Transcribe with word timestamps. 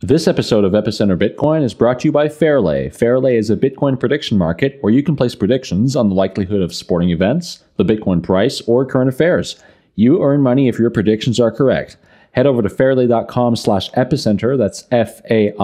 This 0.00 0.28
episode 0.28 0.62
of 0.62 0.74
Epicenter 0.74 1.18
Bitcoin 1.18 1.64
is 1.64 1.74
brought 1.74 1.98
to 1.98 2.06
you 2.06 2.12
by 2.12 2.28
Fairlay. 2.28 2.88
Fairlay 2.88 3.36
is 3.36 3.50
a 3.50 3.56
Bitcoin 3.56 3.98
prediction 3.98 4.38
market 4.38 4.78
where 4.80 4.92
you 4.92 5.02
can 5.02 5.16
place 5.16 5.34
predictions 5.34 5.96
on 5.96 6.08
the 6.08 6.14
likelihood 6.14 6.60
of 6.60 6.72
sporting 6.72 7.10
events, 7.10 7.64
the 7.78 7.84
Bitcoin 7.84 8.22
price, 8.22 8.60
or 8.68 8.86
current 8.86 9.08
affairs. 9.08 9.60
You 9.96 10.22
earn 10.22 10.40
money 10.40 10.68
if 10.68 10.78
your 10.78 10.90
predictions 10.90 11.40
are 11.40 11.50
correct. 11.50 11.96
Head 12.30 12.46
over 12.46 12.62
to 12.62 12.68
fairlay.com 12.68 13.56
slash 13.56 13.90
epicenter, 13.90 14.56
that's 14.56 14.84
F-A-I-R-L-A-Y 14.92 15.54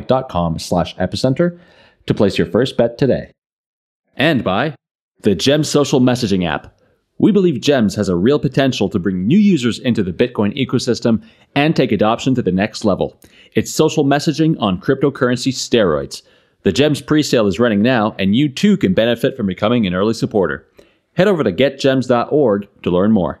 dot 0.00 0.28
com 0.28 0.58
slash 0.58 0.94
epicenter, 0.96 1.58
to 2.04 2.12
place 2.12 2.36
your 2.36 2.48
first 2.48 2.76
bet 2.76 2.98
today. 2.98 3.32
And 4.14 4.44
by 4.44 4.74
the 5.22 5.34
Gem 5.34 5.64
social 5.64 6.00
messaging 6.02 6.46
app. 6.46 6.78
We 7.18 7.32
believe 7.32 7.60
GEMS 7.60 7.94
has 7.94 8.08
a 8.08 8.16
real 8.16 8.38
potential 8.38 8.88
to 8.88 8.98
bring 8.98 9.26
new 9.26 9.38
users 9.38 9.78
into 9.78 10.02
the 10.02 10.12
Bitcoin 10.12 10.56
ecosystem 10.56 11.22
and 11.54 11.74
take 11.74 11.92
adoption 11.92 12.34
to 12.34 12.42
the 12.42 12.52
next 12.52 12.84
level. 12.84 13.20
It's 13.52 13.72
social 13.72 14.04
messaging 14.04 14.56
on 14.60 14.80
cryptocurrency 14.80 15.52
steroids. 15.52 16.22
The 16.62 16.72
GEMS 16.72 17.02
presale 17.02 17.46
is 17.46 17.60
running 17.60 17.82
now, 17.82 18.16
and 18.18 18.34
you 18.34 18.48
too 18.48 18.76
can 18.76 18.94
benefit 18.94 19.36
from 19.36 19.46
becoming 19.46 19.86
an 19.86 19.94
early 19.94 20.14
supporter. 20.14 20.66
Head 21.16 21.28
over 21.28 21.44
to 21.44 21.52
getgems.org 21.52 22.68
to 22.82 22.90
learn 22.90 23.12
more. 23.12 23.40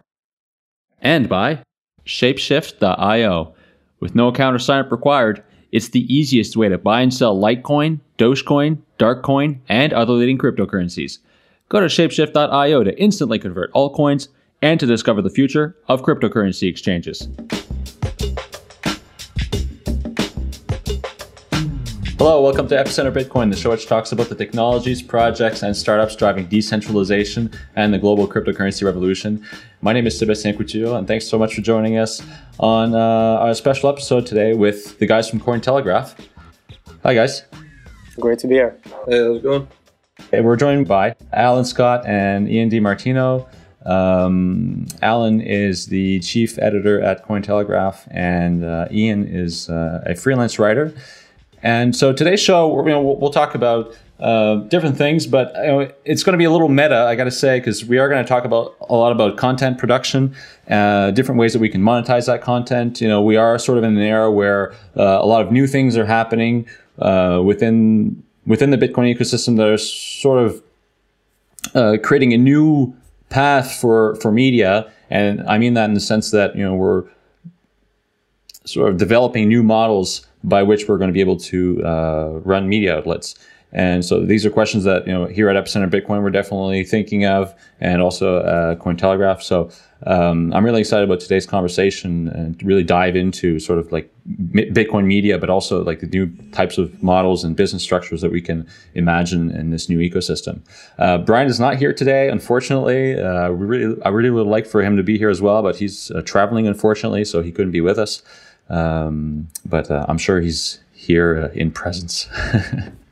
And 1.00 1.28
by 1.28 1.60
Shapeshift.io. 2.06 3.54
With 4.00 4.14
no 4.14 4.28
account 4.28 4.54
or 4.54 4.58
sign 4.58 4.80
up 4.80 4.92
required, 4.92 5.42
it's 5.72 5.88
the 5.88 6.14
easiest 6.14 6.56
way 6.56 6.68
to 6.68 6.78
buy 6.78 7.00
and 7.00 7.12
sell 7.12 7.36
Litecoin, 7.36 8.00
Dogecoin, 8.18 8.78
Darkcoin, 8.98 9.58
and 9.68 9.92
other 9.92 10.12
leading 10.12 10.38
cryptocurrencies. 10.38 11.18
Go 11.74 11.80
to 11.80 11.86
shapeshift.io 11.86 12.84
to 12.84 13.02
instantly 13.02 13.40
convert 13.40 13.72
altcoins 13.72 14.28
and 14.62 14.78
to 14.78 14.86
discover 14.86 15.20
the 15.20 15.28
future 15.28 15.76
of 15.88 16.02
cryptocurrency 16.02 16.68
exchanges. 16.68 17.26
Hello, 22.16 22.42
welcome 22.42 22.68
to 22.68 22.76
Epicenter 22.76 23.12
Bitcoin, 23.12 23.50
the 23.50 23.56
show 23.56 23.70
which 23.70 23.88
talks 23.88 24.12
about 24.12 24.28
the 24.28 24.36
technologies, 24.36 25.02
projects, 25.02 25.64
and 25.64 25.76
startups 25.76 26.14
driving 26.14 26.46
decentralization 26.46 27.50
and 27.74 27.92
the 27.92 27.98
global 27.98 28.28
cryptocurrency 28.28 28.84
revolution. 28.84 29.44
My 29.80 29.92
name 29.92 30.06
is 30.06 30.16
Sebastien 30.16 30.56
Couture, 30.56 30.96
and 30.96 31.08
thanks 31.08 31.26
so 31.26 31.40
much 31.40 31.56
for 31.56 31.60
joining 31.60 31.98
us 31.98 32.22
on 32.60 32.94
uh, 32.94 32.98
our 32.98 33.52
special 33.52 33.88
episode 33.88 34.26
today 34.26 34.54
with 34.54 34.96
the 35.00 35.06
guys 35.06 35.28
from 35.28 35.40
Cointelegraph. 35.40 36.14
Hi, 37.02 37.14
guys. 37.14 37.42
Great 38.20 38.38
to 38.38 38.46
be 38.46 38.54
here. 38.54 38.78
Hey, 39.08 39.18
how's 39.18 39.38
it 39.38 39.42
going? 39.42 39.66
Okay, 40.20 40.40
we're 40.40 40.56
joined 40.56 40.86
by 40.86 41.16
Alan 41.32 41.64
Scott 41.64 42.06
and 42.06 42.48
Ian 42.48 42.70
DiMartino. 42.70 43.48
Um, 43.84 44.86
Alan 45.02 45.40
is 45.40 45.86
the 45.86 46.20
chief 46.20 46.56
editor 46.58 47.00
at 47.00 47.26
Cointelegraph, 47.26 48.06
and 48.12 48.64
uh, 48.64 48.86
Ian 48.92 49.26
is 49.26 49.68
uh, 49.68 50.02
a 50.06 50.14
freelance 50.14 50.58
writer. 50.58 50.94
And 51.64 51.96
so 51.96 52.12
today's 52.12 52.40
show, 52.40 52.76
you 52.84 52.90
know, 52.90 53.00
we'll, 53.00 53.30
talk 53.30 53.56
about 53.56 53.96
uh, 54.20 54.56
different 54.68 54.96
things, 54.96 55.26
but 55.26 55.52
you 55.56 55.66
know, 55.66 55.92
it's 56.04 56.22
going 56.22 56.34
to 56.34 56.38
be 56.38 56.44
a 56.44 56.50
little 56.50 56.68
meta, 56.68 57.06
I 57.06 57.16
got 57.16 57.24
to 57.24 57.30
say, 57.32 57.58
because 57.58 57.84
we 57.84 57.98
are 57.98 58.08
going 58.08 58.22
to 58.22 58.28
talk 58.28 58.44
about 58.44 58.76
a 58.88 58.94
lot 58.94 59.10
about 59.10 59.36
content 59.36 59.78
production, 59.78 60.34
uh, 60.68 61.10
different 61.10 61.40
ways 61.40 61.54
that 61.54 61.58
we 61.58 61.68
can 61.68 61.80
monetize 61.80 62.26
that 62.26 62.40
content. 62.40 63.00
You 63.00 63.08
know, 63.08 63.20
we 63.20 63.36
are 63.36 63.58
sort 63.58 63.78
of 63.78 63.84
in 63.84 63.96
an 63.96 64.02
era 64.02 64.30
where 64.30 64.72
uh, 64.96 65.18
a 65.20 65.26
lot 65.26 65.44
of 65.44 65.50
new 65.50 65.66
things 65.66 65.96
are 65.96 66.06
happening 66.06 66.68
uh, 67.00 67.40
within 67.44 68.22
within 68.46 68.70
the 68.70 68.78
Bitcoin 68.78 69.14
ecosystem 69.14 69.56
that 69.56 69.66
are 69.66 69.78
sort 69.78 70.44
of 70.44 70.62
uh, 71.74 71.96
creating 72.02 72.32
a 72.32 72.38
new 72.38 72.94
path 73.28 73.72
for 73.72 74.14
for 74.16 74.30
media, 74.30 74.90
and 75.10 75.42
I 75.48 75.58
mean 75.58 75.74
that 75.74 75.86
in 75.86 75.94
the 75.94 76.00
sense 76.00 76.30
that 76.30 76.56
you 76.56 76.62
know 76.62 76.74
we're 76.74 77.04
sort 78.64 78.90
of 78.90 78.96
developing 78.96 79.48
new 79.48 79.62
models 79.62 80.26
by 80.42 80.62
which 80.62 80.88
we're 80.88 80.98
going 80.98 81.08
to 81.08 81.12
be 81.12 81.20
able 81.20 81.38
to 81.38 81.84
uh, 81.84 82.40
run 82.44 82.68
media 82.68 82.96
outlets. 82.96 83.34
And 83.74 84.04
so 84.04 84.24
these 84.24 84.46
are 84.46 84.50
questions 84.50 84.84
that 84.84 85.04
you 85.06 85.12
know 85.12 85.26
here 85.26 85.48
at 85.48 85.56
Epicenter 85.62 85.90
Bitcoin 85.90 86.22
we're 86.22 86.30
definitely 86.30 86.84
thinking 86.84 87.26
of, 87.26 87.52
and 87.80 88.00
also 88.00 88.38
uh, 88.38 88.76
Cointelegraph. 88.76 89.42
So 89.42 89.68
um, 90.06 90.52
I'm 90.54 90.64
really 90.64 90.80
excited 90.80 91.04
about 91.04 91.18
today's 91.18 91.44
conversation 91.44 92.28
and 92.28 92.62
really 92.62 92.84
dive 92.84 93.16
into 93.16 93.58
sort 93.58 93.80
of 93.80 93.90
like 93.90 94.12
Bitcoin 94.28 95.06
media, 95.06 95.38
but 95.38 95.50
also 95.50 95.82
like 95.82 96.00
the 96.00 96.06
new 96.06 96.26
types 96.52 96.78
of 96.78 97.02
models 97.02 97.42
and 97.42 97.56
business 97.56 97.82
structures 97.82 98.20
that 98.20 98.30
we 98.30 98.40
can 98.40 98.66
imagine 98.94 99.50
in 99.50 99.70
this 99.70 99.88
new 99.88 99.98
ecosystem. 99.98 100.60
Uh, 100.98 101.18
Brian 101.18 101.48
is 101.48 101.58
not 101.58 101.76
here 101.76 101.92
today, 101.92 102.28
unfortunately. 102.28 103.18
Uh, 103.18 103.50
we 103.50 103.66
really, 103.66 104.02
I 104.02 104.10
really 104.10 104.30
would 104.30 104.46
like 104.46 104.66
for 104.66 104.82
him 104.82 104.96
to 104.96 105.02
be 105.02 105.18
here 105.18 105.30
as 105.30 105.42
well, 105.42 105.62
but 105.62 105.76
he's 105.76 106.12
uh, 106.12 106.22
traveling, 106.22 106.68
unfortunately, 106.68 107.24
so 107.24 107.42
he 107.42 107.50
couldn't 107.50 107.72
be 107.72 107.80
with 107.80 107.98
us. 107.98 108.22
Um, 108.68 109.48
but 109.64 109.90
uh, 109.90 110.06
I'm 110.08 110.18
sure 110.18 110.40
he's 110.40 110.78
here 110.92 111.50
uh, 111.50 111.58
in 111.58 111.70
presence. 111.70 112.28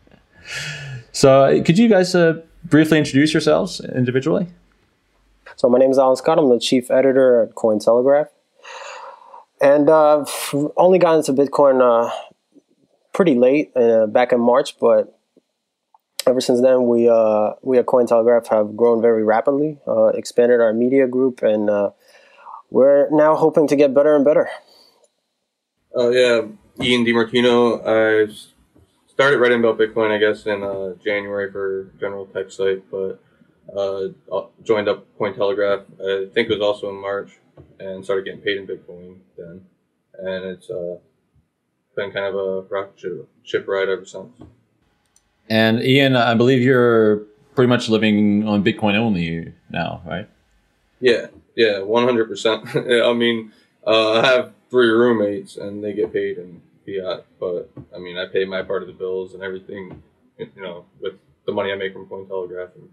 so, 1.13 1.45
uh, 1.45 1.63
could 1.63 1.79
you 1.79 1.89
guys 1.89 2.15
briefly 2.65 2.99
introduce 2.99 3.33
yourselves 3.33 3.81
individually? 3.81 4.49
So 5.57 5.69
my 5.69 5.79
name 5.79 5.91
is 5.91 5.99
Alan 5.99 6.17
Scott. 6.17 6.39
I'm 6.39 6.49
the 6.49 6.59
chief 6.59 6.91
editor 6.91 7.43
at 7.43 7.55
Cointelegraph, 7.55 8.29
and 9.61 9.89
uh, 9.89 10.25
only 10.77 10.99
got 10.99 11.17
into 11.17 11.33
Bitcoin 11.33 11.81
uh, 11.81 12.11
pretty 13.13 13.35
late, 13.35 13.71
uh, 13.77 14.07
back 14.07 14.33
in 14.33 14.41
March. 14.41 14.79
But 14.81 15.17
ever 16.27 16.41
since 16.41 16.61
then, 16.61 16.89
we 16.89 17.09
uh, 17.09 17.53
we 17.63 17.79
at 17.79 17.87
Cointelegraph 17.87 18.49
have 18.49 18.77
grown 18.77 19.01
very 19.01 19.23
rapidly, 19.23 19.79
uh, 19.87 20.07
expanded 20.07 20.61
our 20.61 20.73
media 20.73 21.07
group, 21.07 21.43
and 21.43 21.71
uh, 21.71 21.91
we're 22.71 23.09
now 23.11 23.37
hoping 23.37 23.69
to 23.69 23.77
get 23.77 23.95
better 23.95 24.17
and 24.17 24.25
better. 24.25 24.49
Oh 25.95 26.11
yeah, 26.11 26.43
Ian 26.85 27.05
DiMartino. 27.05 27.83
I 27.87 28.33
started 29.13 29.39
writing 29.39 29.61
about 29.61 29.79
Bitcoin, 29.79 30.11
I 30.11 30.19
guess, 30.19 30.47
in 30.47 30.61
January 31.05 31.51
for 31.53 31.91
general 32.01 32.27
tech 32.27 32.51
site, 32.51 32.83
but 32.91 33.23
uh, 33.77 34.09
joined 34.63 34.89
up 34.89 35.07
Cointelegraph. 35.19 35.85
I 36.01 36.33
think 36.33 36.49
it 36.49 36.55
was 36.55 36.61
also 36.61 36.89
in 36.89 37.01
March, 37.01 37.39
and 37.79 38.05
started 38.05 38.25
getting 38.25 38.41
paid 38.41 38.57
in 38.57 38.67
Bitcoin 38.67 39.19
then. 39.37 39.67
And 40.19 40.45
it's 40.45 40.71
uh, 40.71 40.97
been 41.95 42.11
kind 42.11 42.27
of 42.27 42.35
a 42.35 42.61
rocket 42.63 42.99
ship, 42.99 43.29
ship 43.43 43.69
ride 43.69 43.89
ever 43.89 44.05
since. 44.05 44.33
And 45.49 45.83
Ian, 45.83 46.17
I 46.17 46.35
believe 46.35 46.63
you're 46.63 47.25
pretty 47.55 47.69
much 47.69 47.89
living 47.89 48.49
on 48.49 48.65
Bitcoin 48.65 48.95
only 48.95 49.53
now, 49.71 50.03
right? 50.07 50.29
Yeah, 51.01 51.27
yeah, 51.55 51.81
one 51.81 52.05
hundred 52.05 52.29
percent. 52.29 52.65
I 52.77 53.13
mean, 53.13 53.53
uh, 53.87 54.21
I 54.21 54.27
have 54.27 54.53
three 54.71 54.89
roommates, 54.89 55.57
and 55.57 55.85
they 55.85 55.93
get 55.93 56.13
paid 56.13 56.39
in 56.39 56.63
fiat, 56.85 57.25
but 57.41 57.71
I 57.95 57.99
mean, 57.99 58.17
I 58.17 58.27
pay 58.27 58.45
my 58.45 58.63
part 58.63 58.83
of 58.83 58.89
the 58.89 58.95
bills 58.95 59.35
and 59.35 59.43
everything, 59.43 60.03
you 60.39 60.49
know, 60.57 60.85
with 61.01 61.15
the 61.47 61.53
money 61.53 61.73
I 61.73 61.77
make 61.77 61.93
from 61.93 62.07
Cointelegraph 62.07 62.71
and. 62.75 62.89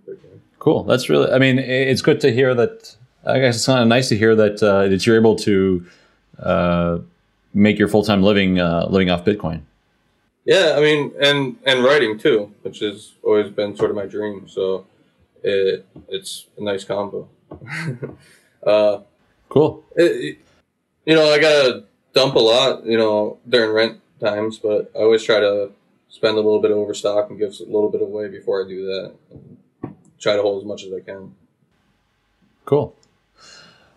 Cool. 0.60 0.84
That's 0.84 1.10
really. 1.10 1.32
I 1.32 1.40
mean, 1.40 1.60
it's 1.60 2.02
good 2.02 2.20
to 2.22 2.32
hear 2.32 2.54
that. 2.56 2.96
I 3.26 3.40
guess 3.40 3.58
it's 3.58 3.66
kind 3.66 3.82
of 3.82 3.88
nice 3.88 4.10
to 4.10 4.18
hear 4.18 4.36
that 4.36 4.64
uh, 4.64 4.88
that 4.88 5.06
you're 5.06 5.18
able 5.18 5.36
to 5.38 5.86
uh, 6.42 7.00
make 7.54 7.78
your 7.78 7.88
full 7.88 8.04
time 8.04 8.24
living 8.24 8.60
uh, 8.60 8.88
living 8.90 9.10
off 9.10 9.26
Bitcoin. 9.26 9.62
Yeah, 10.46 10.74
I 10.78 10.82
mean, 10.82 11.14
and 11.22 11.58
and 11.66 11.84
writing 11.84 12.18
too, 12.18 12.54
which 12.64 12.80
has 12.80 13.14
always 13.24 13.52
been 13.52 13.76
sort 13.76 13.90
of 13.90 13.96
my 13.96 14.06
dream. 14.06 14.48
So 14.48 14.86
it 15.44 15.86
it's 16.08 16.48
a 16.58 16.64
nice 16.64 16.84
combo. 16.84 17.30
uh, 18.66 19.00
cool. 19.50 19.84
It, 19.96 20.40
you 21.06 21.16
know, 21.16 21.32
I 21.32 21.40
gotta 21.40 21.84
dump 22.14 22.36
a 22.36 22.40
lot, 22.40 22.86
you 22.86 22.98
know, 22.98 23.38
during 23.48 23.72
rent 23.72 24.02
times, 24.20 24.60
but 24.60 24.92
I 24.96 25.00
always 25.00 25.24
try 25.24 25.40
to 25.40 25.72
spend 26.10 26.34
a 26.34 26.42
little 26.42 26.62
bit 26.62 26.72
of 26.72 26.78
overstock 26.78 27.30
and 27.30 27.40
give 27.40 27.54
a 27.60 27.64
little 27.64 27.90
bit 27.90 28.02
away 28.02 28.28
before 28.28 28.64
I 28.64 28.68
do 28.68 28.86
that. 28.86 29.14
try 30.20 30.36
to 30.36 30.42
hold 30.42 30.62
as 30.62 30.68
much 30.68 30.84
as 30.84 30.92
I 30.94 31.00
can. 31.00 31.34
Cool. 32.66 32.96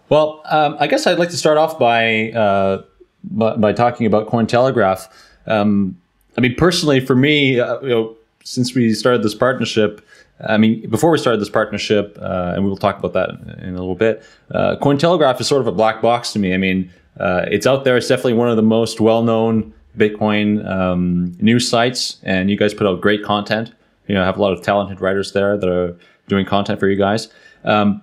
Well, 0.09 0.43
um, 0.51 0.77
I 0.79 0.87
guess 0.87 1.07
I'd 1.07 1.19
like 1.19 1.31
to 1.31 1.37
start 1.37 1.59
off 1.59 1.79
by 1.79 2.33
uh, 2.33 2.83
by, 3.25 3.57
by, 3.57 3.73
talking 3.73 4.07
about 4.07 4.29
Cointelegraph. 4.29 5.09
Um, 5.47 6.01
I 6.37 6.41
mean, 6.41 6.55
personally, 6.55 7.01
for 7.01 7.15
me, 7.15 7.61
uh, 7.61 7.81
you 7.81 7.89
know, 7.89 8.17
since 8.45 8.75
we 8.75 8.93
started 8.95 9.23
this 9.23 9.35
partnership, 9.35 10.07
I 10.47 10.59
mean, 10.59 10.89
before 10.91 11.11
we 11.11 11.19
started 11.19 11.41
this 11.41 11.49
partnership, 11.49 12.19
uh, 12.21 12.53
and 12.55 12.65
we 12.65 12.69
will 12.69 12.77
talk 12.77 12.99
about 12.99 13.13
that 13.15 13.31
in 13.63 13.71
a 13.71 13.79
little 13.79 13.95
bit. 13.95 14.23
Uh, 14.51 14.77
Cointelegraph 14.81 15.41
is 15.41 15.47
sort 15.47 15.61
of 15.61 15.67
a 15.67 15.73
black 15.73 16.03
box 16.03 16.33
to 16.33 16.39
me. 16.39 16.53
I 16.53 16.57
mean, 16.57 16.91
uh, 17.19 17.45
it's 17.51 17.67
out 17.67 17.85
there. 17.85 17.97
It's 17.97 18.09
definitely 18.09 18.35
one 18.35 18.49
of 18.49 18.57
the 18.57 18.63
most 18.63 19.01
well-known 19.01 19.75
Bitcoin 19.97 20.67
um, 20.69 21.37
news 21.41 21.69
sites, 21.69 22.19
and 22.23 22.51
you 22.51 22.57
guys 22.57 22.75
put 22.75 22.87
out 22.87 23.01
great 23.01 23.23
content. 23.23 23.73
You 24.09 24.15
know, 24.15 24.25
have 24.25 24.37
a 24.37 24.43
lot 24.43 24.53
of 24.53 24.63
talented 24.63 25.01
writers 25.01 25.33
there 25.33 25.57
that 25.57 25.69
are 25.69 25.97
doing 26.29 26.47
content 26.47 26.81
for 26.81 26.89
you 26.89 26.97
guys. 26.97 27.29
Um, 27.65 28.03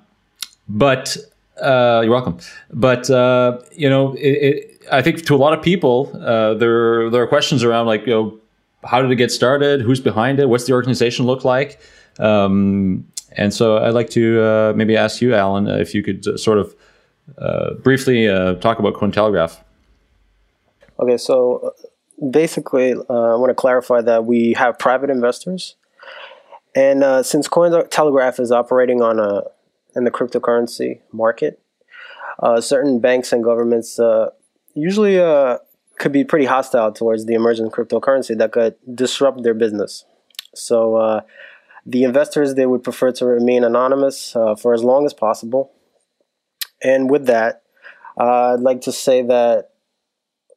but 0.67 1.17
uh, 1.61 2.01
you're 2.03 2.11
welcome. 2.11 2.37
But 2.71 3.09
uh, 3.09 3.59
you 3.71 3.89
know, 3.89 4.13
it, 4.13 4.19
it, 4.21 4.81
I 4.91 5.01
think 5.01 5.25
to 5.25 5.35
a 5.35 5.37
lot 5.37 5.53
of 5.57 5.63
people, 5.63 6.11
uh, 6.15 6.53
there 6.53 7.09
there 7.09 7.21
are 7.21 7.27
questions 7.27 7.63
around 7.63 7.87
like, 7.87 8.01
you 8.05 8.13
know, 8.13 8.39
how 8.83 9.01
did 9.01 9.11
it 9.11 9.15
get 9.15 9.31
started? 9.31 9.81
Who's 9.81 9.99
behind 9.99 10.39
it? 10.39 10.47
What's 10.47 10.65
the 10.65 10.73
organization 10.73 11.25
look 11.25 11.43
like? 11.43 11.79
Um, 12.19 13.07
and 13.33 13.53
so 13.53 13.77
I'd 13.77 13.93
like 13.93 14.09
to 14.11 14.41
uh, 14.41 14.73
maybe 14.75 14.97
ask 14.97 15.21
you, 15.21 15.35
Alan, 15.35 15.67
if 15.67 15.93
you 15.93 16.01
could 16.01 16.39
sort 16.39 16.57
of 16.57 16.75
uh, 17.37 17.73
briefly 17.75 18.27
uh, 18.27 18.55
talk 18.55 18.79
about 18.79 18.93
Cointelegraph. 18.93 19.61
Okay, 20.99 21.17
so 21.17 21.57
uh, 21.57 22.29
basically, 22.29 22.93
uh, 22.93 23.33
I 23.33 23.35
want 23.35 23.49
to 23.49 23.55
clarify 23.55 24.01
that 24.01 24.25
we 24.25 24.53
have 24.53 24.77
private 24.77 25.09
investors, 25.09 25.75
and 26.75 27.03
uh, 27.03 27.23
since 27.23 27.47
Cointelegraph 27.47 28.39
is 28.39 28.51
operating 28.51 29.01
on 29.01 29.19
a 29.19 29.43
in 29.95 30.03
the 30.03 30.11
cryptocurrency 30.11 30.99
market, 31.11 31.59
uh, 32.39 32.61
certain 32.61 32.99
banks 32.99 33.33
and 33.33 33.43
governments 33.43 33.99
uh, 33.99 34.29
usually 34.73 35.19
uh, 35.19 35.57
could 35.97 36.11
be 36.11 36.23
pretty 36.23 36.45
hostile 36.45 36.91
towards 36.91 37.25
the 37.25 37.33
emerging 37.33 37.69
cryptocurrency 37.69 38.37
that 38.37 38.51
could 38.51 38.75
disrupt 38.93 39.41
their 39.43 39.55
business. 39.55 40.05
So 40.53 41.23
the 41.85 42.03
investors 42.03 42.55
they 42.55 42.65
would 42.65 42.83
prefer 42.83 43.11
to 43.13 43.25
remain 43.25 43.63
anonymous 43.63 44.33
for 44.59 44.73
as 44.73 44.83
long 44.83 45.05
as 45.05 45.13
possible, 45.13 45.71
and 46.81 47.09
with 47.09 47.25
that, 47.27 47.63
I'd 48.17 48.59
like 48.59 48.81
to 48.81 48.91
say 48.91 49.21
that 49.23 49.69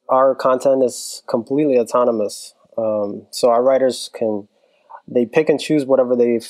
our 0.08 0.34
content 0.34 0.82
is 0.82 1.22
completely 1.28 1.78
autonomous. 1.78 2.54
Um, 2.76 3.26
so 3.30 3.50
our 3.50 3.62
writers 3.62 4.10
can 4.12 4.48
they 5.08 5.26
pick 5.26 5.48
and 5.48 5.60
choose 5.60 5.84
whatever 5.84 6.16
they 6.16 6.40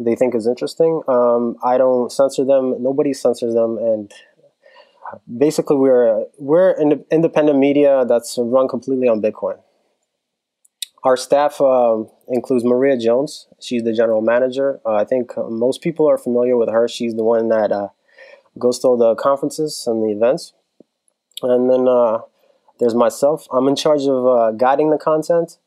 they 0.00 0.14
think 0.14 0.34
is 0.34 0.46
interesting. 0.46 1.02
Um, 1.08 1.56
I 1.62 1.76
don't 1.78 2.10
censor 2.10 2.44
them. 2.44 2.82
Nobody 2.82 3.12
censors 3.12 3.54
them, 3.54 3.78
and 3.78 4.12
basically 5.36 5.76
we're 5.76 6.26
we're 6.38 6.72
an 6.72 7.04
independent 7.10 7.58
media 7.58 8.04
that's 8.08 8.38
run 8.40 8.68
completely 8.68 9.08
on 9.08 9.20
Bitcoin. 9.20 9.58
Our 11.04 11.16
staff 11.16 11.60
um, 11.60 12.08
includes 12.28 12.64
Maria 12.64 12.96
Jones. 12.98 13.46
She's 13.60 13.84
the 13.84 13.92
general 13.92 14.20
manager. 14.20 14.80
Uh, 14.84 14.94
I 14.94 15.04
think 15.04 15.32
most 15.36 15.80
people 15.80 16.08
are 16.10 16.18
familiar 16.18 16.56
with 16.56 16.68
her. 16.68 16.88
She's 16.88 17.14
the 17.14 17.22
one 17.22 17.48
that 17.48 17.70
uh, 17.70 17.88
goes 18.58 18.78
to 18.80 18.88
all 18.88 18.96
the 18.96 19.14
conferences 19.14 19.84
and 19.86 20.02
the 20.02 20.12
events. 20.12 20.52
And 21.42 21.70
then 21.70 21.86
uh, 21.88 22.18
there's 22.78 22.94
myself. 22.94 23.46
I'm 23.52 23.68
in 23.68 23.76
charge 23.76 24.02
of 24.02 24.26
uh, 24.26 24.52
guiding 24.52 24.90
the 24.90 24.98
content. 24.98 25.58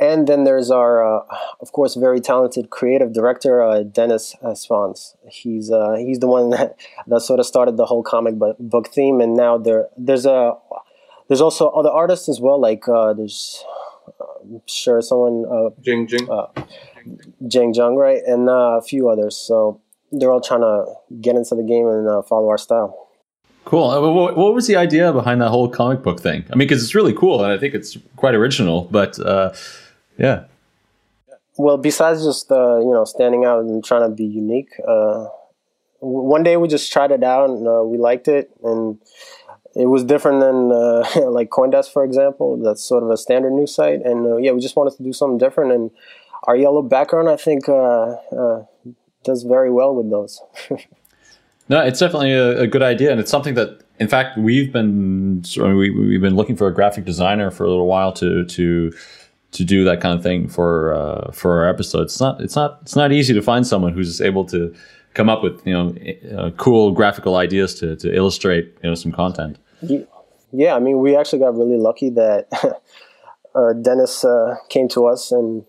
And 0.00 0.26
then 0.26 0.42
there's 0.42 0.70
our, 0.72 1.04
uh, 1.04 1.24
of 1.60 1.70
course, 1.72 1.94
very 1.94 2.20
talented 2.20 2.68
creative 2.68 3.12
director, 3.12 3.62
uh, 3.62 3.84
Dennis 3.84 4.34
Spons. 4.42 5.14
He's 5.30 5.70
uh, 5.70 5.94
he's 5.94 6.18
the 6.18 6.26
one 6.26 6.50
that, 6.56 6.76
that 7.06 7.20
sort 7.20 7.38
of 7.38 7.46
started 7.46 7.76
the 7.76 7.86
whole 7.86 8.02
comic 8.02 8.34
book 8.58 8.88
theme, 8.88 9.20
and 9.20 9.36
now 9.36 9.56
there 9.56 9.88
there's 9.96 10.26
a 10.26 10.54
there's 11.28 11.40
also 11.40 11.68
other 11.68 11.90
artists 11.90 12.28
as 12.28 12.40
well. 12.40 12.60
Like 12.60 12.88
uh, 12.88 13.12
there's 13.12 13.64
I'm 14.42 14.62
sure 14.66 15.00
someone 15.00 15.72
Jing 15.80 16.08
Jing 16.08 16.28
Jing 17.46 17.72
Jung, 17.72 17.94
right, 17.94 18.22
and 18.26 18.48
a 18.50 18.82
few 18.82 19.08
others. 19.08 19.36
So 19.36 19.80
they're 20.18 20.32
all 20.32 20.40
trying 20.40 20.60
to 20.60 20.86
get 21.20 21.36
into 21.36 21.54
the 21.54 21.62
game 21.62 21.86
and 21.86 22.24
follow 22.26 22.48
our 22.48 22.58
style. 22.58 23.04
Cool. 23.64 23.90
Uh, 23.90 24.12
what, 24.12 24.36
what, 24.36 24.54
was 24.54 24.66
the 24.66 24.76
idea 24.76 25.12
behind 25.12 25.40
that 25.40 25.48
whole 25.48 25.68
comic 25.68 26.02
book 26.02 26.20
thing? 26.20 26.44
I 26.52 26.56
mean, 26.56 26.68
because 26.68 26.82
it's 26.82 26.94
really 26.94 27.14
cool 27.14 27.42
and 27.42 27.52
I 27.52 27.58
think 27.58 27.74
it's 27.74 27.96
quite 28.16 28.34
original. 28.34 28.82
But 28.90 29.18
uh, 29.18 29.54
yeah. 30.18 30.44
Well, 31.56 31.78
besides 31.78 32.24
just 32.24 32.50
uh, 32.50 32.78
you 32.80 32.92
know 32.92 33.04
standing 33.04 33.44
out 33.44 33.60
and 33.60 33.82
trying 33.82 34.02
to 34.02 34.14
be 34.14 34.24
unique, 34.24 34.70
uh, 34.86 35.26
one 36.00 36.42
day 36.42 36.56
we 36.56 36.68
just 36.68 36.92
tried 36.92 37.10
it 37.10 37.22
out 37.22 37.48
and 37.48 37.66
uh, 37.66 37.82
we 37.84 37.96
liked 37.96 38.28
it, 38.28 38.50
and 38.62 38.98
it 39.74 39.86
was 39.86 40.04
different 40.04 40.40
than 40.40 40.72
uh, 40.72 41.04
like 41.30 41.50
CoinDesk, 41.50 41.92
for 41.92 42.04
example. 42.04 42.56
That's 42.56 42.82
sort 42.82 43.02
of 43.02 43.10
a 43.10 43.16
standard 43.16 43.52
news 43.52 43.74
site, 43.74 44.02
and 44.02 44.44
yeah, 44.44 44.50
we 44.50 44.60
just 44.60 44.76
wanted 44.76 44.96
to 44.96 45.02
do 45.04 45.12
something 45.12 45.38
different. 45.38 45.72
And 45.72 45.90
our 46.42 46.56
yellow 46.56 46.82
background, 46.82 47.28
I 47.28 47.36
think, 47.36 47.68
does 49.24 49.42
very 49.42 49.70
well 49.70 49.94
with 49.94 50.10
those. 50.10 50.40
No, 51.68 51.80
it's 51.80 51.98
definitely 51.98 52.32
a, 52.32 52.60
a, 52.60 52.66
good 52.66 52.82
idea, 52.82 53.10
and 53.10 53.18
it's 53.18 53.30
something 53.30 53.54
that, 53.54 53.80
in 53.98 54.06
fact, 54.06 54.36
we've 54.36 54.70
been 54.70 55.42
we, 55.56 55.90
we've 55.90 56.20
been 56.20 56.36
looking 56.36 56.56
for 56.56 56.66
a 56.66 56.74
graphic 56.74 57.06
designer 57.06 57.50
for 57.50 57.64
a 57.64 57.70
little 57.70 57.86
while 57.86 58.12
to 58.14 58.44
to 58.44 58.92
to 59.52 59.64
do 59.64 59.84
that 59.84 60.00
kind 60.00 60.14
of 60.16 60.22
thing 60.22 60.46
for 60.46 60.92
uh, 60.92 61.32
for 61.32 61.60
our 61.60 61.68
episodes. 61.68 62.12
It's 62.12 62.20
not 62.20 62.40
it's 62.40 62.56
not 62.56 62.80
it's 62.82 62.96
not 62.96 63.12
easy 63.12 63.32
to 63.32 63.40
find 63.40 63.66
someone 63.66 63.94
who's 63.94 64.20
able 64.20 64.44
to 64.46 64.74
come 65.14 65.30
up 65.30 65.42
with 65.42 65.66
you 65.66 65.72
know 65.72 65.94
uh, 66.36 66.50
cool 66.58 66.92
graphical 66.92 67.36
ideas 67.36 67.74
to 67.76 67.96
to 67.96 68.14
illustrate 68.14 68.76
you 68.82 68.90
know 68.90 68.94
some 68.94 69.12
content. 69.12 69.56
Yeah, 70.52 70.76
I 70.76 70.80
mean, 70.80 70.98
we 70.98 71.16
actually 71.16 71.40
got 71.40 71.56
really 71.56 71.78
lucky 71.78 72.10
that 72.10 72.46
uh, 73.54 73.72
Dennis 73.72 74.24
uh, 74.24 74.56
came 74.68 74.88
to 74.90 75.06
us 75.06 75.32
and 75.32 75.64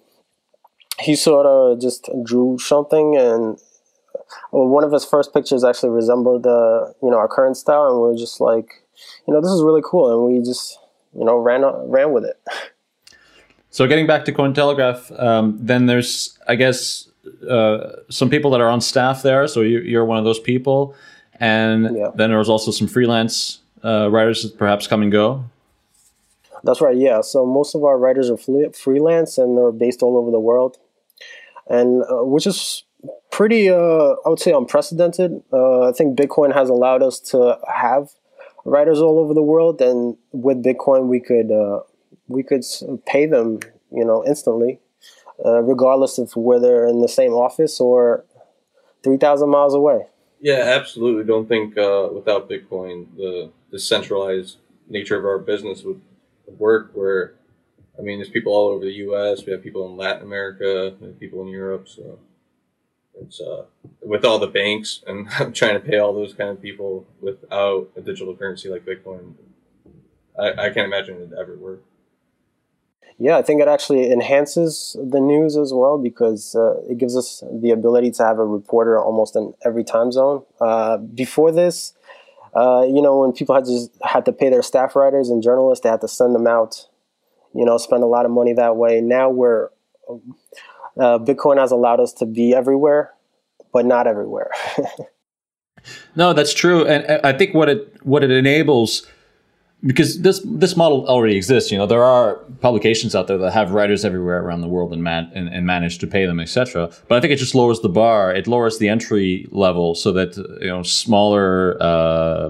he 0.99 1.15
sort 1.15 1.45
of 1.45 1.81
just 1.81 2.09
drew 2.23 2.57
something 2.59 3.17
and 3.17 3.59
well, 4.51 4.67
one 4.67 4.83
of 4.83 4.91
his 4.91 5.05
first 5.05 5.33
pictures 5.33 5.63
actually 5.63 5.89
resembled 5.89 6.45
uh, 6.47 6.87
you 7.01 7.11
know 7.11 7.17
our 7.17 7.27
current 7.27 7.57
style, 7.57 7.87
and 7.87 8.01
we 8.01 8.15
are 8.15 8.17
just 8.17 8.39
like, 8.39 8.83
you 9.27 9.33
know, 9.33 9.41
this 9.41 9.51
is 9.51 9.61
really 9.61 9.81
cool, 9.83 10.11
and 10.11 10.33
we 10.33 10.43
just 10.43 10.79
you 11.17 11.25
know 11.25 11.37
ran 11.37 11.63
ran 11.89 12.11
with 12.13 12.25
it. 12.25 12.41
So 13.69 13.87
getting 13.87 14.07
back 14.07 14.23
to 14.25 14.31
Cointelegraph, 14.31 15.21
um, 15.21 15.57
then 15.61 15.85
there's 15.85 16.37
I 16.47 16.55
guess 16.55 17.09
uh, 17.49 17.91
some 18.09 18.29
people 18.29 18.51
that 18.51 18.61
are 18.61 18.69
on 18.69 18.81
staff 18.81 19.21
there. 19.21 19.47
So 19.47 19.61
you, 19.61 19.99
are 19.99 20.05
one 20.05 20.17
of 20.17 20.23
those 20.23 20.39
people, 20.39 20.95
and 21.39 21.95
yeah. 21.95 22.11
then 22.15 22.29
there's 22.29 22.49
also 22.49 22.71
some 22.71 22.87
freelance 22.87 23.59
uh, 23.83 24.09
writers 24.09 24.43
that 24.43 24.57
perhaps 24.57 24.87
come 24.87 25.01
and 25.01 25.11
go. 25.11 25.43
That's 26.63 26.81
right. 26.81 26.95
Yeah. 26.95 27.21
So 27.21 27.45
most 27.45 27.75
of 27.75 27.83
our 27.83 27.97
writers 27.97 28.29
are 28.31 28.37
freelance, 28.37 29.37
and 29.37 29.57
they're 29.57 29.71
based 29.71 30.01
all 30.01 30.17
over 30.17 30.31
the 30.31 30.39
world, 30.39 30.77
and 31.67 32.03
uh, 32.03 32.23
which 32.23 32.47
is 32.47 32.83
pretty, 33.31 33.69
uh, 33.69 34.15
I 34.25 34.29
would 34.29 34.39
say, 34.39 34.51
unprecedented. 34.51 35.41
Uh, 35.51 35.89
I 35.89 35.91
think 35.91 36.17
Bitcoin 36.17 36.53
has 36.53 36.69
allowed 36.69 37.03
us 37.03 37.19
to 37.31 37.57
have 37.73 38.09
writers 38.63 38.99
all 38.99 39.19
over 39.19 39.33
the 39.33 39.43
world, 39.43 39.81
and 39.81 40.17
with 40.31 40.63
Bitcoin, 40.63 41.07
we 41.07 41.19
could 41.19 41.51
we 42.27 42.43
could 42.43 42.63
pay 43.05 43.25
them, 43.25 43.59
you 43.91 44.03
know, 44.03 44.23
instantly, 44.25 44.79
regardless 45.43 46.17
of 46.17 46.35
whether 46.35 46.85
in 46.85 47.01
the 47.01 47.07
same 47.07 47.33
office 47.33 47.79
or 47.79 48.25
three 49.03 49.17
thousand 49.17 49.49
miles 49.49 49.73
away. 49.73 50.07
Yeah, 50.41 50.61
absolutely. 50.77 51.23
Don't 51.23 51.47
think 51.47 51.77
uh, 51.77 52.09
without 52.11 52.49
Bitcoin, 52.49 53.07
the 53.15 53.51
decentralized 53.71 54.57
nature 54.87 55.17
of 55.17 55.25
our 55.25 55.39
business 55.39 55.83
would 55.83 56.01
work. 56.59 56.91
Where, 56.93 57.33
I 57.97 58.01
mean, 58.01 58.19
there's 58.19 58.29
people 58.29 58.53
all 58.53 58.69
over 58.69 58.83
the 58.83 58.91
U.S. 58.91 59.45
We 59.45 59.51
have 59.53 59.63
people 59.63 59.87
in 59.87 59.97
Latin 59.97 60.23
America, 60.23 60.95
we 60.99 61.07
have 61.07 61.19
people 61.19 61.41
in 61.41 61.47
Europe, 61.47 61.87
so 61.87 62.19
it's 63.21 63.39
uh, 63.39 63.63
with 64.01 64.25
all 64.25 64.39
the 64.39 64.47
banks 64.47 65.03
and 65.07 65.27
I'm 65.39 65.53
trying 65.53 65.75
to 65.75 65.79
pay 65.79 65.97
all 65.97 66.13
those 66.13 66.33
kind 66.33 66.49
of 66.49 66.61
people 66.61 67.05
without 67.21 67.89
a 67.95 68.01
digital 68.01 68.35
currency 68.35 68.69
like 68.69 68.85
Bitcoin. 68.85 69.33
I, 70.37 70.51
I 70.51 70.69
can't 70.69 70.85
imagine 70.85 71.21
it 71.21 71.31
ever 71.39 71.55
work. 71.55 71.81
Yeah, 73.17 73.37
I 73.37 73.43
think 73.43 73.61
it 73.61 73.69
actually 73.69 74.11
enhances 74.11 74.97
the 75.01 75.21
news 75.21 75.55
as 75.55 75.73
well 75.73 75.97
because 75.97 76.53
uh, 76.53 76.81
it 76.89 76.97
gives 76.97 77.15
us 77.15 77.41
the 77.49 77.71
ability 77.71 78.11
to 78.11 78.23
have 78.25 78.39
a 78.39 78.45
reporter 78.45 78.99
almost 78.99 79.37
in 79.37 79.53
every 79.63 79.85
time 79.85 80.11
zone. 80.11 80.43
Uh, 80.59 80.97
before 80.97 81.53
this, 81.53 81.93
uh, 82.55 82.85
you 82.85 83.01
know, 83.01 83.17
when 83.19 83.31
people 83.31 83.55
had 83.55 83.65
just 83.65 83.91
had 84.03 84.25
to 84.25 84.33
pay 84.33 84.49
their 84.49 84.61
staff 84.61 84.97
writers 84.97 85.29
and 85.29 85.41
journalists, 85.41 85.83
they 85.83 85.89
had 85.89 86.01
to 86.01 86.09
send 86.09 86.35
them 86.35 86.45
out, 86.45 86.89
you 87.55 87.65
know, 87.65 87.77
spend 87.77 88.03
a 88.03 88.07
lot 88.07 88.25
of 88.25 88.31
money 88.31 88.53
that 88.53 88.75
way. 88.75 89.01
Now 89.01 89.29
we're 89.29 89.69
uh, 90.97 91.19
Bitcoin 91.19 91.57
has 91.57 91.71
allowed 91.71 91.99
us 91.99 92.13
to 92.13 92.25
be 92.25 92.53
everywhere, 92.53 93.13
but 93.73 93.85
not 93.85 94.07
everywhere. 94.07 94.51
no, 96.15 96.33
that's 96.33 96.53
true, 96.53 96.85
and 96.85 97.19
I 97.25 97.33
think 97.33 97.53
what 97.53 97.69
it 97.69 97.97
what 98.03 98.23
it 98.23 98.31
enables 98.31 99.07
because 99.85 100.21
this 100.21 100.41
this 100.45 100.75
model 100.75 101.07
already 101.07 101.35
exists. 101.35 101.71
You 101.71 101.77
know, 101.77 101.85
there 101.85 102.03
are 102.03 102.35
publications 102.61 103.15
out 103.15 103.27
there 103.27 103.37
that 103.37 103.51
have 103.51 103.71
writers 103.71 104.03
everywhere 104.03 104.41
around 104.41 104.61
the 104.61 104.67
world 104.67 104.93
and 104.93 105.03
man 105.03 105.31
and, 105.35 105.47
and 105.49 105.65
manage 105.65 105.99
to 105.99 106.07
pay 106.07 106.25
them, 106.25 106.39
etc. 106.39 106.89
But 107.07 107.17
I 107.17 107.21
think 107.21 107.33
it 107.33 107.37
just 107.37 107.55
lowers 107.55 107.81
the 107.81 107.89
bar. 107.89 108.33
It 108.33 108.47
lowers 108.47 108.79
the 108.79 108.89
entry 108.89 109.47
level 109.51 109.95
so 109.95 110.11
that 110.13 110.37
you 110.61 110.67
know 110.67 110.83
smaller 110.83 111.77
uh, 111.81 112.49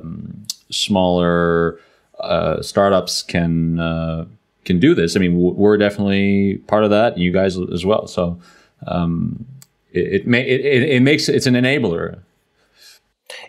smaller 0.70 1.80
uh, 2.20 2.62
startups 2.62 3.22
can 3.22 3.80
uh, 3.80 4.26
can 4.66 4.80
do 4.80 4.94
this. 4.94 5.16
I 5.16 5.20
mean, 5.20 5.36
we're 5.38 5.78
definitely 5.78 6.58
part 6.68 6.84
of 6.84 6.90
that, 6.90 7.14
and 7.14 7.22
you 7.22 7.32
guys 7.32 7.58
as 7.58 7.86
well. 7.86 8.08
So 8.08 8.40
um, 8.88 9.46
it 9.92 10.22
it, 10.22 10.28
may, 10.28 10.42
it 10.42 10.84
it 10.84 11.02
makes 11.02 11.30
it's 11.30 11.46
an 11.46 11.54
enabler. 11.54 12.20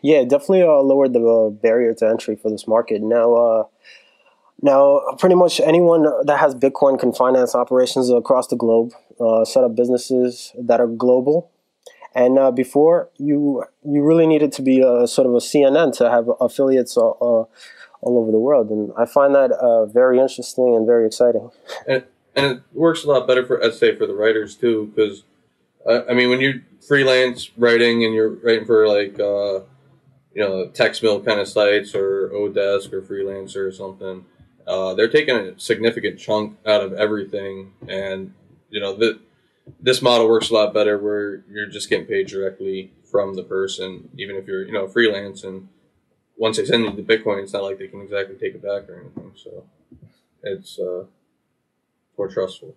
Yeah, 0.02 0.22
definitely 0.22 0.62
uh, 0.62 0.80
lowered 0.82 1.12
the 1.12 1.26
uh, 1.26 1.50
barrier 1.50 1.94
to 1.94 2.08
entry 2.08 2.36
for 2.36 2.50
this 2.50 2.66
market. 2.66 3.02
Now, 3.02 3.34
uh, 3.34 3.64
now 4.62 5.00
pretty 5.18 5.34
much 5.34 5.60
anyone 5.60 6.06
that 6.24 6.38
has 6.38 6.54
Bitcoin 6.54 6.98
can 6.98 7.12
finance 7.12 7.54
operations 7.54 8.10
across 8.10 8.46
the 8.48 8.56
globe, 8.56 8.92
uh, 9.20 9.44
set 9.44 9.64
up 9.64 9.74
businesses 9.74 10.52
that 10.58 10.80
are 10.80 10.86
global. 10.86 11.50
And 12.14 12.38
uh, 12.38 12.50
before 12.50 13.10
you 13.18 13.64
you 13.84 14.02
really 14.02 14.26
needed 14.26 14.50
to 14.52 14.62
be 14.62 14.80
a 14.80 15.06
sort 15.06 15.26
of 15.26 15.34
a 15.34 15.38
CNN 15.38 15.94
to 15.98 16.10
have 16.10 16.30
affiliates 16.40 16.96
uh, 16.96 17.44
all 18.06 18.18
over 18.18 18.30
the 18.30 18.38
world, 18.38 18.70
and 18.70 18.92
I 18.96 19.04
find 19.04 19.34
that 19.34 19.50
uh, 19.52 19.86
very 19.86 20.18
interesting 20.18 20.74
and 20.76 20.86
very 20.86 21.06
exciting. 21.06 21.50
And, 21.88 22.04
and 22.34 22.46
it 22.46 22.62
works 22.72 23.04
a 23.04 23.08
lot 23.08 23.26
better 23.26 23.44
for, 23.44 23.58
let's 23.60 23.78
say, 23.78 23.96
for 23.96 24.06
the 24.06 24.14
writers 24.14 24.54
too, 24.54 24.92
because 24.94 25.24
uh, 25.86 26.02
I 26.08 26.14
mean, 26.14 26.30
when 26.30 26.40
you're 26.40 26.62
freelance 26.86 27.50
writing 27.56 28.04
and 28.04 28.14
you're 28.14 28.30
writing 28.30 28.64
for 28.64 28.88
like 28.88 29.18
uh, 29.20 29.60
you 30.34 30.42
know 30.42 30.68
text 30.68 31.02
mill 31.02 31.20
kind 31.22 31.40
of 31.40 31.48
sites 31.48 31.94
or 31.94 32.30
Odesk 32.30 32.92
or 32.92 33.02
freelancer 33.02 33.66
or 33.66 33.72
something, 33.72 34.24
uh, 34.66 34.94
they're 34.94 35.08
taking 35.08 35.36
a 35.36 35.58
significant 35.58 36.18
chunk 36.18 36.56
out 36.66 36.82
of 36.82 36.92
everything, 36.94 37.72
and 37.88 38.34
you 38.70 38.80
know 38.80 38.94
that 38.96 39.18
this 39.80 40.02
model 40.02 40.28
works 40.28 40.50
a 40.50 40.54
lot 40.54 40.74
better 40.74 40.98
where 40.98 41.44
you're 41.50 41.66
just 41.66 41.88
getting 41.88 42.06
paid 42.06 42.26
directly 42.26 42.92
from 43.10 43.34
the 43.34 43.42
person, 43.42 44.08
even 44.16 44.36
if 44.36 44.46
you're 44.46 44.64
you 44.64 44.72
know 44.72 44.88
freelance. 44.88 45.44
And 45.44 45.68
once 46.36 46.56
they 46.56 46.64
send 46.64 46.84
you 46.84 46.92
the 46.92 47.02
Bitcoin, 47.02 47.42
it's 47.42 47.52
not 47.52 47.62
like 47.62 47.78
they 47.78 47.88
can 47.88 48.02
exactly 48.02 48.36
take 48.36 48.54
it 48.54 48.62
back 48.62 48.88
or 48.88 49.00
anything. 49.00 49.32
So 49.34 49.64
it's 50.42 50.78
uh, 50.78 51.04
more 52.16 52.28
trustful. 52.28 52.74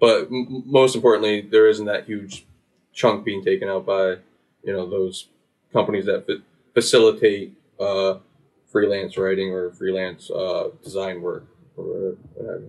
But 0.00 0.26
m- 0.26 0.62
most 0.66 0.94
importantly, 0.94 1.40
there 1.40 1.68
isn't 1.68 1.86
that 1.86 2.04
huge 2.04 2.44
chunk 2.92 3.24
being 3.24 3.42
taken 3.44 3.68
out 3.68 3.86
by 3.86 4.16
you 4.62 4.72
know 4.72 4.88
those 4.88 5.28
companies 5.72 6.06
that 6.06 6.26
fa- 6.26 6.42
facilitate 6.74 7.54
uh, 7.80 8.18
freelance 8.66 9.16
writing 9.16 9.50
or 9.50 9.70
freelance 9.70 10.30
uh, 10.30 10.68
design 10.82 11.22
work 11.22 11.46
or 11.76 12.16
whatever. 12.34 12.64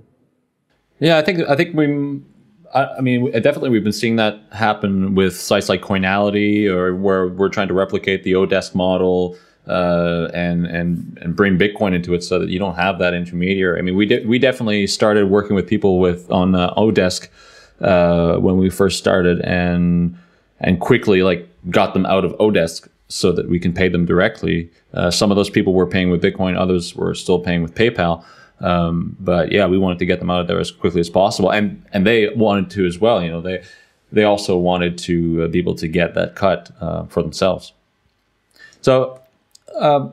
Yeah, 0.99 1.17
I 1.17 1.21
think 1.21 1.41
I 1.49 1.55
think 1.55 1.75
we. 1.75 2.21
I 2.71 3.01
mean, 3.01 3.31
definitely, 3.31 3.71
we've 3.71 3.83
been 3.83 3.91
seeing 3.91 4.17
that 4.17 4.39
happen 4.51 5.15
with 5.15 5.35
sites 5.35 5.69
like 5.69 5.81
Coinality, 5.81 6.67
or 6.67 6.95
where 6.95 7.27
we're 7.27 7.49
trying 7.49 7.67
to 7.67 7.73
replicate 7.73 8.23
the 8.23 8.33
Odesk 8.33 8.75
model 8.75 9.35
uh, 9.69 10.31
and 10.33 10.65
and 10.65 11.17
and 11.21 11.35
bring 11.35 11.57
Bitcoin 11.57 11.93
into 11.93 12.13
it, 12.13 12.23
so 12.23 12.39
that 12.39 12.49
you 12.49 12.57
don't 12.57 12.75
have 12.75 12.97
that 12.99 13.13
intermediary. 13.13 13.77
I 13.79 13.83
mean, 13.83 13.95
we 13.95 14.05
de- 14.05 14.25
we 14.25 14.39
definitely 14.39 14.87
started 14.87 15.29
working 15.29 15.55
with 15.55 15.67
people 15.67 15.99
with 15.99 16.29
on 16.31 16.55
uh, 16.55 16.73
Odesk 16.73 17.27
uh, 17.81 18.37
when 18.37 18.57
we 18.57 18.69
first 18.69 18.97
started, 18.97 19.41
and 19.41 20.17
and 20.59 20.79
quickly 20.79 21.21
like 21.21 21.47
got 21.69 21.93
them 21.93 22.05
out 22.07 22.25
of 22.25 22.31
Odesk 22.33 22.87
so 23.09 23.31
that 23.31 23.47
we 23.47 23.59
can 23.59 23.73
pay 23.73 23.89
them 23.89 24.05
directly. 24.05 24.69
Uh, 24.93 25.11
some 25.11 25.31
of 25.31 25.37
those 25.37 25.49
people 25.49 25.73
were 25.73 25.87
paying 25.87 26.09
with 26.09 26.21
Bitcoin, 26.21 26.57
others 26.57 26.95
were 26.95 27.13
still 27.13 27.39
paying 27.39 27.61
with 27.61 27.75
PayPal. 27.75 28.23
Um, 28.61 29.15
but 29.19 29.51
yeah, 29.51 29.67
we 29.67 29.77
wanted 29.77 29.99
to 29.99 30.05
get 30.05 30.19
them 30.19 30.29
out 30.29 30.41
of 30.41 30.47
there 30.47 30.59
as 30.59 30.71
quickly 30.71 30.99
as 30.99 31.09
possible, 31.09 31.51
and 31.51 31.85
and 31.93 32.07
they 32.07 32.29
wanted 32.29 32.71
to 32.71 32.87
as 32.87 32.97
well. 32.97 33.21
You 33.21 33.29
know, 33.29 33.41
they 33.41 33.63
they 34.11 34.23
also 34.23 34.57
wanted 34.57 34.97
to 34.97 35.43
uh, 35.43 35.47
be 35.47 35.59
able 35.59 35.75
to 35.75 35.87
get 35.87 36.15
that 36.15 36.33
cut 36.35 36.71
for 37.09 37.21
themselves. 37.21 37.73
So. 38.81 39.18
Uh, 39.75 40.09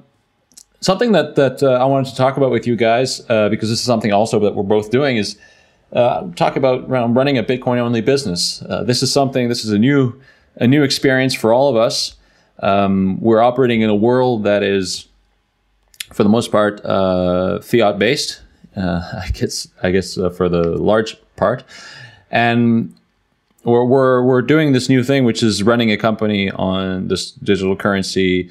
something 0.80 1.12
that 1.12 1.36
that 1.36 1.62
uh, 1.62 1.72
I 1.72 1.84
wanted 1.84 2.10
to 2.10 2.16
talk 2.16 2.36
about 2.36 2.50
with 2.50 2.66
you 2.66 2.76
guys, 2.76 3.22
uh, 3.28 3.48
because 3.48 3.68
this 3.68 3.78
is 3.78 3.84
something 3.84 4.12
also 4.12 4.38
that 4.40 4.54
we're 4.54 4.62
both 4.62 4.90
doing, 4.90 5.16
is 5.16 5.38
talk 5.92 6.56
about 6.56 6.88
running 6.88 7.38
a 7.38 7.42
Bitcoin 7.42 7.78
only 7.78 8.00
business. 8.00 8.62
this 8.84 9.02
is 9.02 9.12
something. 9.12 9.48
This 9.48 9.64
is 9.64 9.70
a 9.72 9.78
new 9.78 10.20
a 10.56 10.66
new 10.66 10.82
experience 10.82 11.34
for 11.34 11.52
all 11.52 11.68
of 11.68 11.76
us. 11.76 12.16
Um, 12.60 13.20
we're 13.20 13.42
operating 13.42 13.82
in 13.82 13.90
a 13.90 13.94
world 13.94 14.44
that 14.44 14.62
is, 14.62 15.06
for 16.12 16.22
the 16.22 16.28
most 16.28 16.50
part, 16.50 16.84
uh, 16.84 17.60
fiat 17.60 17.98
based. 17.98 18.40
Uh, 18.76 19.02
I 19.24 19.30
guess 19.32 19.68
I 19.82 19.90
guess 19.90 20.18
uh, 20.18 20.30
for 20.30 20.48
the 20.48 20.62
large 20.62 21.16
part, 21.36 21.64
and 22.30 22.94
we're, 23.64 23.84
we're 23.84 24.22
we're 24.22 24.42
doing 24.42 24.72
this 24.72 24.88
new 24.88 25.02
thing, 25.02 25.24
which 25.24 25.42
is 25.42 25.62
running 25.62 25.90
a 25.90 25.96
company 25.96 26.50
on 26.50 27.08
this 27.08 27.32
digital 27.32 27.76
currency 27.76 28.50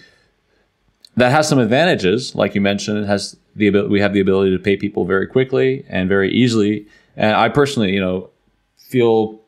that 1.17 1.31
has 1.31 1.47
some 1.47 1.59
advantages, 1.59 2.35
like 2.35 2.55
you 2.55 2.61
mentioned. 2.61 2.99
It 2.99 3.07
has 3.07 3.37
the 3.55 3.67
ability, 3.67 3.89
we 3.89 4.01
have 4.01 4.13
the 4.13 4.19
ability 4.19 4.51
to 4.51 4.61
pay 4.61 4.75
people 4.75 5.05
very 5.05 5.27
quickly 5.27 5.85
and 5.87 6.09
very 6.09 6.31
easily. 6.31 6.87
And 7.15 7.35
I 7.35 7.49
personally, 7.49 7.93
you 7.93 8.01
know, 8.01 8.29
feel 8.77 9.39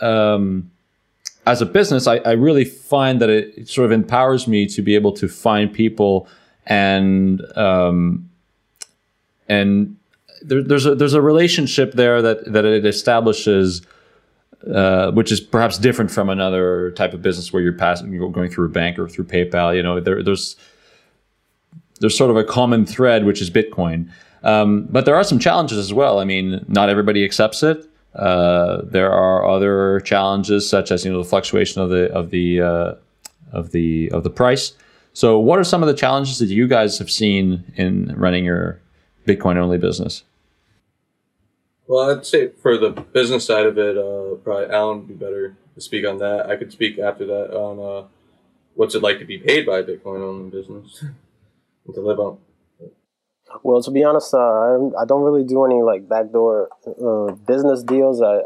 um, 0.00 0.70
as 1.46 1.60
a 1.60 1.66
business, 1.66 2.06
I, 2.06 2.16
I 2.18 2.32
really 2.32 2.64
find 2.64 3.20
that 3.20 3.30
it, 3.30 3.68
sort 3.68 3.86
of 3.86 3.92
empowers 3.92 4.46
me 4.46 4.66
to 4.66 4.82
be 4.82 4.94
able 4.94 5.12
to 5.12 5.28
find 5.28 5.72
people 5.72 6.28
and 6.66 7.40
um, 7.56 8.30
and 9.48 9.96
there, 10.42 10.62
there's 10.62 10.86
a 10.86 10.94
there's 10.94 11.14
a 11.14 11.22
relationship 11.22 11.92
there 11.92 12.22
that 12.22 12.52
that 12.52 12.64
it 12.64 12.86
establishes, 12.86 13.82
uh, 14.66 15.10
which 15.12 15.32
is 15.32 15.40
perhaps 15.40 15.78
different 15.78 16.10
from 16.10 16.28
another 16.28 16.90
type 16.92 17.14
of 17.14 17.22
business 17.22 17.52
where 17.52 17.62
you're 17.62 17.72
passing 17.72 18.12
you're 18.12 18.30
going 18.30 18.50
through 18.50 18.66
a 18.66 18.70
bank 18.70 18.98
or 18.98 19.08
through 19.08 19.24
PayPal. 19.24 19.74
You 19.74 19.82
know, 19.82 20.00
there, 20.00 20.22
there's 20.22 20.56
there's 22.00 22.16
sort 22.16 22.30
of 22.30 22.36
a 22.36 22.44
common 22.44 22.86
thread, 22.86 23.24
which 23.24 23.40
is 23.40 23.50
Bitcoin. 23.50 24.10
Um, 24.42 24.86
but 24.90 25.04
there 25.04 25.16
are 25.16 25.24
some 25.24 25.38
challenges 25.38 25.78
as 25.78 25.92
well. 25.92 26.18
I 26.18 26.24
mean, 26.24 26.64
not 26.68 26.88
everybody 26.88 27.24
accepts 27.24 27.62
it. 27.62 27.86
Uh, 28.14 28.82
there 28.84 29.12
are 29.12 29.48
other 29.48 30.00
challenges 30.00 30.68
such 30.68 30.90
as 30.90 31.04
you 31.04 31.12
know 31.12 31.22
the 31.22 31.28
fluctuation 31.28 31.80
of 31.80 31.90
the 31.90 32.10
of 32.12 32.30
the 32.30 32.60
uh, 32.60 32.94
of 33.52 33.72
the 33.72 34.10
of 34.10 34.24
the 34.24 34.30
price. 34.30 34.72
So, 35.12 35.38
what 35.38 35.58
are 35.58 35.64
some 35.64 35.82
of 35.82 35.88
the 35.88 35.94
challenges 35.94 36.38
that 36.38 36.46
you 36.46 36.68
guys 36.68 36.98
have 36.98 37.10
seen 37.10 37.64
in 37.76 38.14
running 38.16 38.44
your 38.44 38.80
Bitcoin 39.26 39.56
only 39.56 39.78
business? 39.78 40.22
Well, 41.90 42.10
I'd 42.10 42.24
say 42.24 42.50
for 42.62 42.78
the 42.78 42.90
business 42.90 43.44
side 43.46 43.66
of 43.66 43.76
it, 43.76 43.98
uh, 43.98 44.36
probably 44.44 44.72
Alan 44.72 44.98
would 44.98 45.08
be 45.08 45.14
better 45.14 45.56
to 45.74 45.80
speak 45.80 46.06
on 46.06 46.18
that. 46.18 46.48
I 46.48 46.54
could 46.54 46.70
speak 46.70 47.00
after 47.00 47.26
that 47.26 47.50
on 47.52 47.80
uh, 47.80 48.06
what's 48.74 48.94
it 48.94 49.02
like 49.02 49.18
to 49.18 49.24
be 49.24 49.38
paid 49.38 49.66
by 49.66 49.82
Bitcoin 49.82 50.22
only 50.22 50.50
business 50.50 51.02
and 51.86 51.94
to 51.94 52.00
live 52.00 52.20
on 52.20 52.38
well, 53.62 53.82
to 53.82 53.90
be 53.90 54.04
honest, 54.04 54.32
uh, 54.32 54.38
I 54.38 55.04
don't 55.06 55.22
really 55.22 55.44
do 55.44 55.64
any 55.64 55.82
like 55.82 56.08
backdoor 56.08 56.68
uh, 56.86 57.32
business 57.32 57.82
deals. 57.82 58.22
I 58.22 58.42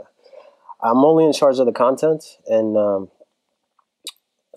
I'm 0.82 1.04
only 1.04 1.24
in 1.24 1.32
charge 1.32 1.58
of 1.58 1.66
the 1.66 1.72
content, 1.72 2.24
and 2.46 2.76
um, 2.76 3.10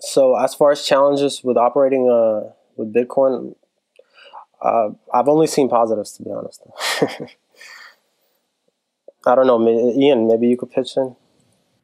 so 0.00 0.36
as 0.36 0.54
far 0.54 0.72
as 0.72 0.84
challenges 0.84 1.42
with 1.44 1.56
operating 1.56 2.08
uh, 2.08 2.52
with 2.76 2.94
Bitcoin, 2.94 3.54
uh, 4.62 4.90
I've 5.12 5.28
only 5.28 5.46
seen 5.46 5.68
positives. 5.68 6.12
To 6.16 6.22
be 6.22 6.30
honest, 6.30 6.62
I 9.26 9.34
don't 9.34 9.46
know, 9.46 9.68
Ian. 9.68 10.28
Maybe 10.28 10.48
you 10.48 10.56
could 10.56 10.70
pitch 10.70 10.96
in. 10.96 11.16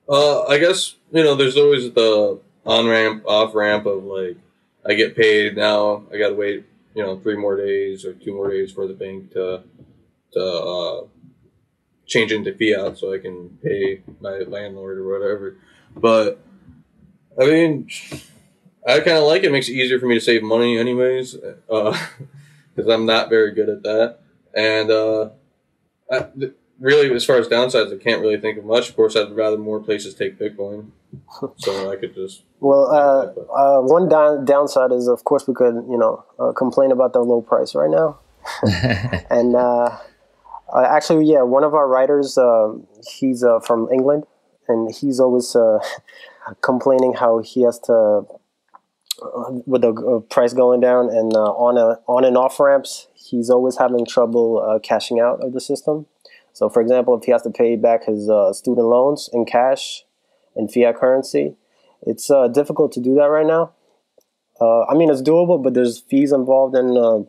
Uh, 0.08 0.44
I 0.44 0.58
guess 0.58 0.94
you 1.12 1.22
know, 1.22 1.34
there's 1.34 1.56
always 1.56 1.92
the 1.92 2.40
on 2.66 2.86
ramp, 2.88 3.24
off 3.26 3.54
ramp 3.54 3.86
of 3.86 4.04
like, 4.04 4.36
I 4.86 4.94
get 4.94 5.16
paid 5.16 5.56
now. 5.56 6.04
I 6.12 6.18
got 6.18 6.28
to 6.28 6.34
wait 6.34 6.64
you 6.94 7.02
know 7.02 7.18
three 7.18 7.36
more 7.36 7.56
days 7.56 8.04
or 8.04 8.14
two 8.14 8.34
more 8.34 8.50
days 8.50 8.72
for 8.72 8.86
the 8.86 8.94
bank 8.94 9.32
to 9.32 9.62
to 10.32 10.40
uh, 10.40 11.06
change 12.06 12.32
into 12.32 12.52
fiat 12.52 12.98
so 12.98 13.12
I 13.12 13.18
can 13.18 13.58
pay 13.62 14.02
my 14.20 14.38
landlord 14.38 14.98
or 14.98 15.08
whatever. 15.08 15.56
But 15.96 16.40
I 17.40 17.44
mean, 17.46 17.88
I 18.86 19.00
kind 19.00 19.18
of 19.18 19.24
like 19.24 19.42
it. 19.42 19.46
it. 19.46 19.52
Makes 19.52 19.68
it 19.68 19.72
easier 19.72 19.98
for 19.98 20.06
me 20.06 20.14
to 20.14 20.20
save 20.20 20.42
money, 20.42 20.78
anyways, 20.78 21.34
because 21.34 21.98
uh, 22.88 22.90
I'm 22.92 23.06
not 23.06 23.28
very 23.28 23.52
good 23.52 23.68
at 23.68 23.82
that. 23.82 24.18
And 24.56 24.90
uh, 24.90 25.30
I, 26.10 26.28
really, 26.84 27.12
as 27.14 27.24
far 27.24 27.36
as 27.36 27.48
downsides, 27.48 27.92
I 27.92 28.02
can't 28.02 28.20
really 28.20 28.38
think 28.38 28.58
of 28.58 28.64
much. 28.64 28.90
Of 28.90 28.96
course, 28.96 29.16
I'd 29.16 29.34
rather 29.34 29.56
more 29.56 29.80
places 29.80 30.14
take 30.14 30.38
Bitcoin, 30.38 30.90
so 31.56 31.90
I 31.90 31.96
could 31.96 32.14
just. 32.14 32.42
Well, 32.60 32.90
uh, 32.92 33.32
uh, 33.52 33.80
one 33.80 34.08
down, 34.08 34.44
downside 34.44 34.92
is, 34.92 35.08
of 35.08 35.24
course, 35.24 35.48
we 35.48 35.54
could 35.54 35.74
you 35.74 35.98
know 35.98 36.24
uh, 36.38 36.52
complain 36.52 36.92
about 36.92 37.14
the 37.14 37.20
low 37.20 37.40
price 37.40 37.74
right 37.74 37.90
now, 37.90 38.18
and 39.30 39.56
uh, 39.56 39.98
uh, 40.72 40.86
actually, 40.88 41.24
yeah, 41.24 41.42
one 41.42 41.64
of 41.64 41.74
our 41.74 41.88
writers, 41.88 42.38
um, 42.38 42.86
he's 43.10 43.42
uh, 43.42 43.60
from 43.60 43.88
England, 43.92 44.24
and 44.68 44.94
he's 44.94 45.18
always 45.18 45.56
complaining 46.60 47.14
how 47.14 47.38
he 47.38 47.62
has 47.62 47.78
to. 47.80 48.26
with 49.66 49.80
the 49.80 50.22
price 50.28 50.52
going 50.52 50.80
down 50.80 51.08
and 51.08 51.32
on 51.34 51.78
a 51.78 51.98
on 52.06 52.24
and 52.24 52.36
off 52.36 52.60
ramps, 52.60 53.08
he's 53.14 53.48
always 53.48 53.78
having 53.78 54.04
trouble 54.04 54.78
cashing 54.82 55.18
out 55.18 55.40
of 55.40 55.54
the 55.54 55.60
system 55.60 56.06
so, 56.54 56.68
for 56.68 56.80
example, 56.80 57.18
if 57.18 57.24
he 57.24 57.32
has 57.32 57.42
to 57.42 57.50
pay 57.50 57.74
back 57.74 58.04
his 58.06 58.30
uh, 58.30 58.52
student 58.52 58.86
loans 58.86 59.28
in 59.32 59.44
cash, 59.44 60.04
in 60.54 60.68
fiat 60.68 60.96
currency, 60.96 61.56
it's 62.06 62.30
uh, 62.30 62.46
difficult 62.46 62.92
to 62.92 63.00
do 63.00 63.14
that 63.16 63.24
right 63.24 63.46
now. 63.46 63.72
Uh, 64.60 64.84
I 64.84 64.94
mean, 64.94 65.10
it's 65.10 65.20
doable, 65.20 65.60
but 65.60 65.74
there's 65.74 65.98
fees 65.98 66.30
involved 66.30 66.76
and 66.76 66.96
uh, 66.96 67.24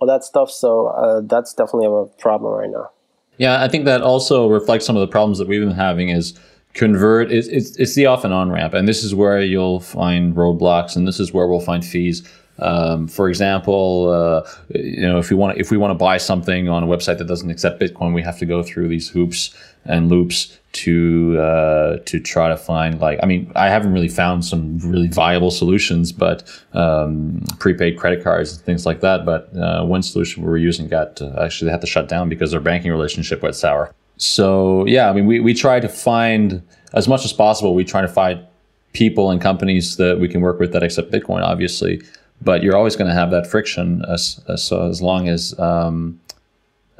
all 0.00 0.06
that 0.06 0.24
stuff. 0.24 0.50
So 0.50 0.86
uh, 0.86 1.20
that's 1.24 1.52
definitely 1.52 1.88
a 1.88 2.06
problem 2.18 2.54
right 2.54 2.70
now. 2.70 2.90
Yeah, 3.36 3.62
I 3.62 3.68
think 3.68 3.84
that 3.84 4.00
also 4.00 4.48
reflects 4.48 4.86
some 4.86 4.96
of 4.96 5.00
the 5.00 5.08
problems 5.08 5.36
that 5.36 5.46
we've 5.46 5.60
been 5.60 5.70
having. 5.72 6.08
Is 6.08 6.32
convert 6.72 7.30
it's, 7.30 7.48
it's, 7.48 7.76
it's 7.76 7.94
the 7.94 8.06
off 8.06 8.24
and 8.24 8.32
on 8.32 8.50
ramp, 8.50 8.72
and 8.72 8.88
this 8.88 9.04
is 9.04 9.14
where 9.14 9.42
you'll 9.42 9.80
find 9.80 10.34
roadblocks, 10.34 10.96
and 10.96 11.06
this 11.06 11.20
is 11.20 11.34
where 11.34 11.46
we'll 11.46 11.60
find 11.60 11.84
fees. 11.84 12.26
Um, 12.58 13.06
for 13.06 13.28
example, 13.28 14.08
uh, 14.10 14.50
you 14.70 15.06
know, 15.06 15.18
if 15.18 15.30
we 15.30 15.36
want 15.36 15.58
if 15.58 15.70
we 15.70 15.76
want 15.76 15.90
to 15.90 15.94
buy 15.94 16.16
something 16.16 16.68
on 16.68 16.82
a 16.82 16.86
website 16.86 17.18
that 17.18 17.26
doesn't 17.26 17.50
accept 17.50 17.80
Bitcoin, 17.80 18.14
we 18.14 18.22
have 18.22 18.38
to 18.38 18.46
go 18.46 18.62
through 18.62 18.88
these 18.88 19.08
hoops 19.08 19.54
and 19.84 20.08
loops 20.08 20.58
to 20.72 21.38
uh, 21.38 21.98
to 22.06 22.20
try 22.20 22.48
to 22.48 22.56
find 22.56 23.00
like 23.00 23.18
I 23.22 23.26
mean 23.26 23.52
I 23.54 23.68
haven't 23.68 23.92
really 23.92 24.08
found 24.08 24.44
some 24.44 24.78
really 24.78 25.08
viable 25.08 25.50
solutions, 25.50 26.12
but 26.12 26.48
um, 26.72 27.42
prepaid 27.58 27.98
credit 27.98 28.24
cards 28.24 28.54
and 28.54 28.62
things 28.62 28.86
like 28.86 29.00
that. 29.00 29.26
But 29.26 29.50
uh, 29.56 29.84
one 29.84 30.02
solution 30.02 30.42
we 30.42 30.48
were 30.48 30.56
using 30.56 30.88
got 30.88 31.20
uh, 31.20 31.42
actually 31.42 31.66
they 31.66 31.72
had 31.72 31.80
to 31.82 31.86
shut 31.86 32.08
down 32.08 32.28
because 32.28 32.50
their 32.50 32.60
banking 32.60 32.90
relationship 32.90 33.42
went 33.42 33.54
sour. 33.54 33.94
So 34.16 34.86
yeah, 34.86 35.10
I 35.10 35.12
mean 35.12 35.26
we 35.26 35.40
we 35.40 35.52
try 35.52 35.78
to 35.78 35.88
find 35.88 36.62
as 36.94 37.06
much 37.06 37.24
as 37.24 37.32
possible. 37.32 37.74
We 37.74 37.84
try 37.84 38.00
to 38.00 38.08
find 38.08 38.44
people 38.92 39.30
and 39.30 39.42
companies 39.42 39.96
that 39.98 40.18
we 40.18 40.26
can 40.26 40.40
work 40.40 40.58
with 40.58 40.72
that 40.72 40.82
accept 40.82 41.12
Bitcoin, 41.12 41.42
obviously. 41.42 42.00
But 42.40 42.62
you're 42.62 42.76
always 42.76 42.96
going 42.96 43.08
to 43.08 43.14
have 43.14 43.30
that 43.30 43.46
friction 43.46 44.04
as 44.08 44.40
as, 44.48 44.70
as 44.72 45.02
long 45.02 45.28
as 45.28 45.58
um, 45.58 46.20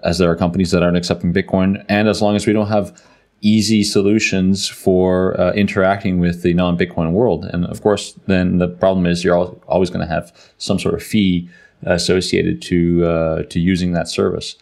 as 0.03 0.19
there 0.19 0.31
are 0.31 0.37
companies 0.37 0.71
that 0.71 0.83
aren't 0.83 0.97
accepting 0.97 1.33
Bitcoin, 1.33 1.85
and 1.89 2.09
as 2.09 2.23
long 2.23 2.37
as 2.37 2.47
we 2.47 2.53
don't 2.53 2.69
have 2.69 3.01
easy 3.43 3.83
solutions 3.83 4.69
for 4.69 5.39
uh, 5.39 5.53
interacting 5.53 6.19
with 6.19 6.43
the 6.43 6.55
non-Bitcoin 6.55 7.13
world. 7.13 7.45
And 7.45 7.67
of 7.67 7.83
course, 7.83 8.15
then 8.27 8.59
the 8.59 8.69
problem 8.69 9.07
is 9.07 9.23
you're 9.23 9.37
always 9.69 9.91
going 9.91 10.07
to 10.07 10.13
have 10.13 10.33
some 10.59 10.79
sort 10.79 10.95
of 10.95 11.03
fee 11.03 11.49
associated 11.83 12.63
to 12.63 13.05
uh, 13.05 13.43
to 13.45 13.61
using 13.61 13.93
that 13.93 14.09
service. 14.09 14.57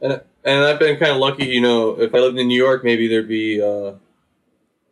And 0.00 0.20
and 0.44 0.64
I've 0.64 0.78
been 0.78 0.98
kind 0.98 1.12
of 1.12 1.18
lucky, 1.18 1.46
you 1.46 1.60
know. 1.60 2.00
If 2.00 2.14
I 2.14 2.18
lived 2.18 2.38
in 2.38 2.48
New 2.48 2.56
York, 2.56 2.82
maybe 2.82 3.06
there'd 3.08 3.28
be, 3.28 3.60
uh, 3.60 3.92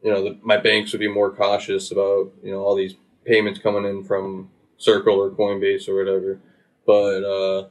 you 0.02 0.12
know, 0.12 0.22
the, 0.22 0.38
my 0.42 0.58
banks 0.58 0.92
would 0.92 1.00
be 1.00 1.08
more 1.08 1.30
cautious 1.30 1.90
about 1.90 2.32
you 2.42 2.52
know 2.52 2.60
all 2.60 2.74
these 2.74 2.94
payments 3.24 3.58
coming 3.58 3.84
in 3.84 4.04
from 4.04 4.50
Circle 4.78 5.14
or 5.20 5.30
Coinbase 5.30 5.88
or 5.88 5.96
whatever. 5.96 6.38
But 6.86 7.24
uh, 7.24 7.68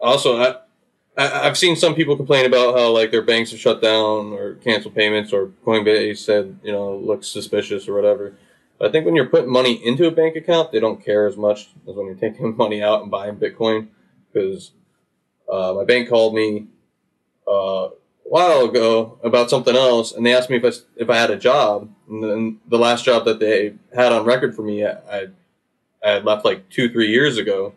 also, 0.00 0.40
I, 0.40 0.56
I 1.18 1.44
have 1.44 1.58
seen 1.58 1.76
some 1.76 1.94
people 1.94 2.16
complain 2.16 2.46
about 2.46 2.78
how 2.78 2.90
like 2.90 3.10
their 3.10 3.22
banks 3.22 3.50
have 3.50 3.60
shut 3.60 3.82
down 3.82 4.32
or 4.32 4.54
cancel 4.54 4.90
payments 4.90 5.32
or 5.32 5.48
Coinbase 5.64 6.18
said 6.18 6.58
you 6.62 6.72
know 6.72 6.96
looks 6.96 7.26
suspicious 7.28 7.88
or 7.88 7.94
whatever. 7.94 8.34
But 8.78 8.88
I 8.88 8.92
think 8.92 9.06
when 9.06 9.16
you're 9.16 9.26
putting 9.28 9.50
money 9.50 9.74
into 9.84 10.06
a 10.06 10.10
bank 10.10 10.36
account, 10.36 10.72
they 10.72 10.80
don't 10.80 11.02
care 11.02 11.26
as 11.26 11.36
much 11.36 11.70
as 11.88 11.94
when 11.94 12.06
you're 12.06 12.14
taking 12.14 12.56
money 12.58 12.82
out 12.82 13.02
and 13.02 13.10
buying 13.10 13.36
Bitcoin. 13.36 13.88
Because 14.32 14.72
uh, 15.50 15.72
my 15.74 15.84
bank 15.84 16.08
called 16.08 16.34
me 16.34 16.66
uh, 17.48 17.88
a 17.88 17.90
while 18.24 18.64
ago 18.64 19.18
about 19.22 19.48
something 19.48 19.74
else, 19.74 20.12
and 20.12 20.26
they 20.26 20.34
asked 20.34 20.50
me 20.50 20.56
if 20.56 20.64
I 20.64 20.72
if 20.96 21.10
I 21.10 21.16
had 21.16 21.30
a 21.30 21.38
job. 21.38 21.90
And 22.08 22.22
then 22.22 22.60
the 22.68 22.78
last 22.78 23.04
job 23.04 23.24
that 23.24 23.40
they 23.40 23.74
had 23.94 24.12
on 24.12 24.24
record 24.24 24.54
for 24.54 24.62
me, 24.62 24.84
I 24.84 24.92
I 25.10 25.26
had 26.08 26.24
left 26.24 26.44
like 26.44 26.68
two 26.68 26.88
three 26.88 27.10
years 27.10 27.38
ago, 27.38 27.74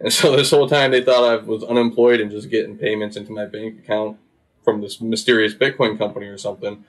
and 0.00 0.12
so 0.12 0.36
this 0.36 0.50
whole 0.50 0.68
time 0.68 0.90
they 0.90 1.02
thought 1.02 1.24
I 1.24 1.36
was 1.36 1.62
unemployed 1.64 2.20
and 2.20 2.30
just 2.30 2.50
getting 2.50 2.76
payments 2.78 3.16
into 3.16 3.32
my 3.32 3.46
bank 3.46 3.78
account 3.78 4.18
from 4.64 4.80
this 4.80 5.00
mysterious 5.00 5.54
Bitcoin 5.54 5.96
company 5.96 6.26
or 6.26 6.38
something. 6.38 6.84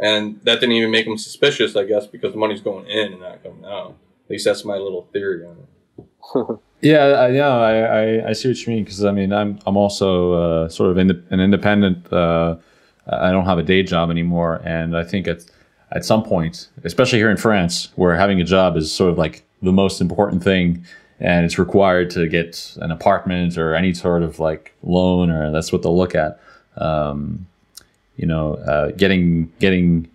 And 0.00 0.40
that 0.44 0.60
didn't 0.60 0.76
even 0.76 0.90
make 0.90 1.06
them 1.06 1.18
suspicious, 1.18 1.76
I 1.76 1.84
guess, 1.84 2.06
because 2.06 2.32
the 2.32 2.38
money's 2.38 2.60
going 2.60 2.86
in 2.86 3.12
and 3.12 3.20
not 3.20 3.42
coming 3.42 3.64
out. 3.64 3.96
At 4.24 4.30
least 4.30 4.44
that's 4.44 4.64
my 4.64 4.76
little 4.76 5.08
theory 5.12 5.44
on 5.44 5.56
it. 5.56 6.58
yeah, 6.80 7.26
yeah, 7.26 7.48
I, 7.48 7.72
I, 7.72 8.28
I, 8.28 8.32
see 8.32 8.48
what 8.48 8.66
you 8.66 8.74
mean 8.74 8.84
because 8.84 9.04
I 9.04 9.10
mean 9.10 9.32
I'm 9.32 9.58
I'm 9.66 9.76
also 9.76 10.32
uh, 10.32 10.68
sort 10.68 10.90
of 10.90 10.98
in, 10.98 11.10
an 11.30 11.40
independent. 11.40 12.12
Uh, 12.12 12.56
I 13.08 13.32
don't 13.32 13.46
have 13.46 13.58
a 13.58 13.62
day 13.62 13.82
job 13.82 14.10
anymore, 14.10 14.60
and 14.64 14.96
I 14.96 15.04
think 15.04 15.26
at 15.26 15.44
at 15.90 16.04
some 16.04 16.22
point, 16.22 16.68
especially 16.84 17.18
here 17.18 17.30
in 17.30 17.38
France, 17.38 17.88
where 17.96 18.14
having 18.14 18.40
a 18.40 18.44
job 18.44 18.76
is 18.76 18.92
sort 18.92 19.10
of 19.10 19.18
like 19.18 19.47
the 19.62 19.72
most 19.72 20.00
important 20.00 20.42
thing, 20.42 20.84
and 21.20 21.44
it's 21.44 21.58
required 21.58 22.10
to 22.10 22.28
get 22.28 22.76
an 22.80 22.90
apartment 22.90 23.58
or 23.58 23.74
any 23.74 23.92
sort 23.94 24.22
of 24.22 24.38
like 24.38 24.74
loan, 24.82 25.30
or 25.30 25.50
that's 25.50 25.72
what 25.72 25.82
they'll 25.82 25.96
look 25.96 26.14
at. 26.14 26.40
Um, 26.76 27.46
you 28.16 28.26
know, 28.26 28.54
uh, 28.54 28.90
getting 28.92 29.52
getting 29.58 30.08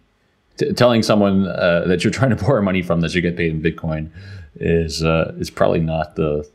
t- 0.58 0.74
telling 0.74 1.04
someone 1.04 1.48
uh, 1.48 1.86
that 1.88 2.04
you're 2.04 2.12
trying 2.12 2.36
to 2.36 2.44
borrow 2.44 2.62
money 2.62 2.82
from 2.82 3.02
that 3.02 3.14
you 3.14 3.22
get 3.22 3.36
paid 3.38 3.52
in 3.52 3.62
Bitcoin 3.62 4.10
is 4.56 5.04
uh, 5.04 5.34
is 5.38 5.50
probably 5.50 5.80
not 5.80 6.16
the 6.16 6.48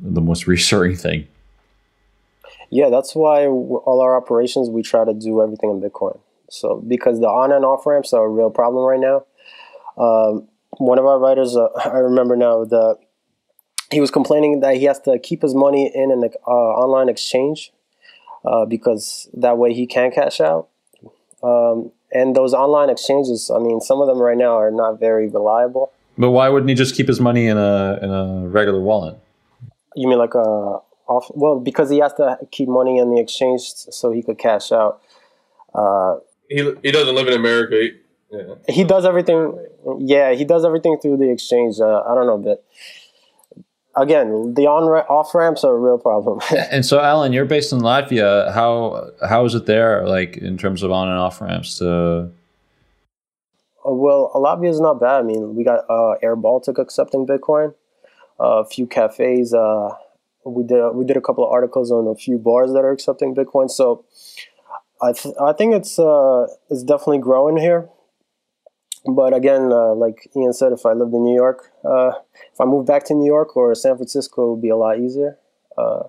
the 0.00 0.20
most 0.20 0.46
reassuring 0.46 0.96
thing. 0.96 1.26
Yeah, 2.70 2.88
that's 2.88 3.14
why 3.14 3.46
all 3.46 4.00
our 4.00 4.16
operations 4.16 4.70
we 4.70 4.82
try 4.82 5.04
to 5.04 5.12
do 5.12 5.42
everything 5.42 5.70
in 5.70 5.80
Bitcoin. 5.80 6.18
So 6.48 6.82
because 6.86 7.20
the 7.20 7.28
on 7.28 7.52
and 7.52 7.64
off 7.64 7.84
ramps 7.84 8.12
are 8.12 8.24
a 8.24 8.28
real 8.28 8.50
problem 8.50 8.84
right 8.84 9.00
now. 9.00 9.24
Um, 10.02 10.48
one 10.86 10.98
of 10.98 11.06
our 11.06 11.18
writers, 11.18 11.56
uh, 11.56 11.68
I 11.84 11.98
remember 11.98 12.36
now 12.36 12.64
that 12.64 12.98
he 13.90 14.00
was 14.00 14.10
complaining 14.10 14.60
that 14.60 14.76
he 14.76 14.84
has 14.84 14.98
to 15.00 15.18
keep 15.18 15.42
his 15.42 15.54
money 15.54 15.90
in 15.94 16.10
an 16.10 16.24
uh, 16.46 16.50
online 16.50 17.08
exchange 17.08 17.72
uh, 18.44 18.64
because 18.64 19.28
that 19.34 19.58
way 19.58 19.72
he 19.72 19.86
can 19.86 20.10
cash 20.10 20.40
out. 20.40 20.68
Um, 21.42 21.92
and 22.12 22.36
those 22.36 22.54
online 22.54 22.90
exchanges, 22.90 23.50
I 23.50 23.58
mean, 23.58 23.80
some 23.80 24.00
of 24.00 24.06
them 24.06 24.18
right 24.18 24.36
now 24.36 24.56
are 24.56 24.70
not 24.70 25.00
very 25.00 25.28
reliable. 25.28 25.92
But 26.16 26.30
why 26.30 26.48
wouldn't 26.48 26.68
he 26.68 26.74
just 26.74 26.94
keep 26.94 27.08
his 27.08 27.20
money 27.20 27.46
in 27.46 27.56
a 27.56 27.98
in 28.02 28.10
a 28.10 28.48
regular 28.48 28.80
wallet? 28.80 29.18
You 29.96 30.08
mean 30.08 30.18
like 30.18 30.34
a 30.34 30.38
off? 31.08 31.30
Well, 31.34 31.58
because 31.58 31.88
he 31.88 31.98
has 31.98 32.12
to 32.14 32.38
keep 32.50 32.68
money 32.68 32.98
in 32.98 33.14
the 33.14 33.20
exchange 33.20 33.62
so 33.62 34.12
he 34.12 34.22
could 34.22 34.38
cash 34.38 34.72
out. 34.72 35.00
Uh, 35.74 36.16
he 36.50 36.70
he 36.82 36.90
doesn't 36.92 37.14
live 37.14 37.28
in 37.28 37.34
America. 37.34 37.88
He, 38.32 38.38
yeah. 38.38 38.54
he 38.68 38.84
does 38.84 39.04
everything. 39.04 39.58
Yeah, 39.98 40.32
he 40.32 40.44
does 40.44 40.64
everything 40.64 40.98
through 41.00 41.18
the 41.18 41.30
exchange. 41.30 41.78
Uh, 41.80 42.00
I 42.00 42.14
don't 42.14 42.26
know, 42.26 42.38
but 42.38 42.64
again, 43.94 44.54
the 44.54 44.66
on 44.66 44.84
off 44.84 45.34
ramps 45.34 45.64
are 45.64 45.74
a 45.74 45.78
real 45.78 45.98
problem. 45.98 46.40
and 46.70 46.84
so, 46.84 47.00
Alan, 47.00 47.32
you're 47.32 47.44
based 47.44 47.72
in 47.72 47.80
Latvia. 47.80 48.52
How 48.52 49.10
how 49.28 49.44
is 49.44 49.54
it 49.54 49.66
there, 49.66 50.06
like 50.06 50.36
in 50.36 50.56
terms 50.56 50.82
of 50.82 50.90
on 50.90 51.08
and 51.08 51.18
off 51.18 51.40
ramps? 51.40 51.78
To 51.78 51.90
uh, 51.90 52.28
well, 53.84 54.30
Latvia 54.34 54.70
is 54.70 54.80
not 54.80 55.00
bad. 55.00 55.20
I 55.20 55.22
mean, 55.22 55.54
we 55.54 55.64
got 55.64 55.84
uh, 55.90 56.12
Air 56.22 56.36
Baltic 56.36 56.78
accepting 56.78 57.26
Bitcoin, 57.26 57.74
uh, 58.40 58.62
a 58.62 58.64
few 58.64 58.86
cafes. 58.86 59.52
Uh, 59.52 59.90
we 60.44 60.64
did 60.64 60.90
we 60.94 61.04
did 61.04 61.16
a 61.16 61.20
couple 61.20 61.44
of 61.44 61.50
articles 61.50 61.90
on 61.90 62.06
a 62.06 62.14
few 62.14 62.38
bars 62.38 62.72
that 62.72 62.80
are 62.80 62.92
accepting 62.92 63.34
Bitcoin. 63.34 63.70
So, 63.70 64.04
I 65.02 65.12
th- 65.12 65.34
I 65.40 65.52
think 65.52 65.74
it's 65.74 65.98
uh, 65.98 66.46
it's 66.70 66.82
definitely 66.82 67.18
growing 67.18 67.56
here 67.56 67.88
but 69.04 69.34
again, 69.34 69.72
uh, 69.72 69.94
like 69.94 70.30
Ian 70.36 70.52
said, 70.52 70.72
if 70.72 70.86
I 70.86 70.92
lived 70.92 71.12
in 71.12 71.24
New 71.24 71.34
York, 71.34 71.72
uh, 71.84 72.12
if 72.52 72.60
I 72.60 72.64
moved 72.64 72.86
back 72.86 73.04
to 73.06 73.14
New 73.14 73.26
York 73.26 73.56
or 73.56 73.74
San 73.74 73.96
Francisco, 73.96 74.46
it 74.46 74.50
would 74.52 74.62
be 74.62 74.68
a 74.68 74.76
lot 74.76 74.98
easier. 74.98 75.38
Uh, 75.76 76.04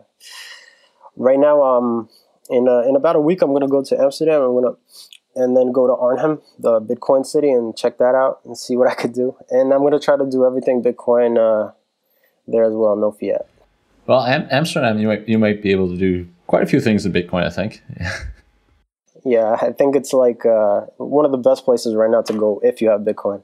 right 1.15 1.39
now, 1.39 1.63
um, 1.63 2.09
in 2.49 2.67
uh, 2.67 2.81
in 2.81 2.95
about 2.95 3.15
a 3.15 3.19
week, 3.19 3.41
I'm 3.41 3.53
gonna 3.53 3.67
go 3.67 3.83
to 3.83 3.99
Amsterdam. 3.99 4.41
I'm 4.41 4.53
gonna 4.53 4.75
and 5.35 5.57
then 5.57 5.71
go 5.71 5.87
to 5.87 5.93
Arnhem, 5.93 6.41
the 6.59 6.79
Bitcoin 6.79 7.25
city, 7.25 7.49
and 7.49 7.75
check 7.75 7.97
that 7.97 8.13
out 8.13 8.41
and 8.45 8.55
see 8.57 8.75
what 8.75 8.87
I 8.87 8.93
could 8.93 9.13
do. 9.13 9.35
And 9.49 9.73
I'm 9.73 9.81
gonna 9.81 9.99
try 9.99 10.17
to 10.17 10.29
do 10.29 10.45
everything 10.45 10.83
Bitcoin 10.83 11.37
uh, 11.37 11.71
there 12.47 12.63
as 12.63 12.73
well, 12.73 12.95
no 12.95 13.11
fiat. 13.11 13.47
Well, 14.05 14.23
Am- 14.23 14.47
Amsterdam, 14.51 14.99
you 14.99 15.07
might 15.07 15.27
you 15.27 15.39
might 15.39 15.61
be 15.61 15.71
able 15.71 15.89
to 15.89 15.97
do 15.97 16.27
quite 16.45 16.63
a 16.63 16.67
few 16.67 16.81
things 16.81 17.05
in 17.05 17.13
Bitcoin. 17.13 17.43
I 17.43 17.49
think. 17.49 17.81
yeah, 19.25 19.57
I 19.61 19.71
think 19.71 19.95
it's 19.95 20.13
like 20.13 20.45
uh, 20.45 20.81
one 20.97 21.25
of 21.25 21.31
the 21.31 21.37
best 21.37 21.65
places 21.65 21.95
right 21.95 22.09
now 22.09 22.21
to 22.23 22.33
go 22.33 22.59
if 22.63 22.81
you 22.81 22.89
have 22.89 23.01
Bitcoin. 23.01 23.43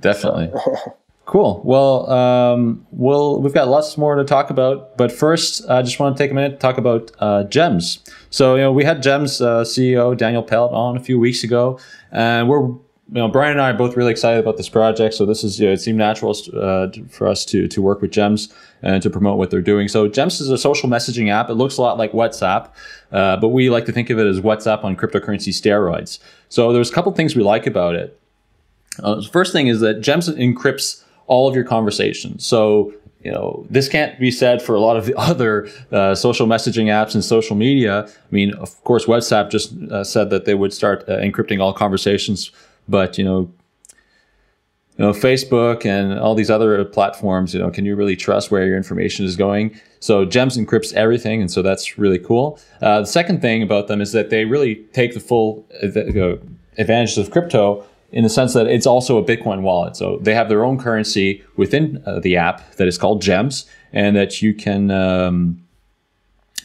Definitely. 0.00 0.50
So. 0.52 0.96
cool. 1.26 1.60
Well, 1.64 2.10
um, 2.10 2.86
we'll 2.90 3.40
we've 3.40 3.54
got 3.54 3.68
lots 3.68 3.96
more 3.96 4.14
to 4.16 4.24
talk 4.24 4.50
about, 4.50 4.96
but 4.96 5.10
first, 5.10 5.68
I 5.68 5.82
just 5.82 5.98
want 5.98 6.16
to 6.16 6.22
take 6.22 6.30
a 6.30 6.34
minute 6.34 6.52
to 6.52 6.58
talk 6.58 6.78
about 6.78 7.10
uh, 7.18 7.44
Gems. 7.44 8.04
So, 8.30 8.54
you 8.54 8.62
know, 8.62 8.72
we 8.72 8.84
had 8.84 9.02
Gems 9.02 9.40
uh, 9.40 9.62
CEO 9.62 10.16
Daniel 10.16 10.42
Peled 10.42 10.72
on 10.72 10.96
a 10.96 11.00
few 11.00 11.18
weeks 11.18 11.42
ago, 11.42 11.78
and 12.12 12.48
we're 12.48 12.68
you 13.08 13.14
know, 13.14 13.28
Brian 13.28 13.52
and 13.52 13.60
I 13.60 13.70
are 13.70 13.74
both 13.74 13.96
really 13.96 14.10
excited 14.10 14.40
about 14.40 14.56
this 14.56 14.68
project. 14.68 15.14
So 15.14 15.24
this 15.24 15.44
is, 15.44 15.60
you 15.60 15.66
know, 15.66 15.72
it 15.72 15.80
seemed 15.80 15.98
natural 15.98 16.34
uh, 16.54 16.88
for 17.08 17.28
us 17.28 17.44
to 17.46 17.68
to 17.68 17.80
work 17.80 18.02
with 18.02 18.10
Gems 18.10 18.52
and 18.82 19.00
to 19.02 19.10
promote 19.10 19.38
what 19.38 19.50
they're 19.50 19.60
doing. 19.60 19.86
So 19.86 20.08
Gems 20.08 20.40
is 20.40 20.50
a 20.50 20.58
social 20.58 20.88
messaging 20.88 21.30
app. 21.30 21.48
It 21.48 21.54
looks 21.54 21.78
a 21.78 21.82
lot 21.82 21.98
like 21.98 22.12
WhatsApp, 22.12 22.70
uh, 23.12 23.36
but 23.36 23.48
we 23.48 23.70
like 23.70 23.86
to 23.86 23.92
think 23.92 24.10
of 24.10 24.18
it 24.18 24.26
as 24.26 24.40
WhatsApp 24.40 24.82
on 24.82 24.96
cryptocurrency 24.96 25.50
steroids. 25.50 26.18
So 26.48 26.72
there's 26.72 26.90
a 26.90 26.92
couple 26.92 27.12
things 27.12 27.36
we 27.36 27.44
like 27.44 27.66
about 27.66 27.94
it. 27.94 28.18
Uh, 29.00 29.16
the 29.16 29.22
first 29.22 29.52
thing 29.52 29.68
is 29.68 29.80
that 29.80 30.00
Gems 30.00 30.28
encrypts 30.28 31.04
all 31.26 31.48
of 31.48 31.54
your 31.54 31.64
conversations. 31.64 32.44
So 32.44 32.92
you 33.22 33.32
know, 33.32 33.66
this 33.68 33.88
can't 33.88 34.20
be 34.20 34.30
said 34.30 34.62
for 34.62 34.74
a 34.74 34.80
lot 34.80 34.96
of 34.96 35.06
the 35.06 35.14
other 35.18 35.68
uh, 35.92 36.16
social 36.16 36.46
messaging 36.46 36.86
apps 36.86 37.14
and 37.14 37.24
social 37.24 37.54
media. 37.54 38.04
I 38.08 38.34
mean, 38.34 38.52
of 38.54 38.82
course, 38.82 39.06
WhatsApp 39.06 39.50
just 39.50 39.76
uh, 39.90 40.02
said 40.02 40.30
that 40.30 40.44
they 40.44 40.54
would 40.54 40.72
start 40.72 41.04
uh, 41.08 41.18
encrypting 41.18 41.60
all 41.60 41.72
conversations 41.72 42.50
but 42.88 43.18
you 43.18 43.24
know, 43.24 43.50
you 44.98 45.04
know, 45.04 45.12
Facebook 45.12 45.84
and 45.84 46.18
all 46.18 46.34
these 46.34 46.50
other 46.50 46.82
platforms, 46.84 47.52
you 47.52 47.60
know, 47.60 47.70
can 47.70 47.84
you 47.84 47.94
really 47.94 48.16
trust 48.16 48.50
where 48.50 48.66
your 48.66 48.76
information 48.76 49.26
is 49.26 49.36
going? 49.36 49.78
So 50.00 50.24
Gems 50.24 50.56
encrypts 50.56 50.92
everything, 50.94 51.40
and 51.40 51.50
so 51.50 51.60
that's 51.60 51.98
really 51.98 52.18
cool. 52.18 52.58
Uh, 52.80 53.00
the 53.00 53.06
second 53.06 53.42
thing 53.42 53.62
about 53.62 53.88
them 53.88 54.00
is 54.00 54.12
that 54.12 54.30
they 54.30 54.46
really 54.46 54.76
take 54.94 55.12
the 55.12 55.20
full 55.20 55.66
uh, 55.82 56.36
advantage 56.78 57.18
of 57.18 57.30
crypto 57.30 57.84
in 58.12 58.22
the 58.22 58.30
sense 58.30 58.54
that 58.54 58.66
it's 58.66 58.86
also 58.86 59.18
a 59.18 59.24
Bitcoin 59.24 59.60
wallet. 59.60 59.96
So 59.96 60.18
they 60.22 60.32
have 60.34 60.48
their 60.48 60.64
own 60.64 60.78
currency 60.78 61.42
within 61.56 62.02
uh, 62.06 62.20
the 62.20 62.36
app 62.36 62.76
that 62.76 62.88
is 62.88 62.96
called 62.96 63.20
Gems, 63.20 63.66
and 63.92 64.16
that 64.16 64.40
you 64.40 64.54
can. 64.54 64.90
Um, 64.90 65.62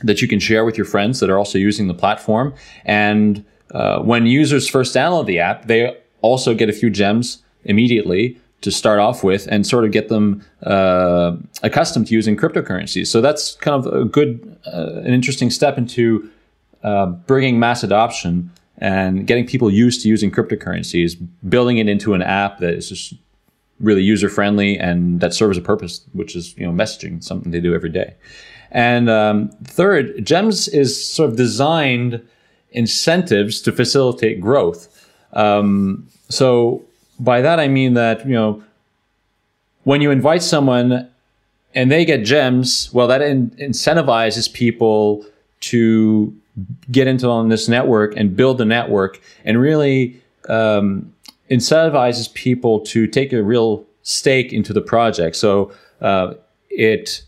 that 0.03 0.19
you 0.19 0.27
can 0.27 0.39
share 0.39 0.65
with 0.65 0.77
your 0.77 0.85
friends 0.85 1.19
that 1.19 1.29
are 1.29 1.37
also 1.37 1.59
using 1.59 1.87
the 1.87 1.93
platform. 1.93 2.55
And 2.85 3.45
uh, 3.71 3.99
when 3.99 4.25
users 4.25 4.67
first 4.67 4.95
download 4.95 5.27
the 5.27 5.39
app, 5.39 5.67
they 5.67 5.95
also 6.21 6.53
get 6.53 6.69
a 6.69 6.73
few 6.73 6.89
gems 6.89 7.43
immediately 7.63 8.39
to 8.61 8.71
start 8.71 8.99
off 8.99 9.23
with 9.23 9.47
and 9.47 9.65
sort 9.65 9.85
of 9.85 9.91
get 9.91 10.09
them 10.09 10.45
uh, 10.63 11.35
accustomed 11.63 12.07
to 12.07 12.13
using 12.13 12.37
cryptocurrencies. 12.37 13.07
So 13.07 13.19
that's 13.19 13.55
kind 13.55 13.85
of 13.85 13.91
a 13.93 14.05
good, 14.05 14.57
uh, 14.67 15.01
an 15.03 15.13
interesting 15.13 15.49
step 15.49 15.77
into 15.77 16.29
uh, 16.83 17.07
bringing 17.07 17.59
mass 17.59 17.83
adoption 17.83 18.51
and 18.77 19.27
getting 19.27 19.45
people 19.45 19.71
used 19.71 20.01
to 20.03 20.09
using 20.09 20.31
cryptocurrencies, 20.31 21.15
building 21.47 21.77
it 21.77 21.87
into 21.87 22.13
an 22.13 22.21
app 22.21 22.59
that 22.59 22.73
is 22.73 22.89
just 22.89 23.13
really 23.79 24.03
user 24.03 24.29
friendly 24.29 24.77
and 24.77 25.21
that 25.21 25.33
serves 25.33 25.57
a 25.57 25.61
purpose, 25.61 26.05
which 26.13 26.35
is 26.35 26.55
you 26.57 26.65
know 26.65 26.71
messaging, 26.71 27.23
something 27.23 27.51
they 27.51 27.59
do 27.59 27.73
every 27.73 27.89
day. 27.89 28.15
And 28.71 29.09
um, 29.09 29.49
third, 29.63 30.25
Gems 30.25 30.67
is 30.67 31.03
sort 31.05 31.29
of 31.29 31.35
designed 31.35 32.25
incentives 32.71 33.61
to 33.61 33.71
facilitate 33.71 34.39
growth. 34.39 35.00
Um, 35.33 36.07
so 36.29 36.83
by 37.19 37.41
that 37.41 37.59
I 37.59 37.67
mean 37.67 37.93
that 37.93 38.25
you 38.25 38.33
know 38.33 38.63
when 39.83 40.01
you 40.01 40.11
invite 40.11 40.43
someone 40.43 41.09
and 41.73 41.91
they 41.91 42.05
get 42.05 42.23
gems, 42.25 42.89
well, 42.93 43.07
that 43.07 43.21
in- 43.21 43.51
incentivizes 43.51 44.51
people 44.51 45.25
to 45.61 46.35
get 46.91 47.07
into 47.07 47.27
on 47.27 47.49
this 47.49 47.69
network 47.69 48.15
and 48.17 48.35
build 48.35 48.57
the 48.57 48.65
network, 48.65 49.21
and 49.45 49.59
really 49.59 50.19
um, 50.49 51.13
incentivizes 51.49 52.33
people 52.33 52.81
to 52.81 53.07
take 53.07 53.31
a 53.31 53.41
real 53.41 53.85
stake 54.03 54.51
into 54.51 54.73
the 54.73 54.81
project. 54.81 55.35
So 55.35 55.71
uh, 56.01 56.33
it 56.69 57.23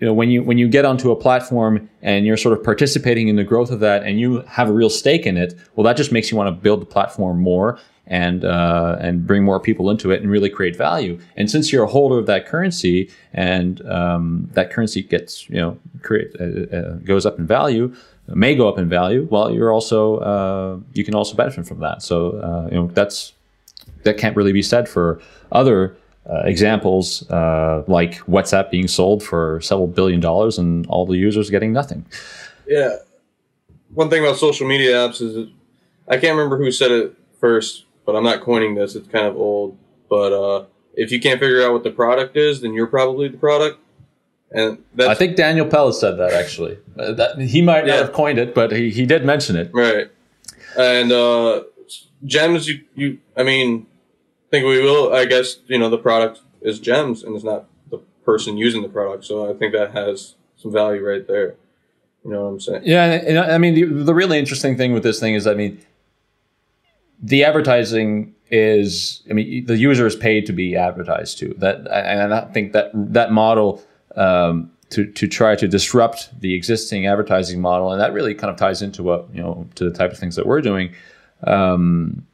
you 0.00 0.06
know 0.06 0.12
when 0.12 0.30
you 0.30 0.42
when 0.42 0.58
you 0.58 0.68
get 0.68 0.84
onto 0.84 1.10
a 1.10 1.16
platform 1.16 1.88
and 2.02 2.26
you're 2.26 2.36
sort 2.36 2.56
of 2.56 2.64
participating 2.64 3.28
in 3.28 3.36
the 3.36 3.44
growth 3.44 3.70
of 3.70 3.80
that 3.80 4.02
and 4.04 4.20
you 4.20 4.42
have 4.42 4.68
a 4.68 4.72
real 4.72 4.90
stake 4.90 5.26
in 5.26 5.36
it 5.36 5.54
well 5.74 5.84
that 5.84 5.96
just 5.96 6.12
makes 6.12 6.30
you 6.30 6.36
want 6.36 6.48
to 6.48 6.52
build 6.52 6.80
the 6.80 6.86
platform 6.86 7.40
more 7.40 7.78
and 8.08 8.44
uh, 8.44 8.96
and 9.00 9.26
bring 9.26 9.44
more 9.44 9.60
people 9.60 9.90
into 9.90 10.10
it 10.10 10.20
and 10.20 10.30
really 10.30 10.50
create 10.50 10.74
value. 10.74 11.18
And 11.36 11.50
since 11.50 11.72
you're 11.72 11.84
a 11.84 11.88
holder 11.88 12.18
of 12.18 12.26
that 12.26 12.46
currency 12.46 13.10
and 13.32 13.86
um, 13.86 14.48
that 14.54 14.72
currency 14.72 15.02
gets 15.02 15.48
you 15.48 15.56
know 15.56 15.78
create 16.02 16.34
uh, 16.40 16.74
uh, 16.74 16.92
goes 17.04 17.26
up 17.26 17.38
in 17.38 17.46
value, 17.46 17.94
may 18.26 18.54
go 18.54 18.68
up 18.68 18.78
in 18.78 18.88
value. 18.88 19.28
Well, 19.30 19.52
you're 19.52 19.72
also 19.72 20.16
uh, 20.18 20.78
you 20.94 21.04
can 21.04 21.14
also 21.14 21.36
benefit 21.36 21.66
from 21.66 21.80
that. 21.80 22.02
So 22.02 22.38
uh, 22.38 22.68
you 22.70 22.80
know 22.80 22.86
that's 22.88 23.34
that 24.02 24.16
can't 24.16 24.34
really 24.34 24.52
be 24.52 24.62
said 24.62 24.88
for 24.88 25.20
other. 25.52 25.96
Uh, 26.28 26.42
examples 26.44 27.22
like 27.30 28.18
WhatsApp 28.26 28.70
being 28.70 28.86
sold 28.86 29.22
for 29.22 29.60
several 29.62 29.86
billion 29.86 30.20
dollars 30.20 30.58
and 30.58 30.86
all 30.88 31.06
the 31.06 31.16
users 31.16 31.48
getting 31.48 31.72
nothing. 31.72 32.04
Yeah, 32.66 32.96
one 33.94 34.10
thing 34.10 34.22
about 34.22 34.36
social 34.36 34.66
media 34.66 34.92
apps 34.94 35.22
is 35.22 35.48
I 36.06 36.16
can't 36.18 36.36
remember 36.36 36.58
who 36.58 36.70
said 36.70 36.90
it 36.90 37.14
first, 37.40 37.84
but 38.04 38.16
I'm 38.16 38.24
not 38.24 38.40
coining 38.42 38.74
this. 38.74 38.94
It's 38.94 39.08
kind 39.08 39.26
of 39.26 39.36
old. 39.36 39.76
But 40.08 40.32
uh, 40.32 40.64
if 40.94 41.12
you 41.12 41.20
can't 41.20 41.38
figure 41.40 41.62
out 41.62 41.72
what 41.72 41.84
the 41.84 41.90
product 41.90 42.36
is, 42.36 42.60
then 42.60 42.72
you're 42.72 42.86
probably 42.86 43.28
the 43.28 43.38
product. 43.38 43.78
And 44.50 44.82
I 44.98 45.14
think 45.14 45.36
Daniel 45.36 45.66
Peled 45.66 45.94
said 45.94 46.18
that 46.18 46.32
actually. 46.32 46.78
Uh, 46.98 47.12
that, 47.12 47.38
he 47.38 47.60
might 47.60 47.86
yeah. 47.86 47.96
not 47.96 48.06
have 48.06 48.12
coined 48.14 48.38
it, 48.38 48.54
but 48.54 48.72
he, 48.72 48.90
he 48.90 49.04
did 49.04 49.24
mention 49.24 49.56
it. 49.56 49.70
Right. 49.74 50.10
And 50.78 51.12
uh, 51.12 51.64
gems, 52.24 52.66
you, 52.66 52.80
you, 52.94 53.18
I 53.36 53.42
mean, 53.42 53.86
think 54.50 54.66
we 54.66 54.82
will. 54.82 55.12
I 55.14 55.24
guess 55.24 55.58
you 55.66 55.78
know 55.78 55.90
the 55.90 55.98
product 55.98 56.40
is 56.60 56.78
gems, 56.78 57.22
and 57.22 57.34
it's 57.34 57.44
not 57.44 57.66
the 57.90 57.98
person 58.24 58.56
using 58.56 58.82
the 58.82 58.88
product. 58.88 59.24
So 59.24 59.50
I 59.50 59.54
think 59.54 59.72
that 59.72 59.92
has 59.92 60.34
some 60.56 60.72
value 60.72 61.04
right 61.04 61.26
there. 61.26 61.56
You 62.24 62.32
know 62.32 62.44
what 62.44 62.48
I'm 62.50 62.60
saying? 62.60 62.82
Yeah, 62.84 63.04
and 63.04 63.38
I 63.38 63.58
mean 63.58 63.74
the, 63.74 63.84
the 63.84 64.14
really 64.14 64.38
interesting 64.38 64.76
thing 64.76 64.92
with 64.92 65.02
this 65.02 65.20
thing 65.20 65.34
is, 65.34 65.46
I 65.46 65.54
mean, 65.54 65.80
the 67.22 67.44
advertising 67.44 68.34
is 68.50 69.22
i 69.28 69.32
mean 69.34 69.66
the 69.66 69.76
user 69.76 70.06
is 70.06 70.16
paid 70.16 70.46
to 70.46 70.52
be 70.52 70.74
advertised 70.74 71.38
to 71.38 71.54
that 71.58 71.86
and 71.90 72.32
i 72.32 72.40
think 72.52 72.72
that 72.72 72.90
that 72.94 73.30
model 73.30 73.82
um, 74.16 74.70
to, 74.90 75.04
to 75.12 75.28
try 75.28 75.54
to 75.54 75.68
disrupt 75.68 76.40
the 76.40 76.54
existing 76.54 77.06
advertising 77.06 77.60
model 77.60 77.92
and 77.92 78.00
that 78.00 78.12
really 78.12 78.34
kind 78.34 78.50
of 78.50 78.56
ties 78.56 78.80
into 78.80 79.02
what 79.02 79.28
you 79.34 79.42
know 79.42 79.68
to 79.74 79.84
the 79.84 79.90
type 79.90 80.10
of 80.10 80.18
things 80.18 80.34
that 80.34 80.46
we're 80.46 80.62
doing 80.62 80.92
um, 81.46 82.26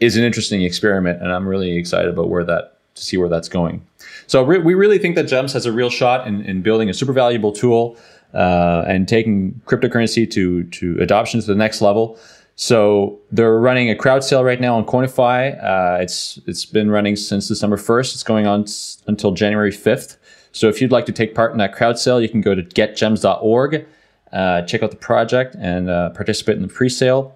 is 0.00 0.16
an 0.16 0.24
interesting 0.24 0.62
experiment 0.62 1.20
and 1.22 1.32
i'm 1.32 1.46
really 1.46 1.76
excited 1.76 2.08
about 2.12 2.28
where 2.28 2.44
that 2.44 2.78
to 2.94 3.02
see 3.02 3.16
where 3.16 3.28
that's 3.28 3.48
going 3.48 3.84
so 4.26 4.42
re- 4.42 4.58
we 4.58 4.74
really 4.74 4.98
think 4.98 5.14
that 5.16 5.24
gems 5.24 5.52
has 5.52 5.66
a 5.66 5.72
real 5.72 5.90
shot 5.90 6.26
in, 6.26 6.40
in 6.42 6.62
building 6.62 6.88
a 6.88 6.94
super 6.94 7.12
valuable 7.12 7.52
tool 7.52 7.96
uh, 8.34 8.84
and 8.86 9.06
taking 9.08 9.60
cryptocurrency 9.66 10.28
to 10.30 10.64
to 10.64 10.96
adoption 11.00 11.40
to 11.40 11.46
the 11.46 11.54
next 11.54 11.80
level 11.80 12.18
so 12.58 13.18
they're 13.30 13.58
running 13.60 13.90
a 13.90 13.94
crowd 13.94 14.24
sale 14.24 14.42
right 14.42 14.58
now 14.62 14.76
on 14.78 14.86
Coinify. 14.86 15.62
Uh, 15.62 15.98
it's 16.00 16.38
it's 16.46 16.64
been 16.64 16.90
running 16.90 17.14
since 17.14 17.48
December 17.48 17.76
1st. 17.76 18.14
It's 18.14 18.22
going 18.22 18.46
on 18.46 18.62
s- 18.62 19.02
until 19.06 19.32
January 19.32 19.70
5th. 19.70 20.16
So 20.52 20.66
if 20.70 20.80
you'd 20.80 20.90
like 20.90 21.04
to 21.04 21.12
take 21.12 21.34
part 21.34 21.52
in 21.52 21.58
that 21.58 21.74
crowd 21.74 21.98
sale, 21.98 22.18
you 22.18 22.30
can 22.30 22.40
go 22.40 22.54
to 22.54 22.62
getgems.org, 22.62 23.84
uh, 24.32 24.62
check 24.62 24.82
out 24.82 24.90
the 24.90 24.96
project, 24.96 25.54
and 25.60 25.90
uh, 25.90 26.08
participate 26.10 26.56
in 26.56 26.62
the 26.62 26.68
pre-sale. 26.68 27.34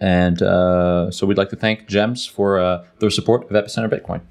And 0.00 0.40
uh, 0.42 1.10
so 1.10 1.26
we'd 1.26 1.38
like 1.38 1.50
to 1.50 1.56
thank 1.56 1.88
Gems 1.88 2.26
for 2.26 2.58
uh, 2.58 2.84
their 3.00 3.10
support 3.10 3.44
of 3.44 3.50
Epicenter 3.50 3.90
Bitcoin. 3.90 4.22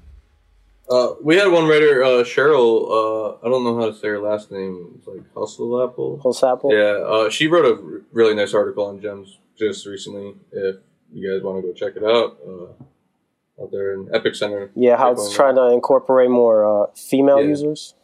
Uh, 0.90 1.14
we 1.22 1.36
had 1.36 1.48
one 1.48 1.68
writer, 1.68 2.00
Cheryl. 2.24 3.38
I 3.42 3.48
don't 3.48 3.62
know 3.62 3.78
how 3.78 3.86
to 3.86 3.94
say 3.94 4.08
her 4.08 4.20
last 4.20 4.50
name. 4.50 4.94
It's 4.96 5.06
like 5.06 5.22
Hustle 5.34 5.84
Apple. 5.84 6.18
Hustle 6.22 6.48
Apple. 6.48 6.72
Yeah, 6.72 7.28
she 7.28 7.46
wrote 7.46 7.66
a 7.66 8.02
really 8.12 8.34
nice 8.34 8.54
article 8.54 8.86
on 8.86 9.00
Gems 9.00 9.38
just 9.58 9.86
recently. 9.86 10.34
If 10.50 10.76
you 11.12 11.30
guys 11.30 11.42
want 11.42 11.62
to 11.62 11.68
go 11.68 11.74
check 11.74 11.96
it 11.96 12.04
out, 12.04 12.38
uh, 12.46 13.62
out 13.62 13.70
there 13.70 13.94
in 13.94 14.06
Epicenter. 14.06 14.70
Yeah, 14.74 14.96
how 14.96 15.12
Bitcoin 15.12 15.26
it's 15.26 15.34
trying 15.34 15.54
to 15.56 15.72
incorporate 15.72 16.30
more 16.30 16.84
uh, 16.84 16.86
female 16.94 17.40
yeah. 17.40 17.48
users 17.48 17.94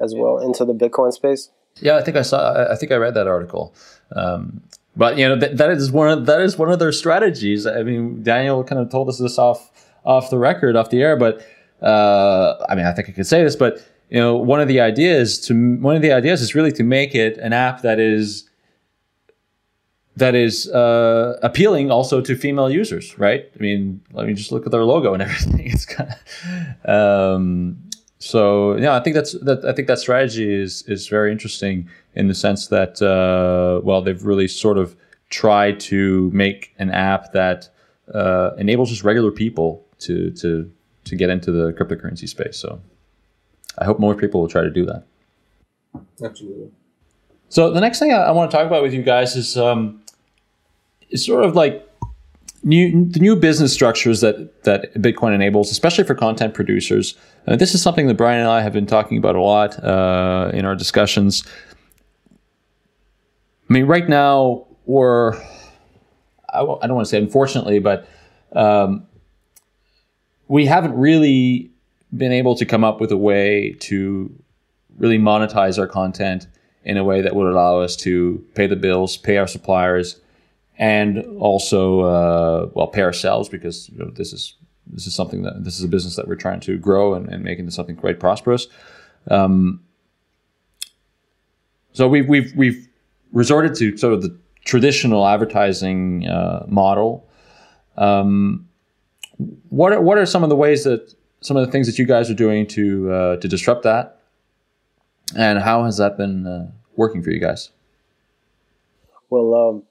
as 0.00 0.12
yeah. 0.12 0.20
well 0.20 0.38
into 0.38 0.64
the 0.64 0.74
Bitcoin 0.74 1.12
space. 1.12 1.50
Yeah, 1.80 1.96
I 1.96 2.02
think 2.02 2.16
I 2.16 2.22
saw. 2.22 2.70
I 2.70 2.74
think 2.74 2.90
I 2.90 2.96
read 2.96 3.14
that 3.14 3.28
article. 3.28 3.74
Um, 4.14 4.62
but 4.98 5.16
you 5.16 5.26
know 5.28 5.36
that, 5.36 5.56
that 5.56 5.70
is 5.70 5.92
one 5.92 6.08
of 6.10 6.26
that 6.26 6.40
is 6.40 6.58
one 6.58 6.70
of 6.70 6.80
their 6.80 6.92
strategies. 6.92 7.66
I 7.66 7.84
mean, 7.84 8.22
Daniel 8.22 8.64
kind 8.64 8.80
of 8.80 8.90
told 8.90 9.08
us 9.08 9.18
this 9.18 9.38
off 9.38 9.70
off 10.04 10.28
the 10.28 10.38
record, 10.38 10.74
off 10.74 10.90
the 10.90 11.00
air. 11.00 11.16
But 11.16 11.40
uh, 11.80 12.56
I 12.68 12.74
mean, 12.74 12.84
I 12.84 12.92
think 12.92 13.08
I 13.08 13.12
could 13.12 13.26
say 13.26 13.44
this. 13.44 13.54
But 13.54 13.80
you 14.10 14.18
know, 14.18 14.34
one 14.34 14.60
of 14.60 14.66
the 14.66 14.80
ideas 14.80 15.38
to 15.42 15.76
one 15.76 15.94
of 15.94 16.02
the 16.02 16.12
ideas 16.12 16.42
is 16.42 16.56
really 16.56 16.72
to 16.72 16.82
make 16.82 17.14
it 17.14 17.38
an 17.38 17.52
app 17.52 17.82
that 17.82 18.00
is 18.00 18.50
that 20.16 20.34
is 20.34 20.68
uh, 20.70 21.38
appealing 21.42 21.92
also 21.92 22.20
to 22.20 22.34
female 22.34 22.68
users, 22.68 23.16
right? 23.20 23.48
I 23.54 23.62
mean, 23.62 24.00
let 24.12 24.26
me 24.26 24.34
just 24.34 24.50
look 24.50 24.66
at 24.66 24.72
their 24.72 24.84
logo 24.84 25.14
and 25.14 25.22
everything. 25.28 25.70
It's 25.70 25.86
kind 25.86 26.10
of, 26.84 26.90
um, 26.90 27.87
so 28.18 28.76
yeah, 28.76 28.96
I 28.96 29.00
think 29.00 29.14
that's 29.14 29.32
that. 29.40 29.64
I 29.64 29.72
think 29.72 29.86
that 29.88 29.98
strategy 29.98 30.52
is 30.52 30.82
is 30.82 31.08
very 31.08 31.30
interesting 31.30 31.88
in 32.14 32.26
the 32.26 32.34
sense 32.34 32.66
that 32.68 33.00
uh, 33.00 33.80
well, 33.84 34.02
they've 34.02 34.24
really 34.24 34.48
sort 34.48 34.76
of 34.76 34.96
tried 35.30 35.78
to 35.78 36.30
make 36.32 36.74
an 36.78 36.90
app 36.90 37.32
that 37.32 37.68
uh, 38.12 38.50
enables 38.58 38.90
just 38.90 39.04
regular 39.04 39.30
people 39.30 39.86
to 40.00 40.30
to 40.32 40.70
to 41.04 41.16
get 41.16 41.30
into 41.30 41.52
the 41.52 41.72
cryptocurrency 41.72 42.28
space. 42.28 42.56
So 42.56 42.80
I 43.78 43.84
hope 43.84 44.00
more 44.00 44.14
people 44.14 44.40
will 44.40 44.48
try 44.48 44.62
to 44.62 44.70
do 44.70 44.84
that. 44.86 45.04
Absolutely. 46.22 46.70
So 47.48 47.70
the 47.72 47.80
next 47.80 47.98
thing 47.98 48.12
I, 48.12 48.24
I 48.24 48.30
want 48.32 48.50
to 48.50 48.56
talk 48.56 48.66
about 48.66 48.82
with 48.82 48.92
you 48.92 49.02
guys 49.02 49.36
is 49.36 49.56
um, 49.56 50.02
is 51.10 51.24
sort 51.24 51.44
of 51.44 51.54
like 51.54 51.87
new 52.62 53.04
the 53.06 53.20
new 53.20 53.36
business 53.36 53.72
structures 53.72 54.20
that 54.20 54.64
that 54.64 54.94
Bitcoin 54.94 55.34
enables, 55.34 55.70
especially 55.70 56.04
for 56.04 56.14
content 56.14 56.54
producers. 56.54 57.16
Uh, 57.46 57.56
this 57.56 57.74
is 57.74 57.82
something 57.82 58.06
that 58.06 58.14
Brian 58.14 58.40
and 58.40 58.48
I 58.48 58.62
have 58.62 58.72
been 58.72 58.86
talking 58.86 59.18
about 59.18 59.36
a 59.36 59.40
lot 59.40 59.82
uh, 59.82 60.50
in 60.52 60.64
our 60.64 60.74
discussions. 60.74 61.44
I 63.68 63.72
mean, 63.72 63.86
right 63.86 64.08
now, 64.08 64.66
we're 64.86 65.34
I 66.52 66.58
w- 66.58 66.78
I 66.82 66.86
don't 66.86 66.96
want 66.96 67.06
to 67.06 67.10
say 67.10 67.18
unfortunately, 67.18 67.78
but 67.78 68.08
um, 68.52 69.06
we 70.48 70.66
haven't 70.66 70.96
really 70.96 71.70
been 72.16 72.32
able 72.32 72.54
to 72.56 72.64
come 72.64 72.84
up 72.84 73.00
with 73.00 73.12
a 73.12 73.16
way 73.16 73.76
to 73.80 74.34
really 74.98 75.18
monetize 75.18 75.78
our 75.78 75.86
content 75.86 76.46
in 76.84 76.96
a 76.96 77.04
way 77.04 77.20
that 77.20 77.36
would 77.36 77.46
allow 77.46 77.80
us 77.80 77.94
to 77.96 78.44
pay 78.54 78.66
the 78.66 78.76
bills, 78.76 79.16
pay 79.16 79.36
our 79.36 79.46
suppliers, 79.46 80.20
and 80.78 81.18
also 81.38 82.00
uh, 82.00 82.70
well 82.74 82.86
pay 82.86 83.02
ourselves 83.02 83.48
because 83.48 83.88
you 83.90 83.98
know, 83.98 84.10
this 84.10 84.32
is 84.32 84.54
this 84.86 85.06
is 85.06 85.14
something 85.14 85.42
that 85.42 85.64
this 85.64 85.78
is 85.78 85.84
a 85.84 85.88
business 85.88 86.16
that 86.16 86.26
we're 86.26 86.36
trying 86.36 86.60
to 86.60 86.78
grow 86.78 87.14
and, 87.14 87.28
and 87.28 87.44
make 87.44 87.58
into 87.58 87.72
something 87.72 87.96
quite 87.96 88.20
prosperous. 88.20 88.68
Um, 89.30 89.82
so 91.92 92.08
we've 92.08 92.28
we've 92.28 92.52
we've 92.56 92.88
resorted 93.32 93.74
to 93.76 93.96
sort 93.96 94.14
of 94.14 94.22
the 94.22 94.38
traditional 94.64 95.26
advertising 95.26 96.26
uh, 96.28 96.64
model. 96.68 97.28
Um, 97.96 98.68
what 99.68 99.92
are, 99.92 100.00
what 100.00 100.18
are 100.18 100.26
some 100.26 100.42
of 100.42 100.48
the 100.48 100.56
ways 100.56 100.84
that 100.84 101.14
some 101.40 101.56
of 101.56 101.66
the 101.66 101.72
things 101.72 101.86
that 101.86 101.98
you 101.98 102.06
guys 102.06 102.30
are 102.30 102.34
doing 102.34 102.66
to 102.68 103.12
uh, 103.12 103.36
to 103.38 103.48
disrupt 103.48 103.82
that, 103.82 104.20
and 105.36 105.58
how 105.58 105.84
has 105.84 105.96
that 105.96 106.16
been 106.16 106.46
uh, 106.46 106.70
working 106.96 107.22
for 107.22 107.30
you 107.30 107.40
guys? 107.40 107.70
Well, 109.30 109.54
um, 109.54 109.82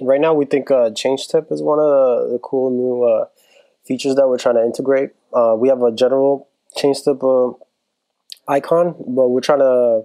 right 0.00 0.20
now 0.20 0.34
we 0.34 0.44
think 0.44 0.70
uh, 0.70 0.90
change 0.90 1.28
tip 1.28 1.50
is 1.50 1.62
one 1.62 1.78
of 1.78 1.84
the, 1.84 2.32
the 2.34 2.38
cool 2.42 2.70
new 2.70 3.04
uh, 3.04 3.26
features 3.84 4.14
that 4.14 4.28
we're 4.28 4.38
trying 4.38 4.56
to 4.56 4.64
integrate 4.64 5.10
uh, 5.32 5.54
we 5.56 5.68
have 5.68 5.82
a 5.82 5.92
general 5.92 6.48
change 6.76 7.02
tip 7.02 7.22
uh, 7.22 7.50
icon 8.48 8.94
but 9.06 9.28
we're 9.28 9.40
trying 9.40 9.58
to 9.58 10.02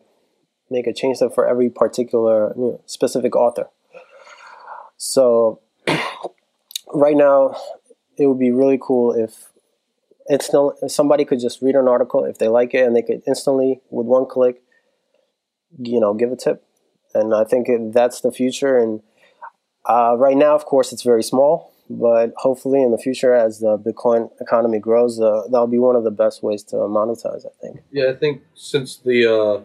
make 0.70 0.88
a 0.88 0.94
change 0.94 1.20
tip 1.20 1.34
for 1.34 1.48
every 1.48 1.70
particular 1.70 2.54
you 2.56 2.62
know, 2.62 2.82
specific 2.86 3.36
author 3.36 3.70
so 4.98 5.62
right 6.94 7.16
now 7.16 7.56
it 8.18 8.26
would 8.26 8.40
be 8.40 8.52
really 8.52 8.80
cool 8.82 9.14
if 9.14 9.50
instantly 10.30 10.90
somebody 10.90 11.26
could 11.26 11.40
just 11.40 11.62
read 11.62 11.76
an 11.76 11.88
article 11.88 12.26
if 12.26 12.38
they 12.38 12.48
like 12.48 12.74
it, 12.74 12.86
and 12.86 12.96
they 12.96 13.02
could 13.02 13.22
instantly 13.28 13.82
with 13.90 14.06
one 14.06 14.26
click, 14.26 14.62
you 15.78 16.00
know, 16.00 16.14
give 16.14 16.32
a 16.32 16.36
tip. 16.36 16.64
And 17.14 17.34
I 17.34 17.44
think 17.44 17.68
that's 17.94 18.22
the 18.22 18.32
future. 18.32 18.78
And 18.78 19.02
uh, 19.88 20.16
right 20.18 20.38
now, 20.38 20.54
of 20.56 20.66
course, 20.66 20.92
it's 20.92 21.04
very 21.04 21.24
small, 21.24 21.74
but 21.90 22.34
hopefully 22.38 22.84
in 22.84 22.92
the 22.92 22.98
future, 22.98 23.34
as 23.34 23.60
the 23.60 23.78
Bitcoin 23.78 24.30
economy 24.42 24.80
grows, 24.80 25.20
uh, 25.20 25.44
that'll 25.52 25.68
be 25.68 25.80
one 25.80 25.96
of 25.96 26.04
the 26.04 26.12
best 26.12 26.44
ways 26.44 26.64
to 26.64 26.76
monetize. 26.76 27.46
I 27.46 27.54
think. 27.62 27.82
Yeah, 27.92 28.10
I 28.10 28.14
think 28.14 28.44
since 28.54 28.98
the 28.98 29.26
uh, 29.26 29.64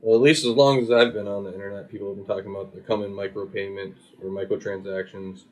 well, 0.00 0.16
at 0.16 0.22
least 0.22 0.44
as 0.44 0.52
long 0.52 0.78
as 0.78 0.90
I've 0.90 1.12
been 1.12 1.26
on 1.26 1.44
the 1.44 1.52
internet, 1.52 1.90
people 1.90 2.08
have 2.08 2.16
been 2.16 2.26
talking 2.26 2.50
about 2.50 2.74
the 2.74 2.80
coming 2.80 3.10
micropayments 3.10 3.96
or 4.22 4.30
microtransactions, 4.30 5.42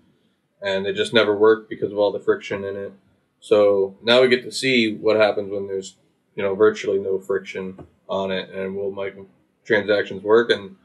and 0.63 0.87
it 0.87 0.95
just 0.95 1.13
never 1.13 1.37
worked 1.37 1.69
because 1.69 1.91
of 1.91 1.99
all 1.99 2.13
the 2.13 2.21
friction 2.21 2.65
in 2.65 2.77
it. 2.77 2.93
So 3.41 3.97
now 4.03 4.23
we 4.23 4.29
get 4.29 4.45
to 4.45 4.53
see 4.53 4.95
what 4.95 5.17
happens 5.17 5.51
when 5.51 5.67
there's 5.67 5.97
you 6.37 6.43
know 6.43 6.55
virtually 6.55 6.99
no 6.99 7.19
friction 7.19 7.87
on 8.09 8.31
it, 8.31 8.51
and 8.51 8.77
will 8.77 8.93
micro 8.93 9.27
transactions 9.65 10.23
work? 10.23 10.51
And 10.51 10.77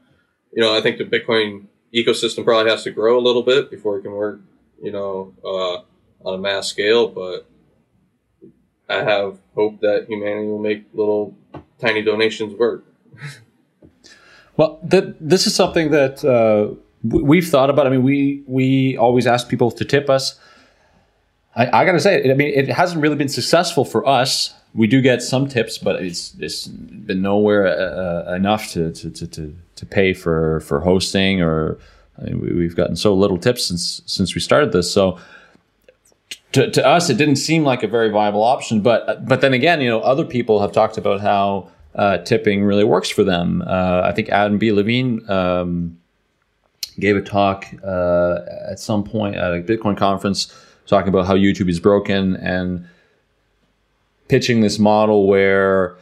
you 0.52 0.62
know, 0.62 0.76
I 0.76 0.80
think 0.80 0.98
the 0.98 1.04
Bitcoin 1.04 1.66
ecosystem 1.94 2.44
probably 2.44 2.70
has 2.70 2.84
to 2.84 2.90
grow 2.90 3.18
a 3.18 3.20
little 3.20 3.42
bit 3.42 3.70
before 3.70 3.98
it 3.98 4.02
can 4.02 4.12
work, 4.12 4.40
you 4.82 4.90
know, 4.90 5.34
uh, 5.44 6.28
on 6.28 6.34
a 6.34 6.38
mass 6.38 6.68
scale. 6.68 7.08
But 7.08 7.46
I 8.88 9.02
have 9.02 9.38
hope 9.54 9.80
that 9.80 10.06
humanity 10.08 10.46
will 10.46 10.58
make 10.58 10.84
little 10.92 11.36
tiny 11.78 12.02
donations 12.02 12.54
work. 12.54 12.84
well, 14.56 14.80
th- 14.90 15.14
this 15.20 15.46
is 15.46 15.54
something 15.54 15.90
that 15.90 16.24
uh, 16.24 16.74
we've 17.02 17.48
thought 17.48 17.70
about. 17.70 17.86
I 17.86 17.90
mean, 17.90 18.02
we 18.02 18.42
we 18.46 18.96
always 18.96 19.26
ask 19.26 19.48
people 19.48 19.70
to 19.70 19.84
tip 19.84 20.08
us. 20.08 20.38
I, 21.54 21.82
I 21.82 21.84
got 21.84 21.92
to 21.92 22.00
say, 22.00 22.30
I 22.30 22.34
mean, 22.34 22.52
it 22.54 22.68
hasn't 22.70 23.02
really 23.02 23.16
been 23.16 23.28
successful 23.28 23.84
for 23.84 24.06
us. 24.08 24.54
We 24.74 24.86
do 24.86 25.00
get 25.00 25.22
some 25.22 25.48
tips, 25.48 25.78
but 25.78 26.02
it's 26.02 26.34
it's 26.38 26.66
been 26.66 27.22
nowhere 27.22 27.66
uh, 27.66 28.34
enough 28.34 28.70
to, 28.72 28.90
to, 28.92 29.10
to, 29.10 29.56
to 29.76 29.86
pay 29.86 30.14
for 30.14 30.60
for 30.60 30.80
hosting 30.80 31.42
or 31.42 31.78
I 32.18 32.26
mean, 32.26 32.56
we, 32.56 32.64
have 32.64 32.76
gotten 32.76 32.96
so 32.96 33.14
little 33.14 33.38
tips 33.38 33.66
since 33.66 34.02
since 34.06 34.34
we 34.34 34.40
started 34.40 34.72
this. 34.72 34.92
So 34.92 35.18
to, 36.52 36.70
to 36.70 36.86
us, 36.86 37.10
it 37.10 37.16
didn't 37.16 37.36
seem 37.36 37.64
like 37.64 37.82
a 37.82 37.88
very 37.88 38.10
viable 38.10 38.42
option. 38.42 38.80
But 38.80 39.26
but 39.26 39.40
then 39.40 39.54
again, 39.54 39.80
you 39.80 39.88
know, 39.88 40.00
other 40.00 40.24
people 40.24 40.60
have 40.60 40.72
talked 40.72 40.98
about 40.98 41.20
how 41.20 41.68
uh, 41.94 42.18
tipping 42.18 42.64
really 42.64 42.84
works 42.84 43.08
for 43.08 43.24
them. 43.24 43.62
Uh, 43.66 44.02
I 44.04 44.12
think 44.12 44.28
Adam 44.28 44.58
B. 44.58 44.72
Levine 44.72 45.28
um, 45.30 45.98
gave 46.98 47.16
a 47.16 47.22
talk 47.22 47.66
uh, 47.84 48.40
at 48.70 48.78
some 48.78 49.04
point 49.04 49.36
at 49.36 49.52
a 49.52 49.62
Bitcoin 49.62 49.96
conference 49.96 50.52
talking 50.86 51.08
about 51.08 51.26
how 51.26 51.34
YouTube 51.34 51.68
is 51.68 51.80
broken 51.80 52.36
and 52.36 52.86
pitching 54.28 54.60
this 54.60 54.78
model 54.78 55.26
where 55.26 55.96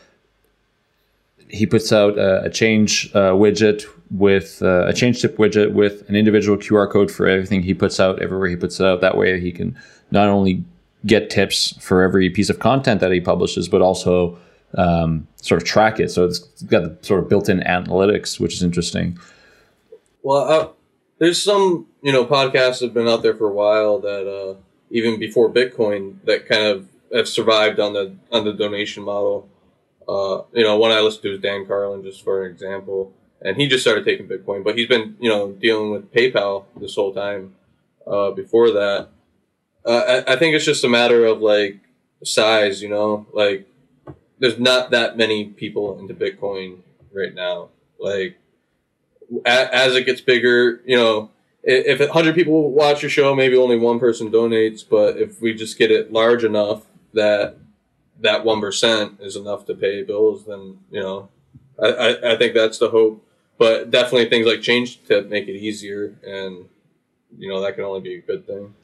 he 1.49 1.67
puts 1.67 1.93
out 1.93 2.17
a, 2.19 2.45
a 2.45 2.51
change 2.51 3.11
uh, 3.15 3.33
widget 3.33 3.85
with 4.11 4.61
uh, 4.63 4.87
a 4.87 4.93
change 4.93 5.21
tip 5.21 5.37
widget 5.37 5.73
with 5.73 6.09
an 6.09 6.17
individual 6.17 6.57
QR 6.57 6.91
code 6.91 7.11
for 7.11 7.27
everything 7.27 7.63
he 7.63 7.75
puts 7.75 8.01
out 8.01 8.21
everywhere 8.23 8.49
he 8.49 8.57
puts 8.57 8.81
it 8.81 8.87
out. 8.87 9.01
That 9.01 9.17
way 9.17 9.41
he 9.41 9.53
can 9.53 9.77
not 10.11 10.29
only 10.29 10.65
get 11.07 11.31
tips 11.31 11.77
for 11.81 12.03
every 12.03 12.29
piece 12.31 12.51
of 12.51 12.59
content 12.59 13.01
that 13.01 13.13
he 13.13 13.21
publishes, 13.21 13.69
but 13.69 13.81
also 13.81 14.39
um, 14.77 15.27
sort 15.37 15.63
of 15.63 15.67
track 15.67 15.99
it. 15.99 16.11
So 16.11 16.25
it's 16.25 16.39
got 16.65 16.83
the 16.83 17.07
sort 17.07 17.23
of 17.23 17.29
built-in 17.29 17.61
analytics, 17.61 18.39
which 18.39 18.55
is 18.55 18.63
interesting. 18.63 19.19
Well, 20.23 20.51
uh, 20.51 20.69
there's 21.19 21.43
some 21.43 21.87
you 22.03 22.13
know 22.13 22.25
podcasts 22.25 22.81
have 22.81 22.95
been 22.95 23.09
out 23.09 23.23
there 23.23 23.35
for 23.35 23.49
a 23.49 23.53
while 23.53 23.99
that 24.01 24.29
uh, 24.29 24.55
even 24.91 25.19
before 25.19 25.51
Bitcoin 25.51 26.17
that 26.25 26.47
kind 26.47 26.65
of 26.65 26.89
have 27.15 27.29
survived 27.29 27.81
on 27.81 27.93
the 27.93 28.15
on 28.33 28.45
the 28.45 28.53
donation 28.53 29.03
model. 29.03 29.49
Uh, 30.09 30.43
you 30.53 30.65
know, 30.65 30.77
one 30.77 30.91
I 30.91 31.01
listened 31.01 31.23
to 31.25 31.35
is 31.35 31.41
Dan 31.41 31.67
Carlin, 31.67 32.03
just 32.03 32.25
for 32.25 32.45
an 32.45 32.51
example, 32.51 33.13
and 33.41 33.57
he 33.57 33.69
just 33.69 33.83
started 33.83 34.05
taking 34.05 34.27
Bitcoin, 34.27 34.65
but 34.65 34.77
he's 34.77 34.89
been, 34.89 35.17
you 35.21 35.29
know, 35.29 35.53
dealing 35.53 35.91
with 35.91 36.13
PayPal 36.13 36.65
this 36.77 36.95
whole 36.95 37.15
time. 37.15 37.55
Uh, 38.07 38.31
before 38.31 38.71
that, 38.73 39.09
uh, 39.85 40.23
I, 40.27 40.33
I 40.33 40.37
think 40.37 40.57
it's 40.57 40.65
just 40.65 40.83
a 40.85 40.89
matter 40.89 41.25
of 41.27 41.41
like 41.41 41.79
size, 42.25 42.83
you 42.83 42.89
know, 42.89 43.27
like 43.33 43.69
there's 44.39 44.59
not 44.59 44.91
that 44.91 45.17
many 45.17 45.45
people 45.45 45.99
into 45.99 46.15
Bitcoin 46.15 46.79
right 47.13 47.35
now. 47.35 47.69
Like 47.99 48.39
as 49.45 49.95
it 49.95 50.07
gets 50.07 50.21
bigger, 50.21 50.81
you 50.85 50.97
know, 50.97 51.31
if 51.63 52.01
100 52.01 52.35
people 52.35 52.71
watch 52.71 53.03
your 53.03 53.11
show, 53.11 53.35
maybe 53.35 53.57
only 53.57 53.77
one 53.77 54.01
person 54.01 54.31
donates. 54.31 54.83
But 54.89 55.19
if 55.19 55.41
we 55.41 55.55
just 55.55 55.79
get 55.79 55.91
it 55.91 56.13
large 56.13 56.43
enough 56.43 56.85
that 57.15 57.57
that 58.21 58.45
one 58.45 58.61
percent 58.61 59.19
is 59.21 59.37
enough 59.37 59.67
to 59.67 59.75
pay 59.75 60.03
bills, 60.03 60.45
then 60.47 60.79
you 60.91 61.01
know, 61.01 61.29
I, 61.83 61.87
I, 61.87 62.33
I 62.33 62.37
think 62.37 62.55
that's 62.55 62.79
the 62.79 62.91
hope. 62.91 63.27
But 63.59 63.91
definitely 63.91 64.29
things 64.29 64.47
like 64.47 64.61
ChangeTip 64.61 65.29
make 65.29 65.47
it 65.49 65.57
easier, 65.57 66.17
and 66.25 66.67
you 67.37 67.49
know 67.49 67.61
that 67.61 67.75
can 67.75 67.85
only 67.85 68.01
be 68.01 68.15
a 68.15 68.21
good 68.21 68.47
thing. 68.47 68.75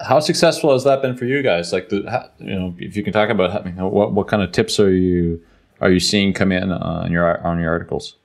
How 0.00 0.20
successful 0.20 0.72
has 0.72 0.84
that 0.84 1.02
been 1.02 1.16
for 1.16 1.24
you 1.24 1.42
guys? 1.42 1.72
Like 1.72 1.88
the 1.88 2.30
you 2.38 2.54
know, 2.54 2.74
if 2.78 2.96
you 2.96 3.02
can 3.02 3.12
talk 3.12 3.28
about 3.28 3.66
you 3.66 3.72
know, 3.72 3.88
what 3.88 4.12
what 4.12 4.28
kind 4.28 4.42
of 4.42 4.52
tips 4.52 4.80
are 4.80 4.92
you 4.92 5.42
are 5.80 5.90
you 5.90 6.00
seeing 6.00 6.32
come 6.32 6.52
in 6.52 6.72
on 6.72 7.12
your 7.12 7.46
on 7.46 7.60
your 7.60 7.70
articles? 7.70 8.16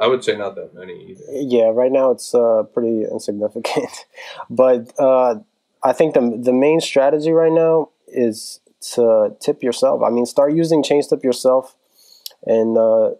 I 0.00 0.06
would 0.06 0.22
say 0.22 0.36
not 0.36 0.54
that 0.54 0.74
many 0.74 1.10
either. 1.10 1.24
Yeah, 1.32 1.70
right 1.74 1.90
now 1.90 2.10
it's 2.12 2.34
uh, 2.34 2.62
pretty 2.72 3.02
insignificant, 3.02 4.06
but 4.50 4.92
uh, 4.98 5.36
I 5.82 5.92
think 5.92 6.14
the 6.14 6.38
the 6.42 6.52
main 6.52 6.80
strategy 6.80 7.32
right 7.32 7.52
now 7.52 7.90
is 8.06 8.60
to 8.80 9.36
tip 9.40 9.62
yourself. 9.62 10.02
I 10.02 10.10
mean, 10.10 10.26
start 10.26 10.54
using 10.54 10.82
Change 10.82 11.08
Tip 11.08 11.24
yourself 11.24 11.74
and 12.46 12.78
uh, 12.78 13.10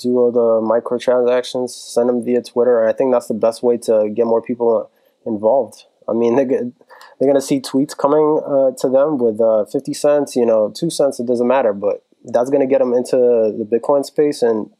do 0.00 0.18
all 0.18 0.32
the 0.32 0.66
microtransactions, 0.66 1.70
send 1.70 2.08
them 2.08 2.24
via 2.24 2.42
Twitter. 2.42 2.86
I 2.86 2.92
think 2.92 3.12
that's 3.12 3.28
the 3.28 3.34
best 3.34 3.62
way 3.62 3.78
to 3.78 4.10
get 4.14 4.26
more 4.26 4.42
people 4.42 4.90
involved. 5.24 5.84
I 6.08 6.12
mean, 6.12 6.36
they 6.36 6.44
get, 6.44 6.60
they're 6.60 7.28
going 7.28 7.34
to 7.34 7.40
see 7.40 7.60
tweets 7.60 7.96
coming 7.96 8.40
uh, 8.46 8.76
to 8.78 8.88
them 8.88 9.18
with 9.18 9.40
uh, 9.40 9.64
50 9.64 9.94
cents, 9.94 10.36
you 10.36 10.46
know, 10.46 10.72
two 10.74 10.90
cents, 10.90 11.18
it 11.18 11.26
doesn't 11.26 11.46
matter. 11.46 11.72
But 11.72 12.04
that's 12.24 12.50
going 12.50 12.60
to 12.60 12.66
get 12.66 12.78
them 12.78 12.92
into 12.92 13.16
the 13.16 13.66
Bitcoin 13.70 14.04
space 14.04 14.42
and 14.42 14.70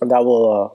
that 0.00 0.24
will 0.24 0.50
uh, 0.50 0.68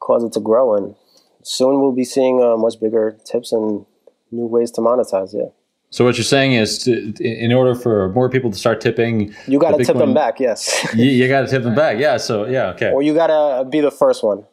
cause 0.00 0.24
it 0.24 0.32
to 0.32 0.40
grow. 0.40 0.74
And 0.74 0.94
soon 1.42 1.80
we'll 1.80 1.92
be 1.92 2.04
seeing 2.04 2.42
uh, 2.42 2.56
much 2.56 2.80
bigger 2.80 3.18
tips 3.24 3.52
and 3.52 3.84
new 4.30 4.46
ways 4.46 4.70
to 4.72 4.80
monetize. 4.80 5.34
Yeah. 5.34 5.50
So 5.90 6.04
what 6.04 6.16
you're 6.16 6.24
saying 6.24 6.52
is, 6.52 6.78
to, 6.84 7.14
in 7.20 7.52
order 7.52 7.74
for 7.74 8.10
more 8.10 8.28
people 8.28 8.50
to 8.50 8.58
start 8.58 8.80
tipping, 8.80 9.34
you 9.46 9.58
got 9.58 9.70
to 9.70 9.78
the 9.78 9.84
tip 9.84 9.96
them 9.96 10.12
back. 10.12 10.38
Yes, 10.38 10.86
you, 10.94 11.06
you 11.06 11.28
got 11.28 11.42
to 11.42 11.46
tip 11.46 11.62
them 11.62 11.74
back. 11.74 11.98
Yeah. 11.98 12.18
So 12.18 12.46
yeah, 12.46 12.68
okay. 12.70 12.90
Or 12.90 13.02
you 13.02 13.14
got 13.14 13.28
to 13.28 13.64
be 13.68 13.80
the 13.80 13.90
first 13.90 14.22
one. 14.22 14.44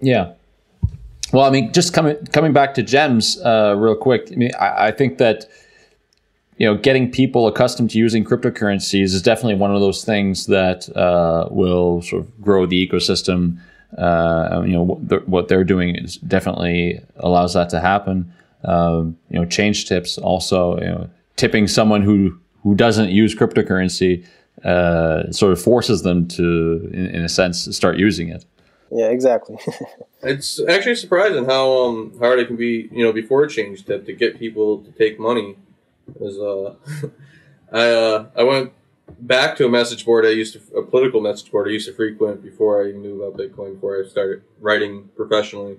Yeah. 0.00 0.34
Well, 1.32 1.44
I 1.44 1.50
mean, 1.50 1.72
just 1.72 1.92
coming 1.92 2.16
coming 2.26 2.52
back 2.52 2.74
to 2.74 2.82
gems 2.82 3.40
uh, 3.42 3.74
real 3.76 3.96
quick. 3.96 4.28
I 4.32 4.36
mean, 4.36 4.52
I, 4.58 4.86
I, 4.86 4.90
think 4.92 5.18
that 5.18 5.46
you 6.58 6.66
know, 6.66 6.76
getting 6.76 7.10
people 7.10 7.48
accustomed 7.48 7.90
to 7.90 7.98
using 7.98 8.24
cryptocurrencies 8.24 9.04
is 9.04 9.20
definitely 9.20 9.56
one 9.56 9.74
of 9.74 9.80
those 9.80 10.04
things 10.04 10.46
that 10.46 10.88
uh, 10.96 11.48
will 11.50 12.02
sort 12.02 12.22
of 12.22 12.40
grow 12.40 12.66
the 12.66 12.86
ecosystem. 12.86 13.58
Uh, 13.96 14.62
you 14.64 14.72
know, 14.72 14.84
what 14.84 15.48
they're 15.48 15.64
doing 15.64 15.96
is 15.96 16.16
definitely 16.18 17.00
allows 17.16 17.54
that 17.54 17.68
to 17.70 17.80
happen 17.80 18.32
um, 18.64 19.16
you 19.30 19.38
know, 19.38 19.44
change 19.44 19.86
tips 19.86 20.18
also, 20.18 20.78
you 20.80 20.86
know, 20.86 21.10
tipping 21.36 21.68
someone 21.68 22.02
who 22.02 22.38
who 22.62 22.74
doesn't 22.74 23.10
use 23.10 23.34
cryptocurrency 23.34 24.26
uh, 24.64 25.30
sort 25.30 25.52
of 25.52 25.62
forces 25.62 26.02
them 26.02 26.26
to, 26.26 26.90
in, 26.92 27.06
in, 27.06 27.24
a 27.24 27.28
sense, 27.28 27.64
start 27.76 27.96
using 27.96 28.28
it. 28.28 28.44
Yeah, 28.90 29.06
exactly. 29.06 29.56
it's 30.22 30.60
actually 30.68 30.96
surprising 30.96 31.44
how 31.44 31.70
um, 31.84 32.18
hard 32.18 32.40
it 32.40 32.46
can 32.46 32.56
be, 32.56 32.88
you 32.90 33.04
know, 33.04 33.12
before 33.12 33.44
a 33.44 33.48
change 33.48 33.84
tip 33.84 34.06
to 34.06 34.12
get 34.12 34.38
people 34.38 34.78
to 34.78 34.90
take 34.92 35.20
money. 35.20 35.56
Because 36.06 36.38
uh, 36.38 36.74
I 37.72 37.90
uh, 37.90 38.26
I 38.36 38.42
went 38.42 38.72
back 39.20 39.56
to 39.56 39.66
a 39.66 39.68
message 39.68 40.04
board 40.04 40.24
I 40.26 40.30
used 40.30 40.54
to 40.54 40.78
a 40.78 40.82
political 40.82 41.20
message 41.20 41.50
board 41.50 41.68
I 41.68 41.72
used 41.72 41.86
to 41.88 41.94
frequent 41.94 42.42
before 42.42 42.84
I 42.84 42.92
knew 42.92 43.22
about 43.22 43.38
Bitcoin 43.38 43.74
before 43.74 44.02
I 44.02 44.08
started 44.08 44.42
writing 44.60 45.10
professionally, 45.16 45.76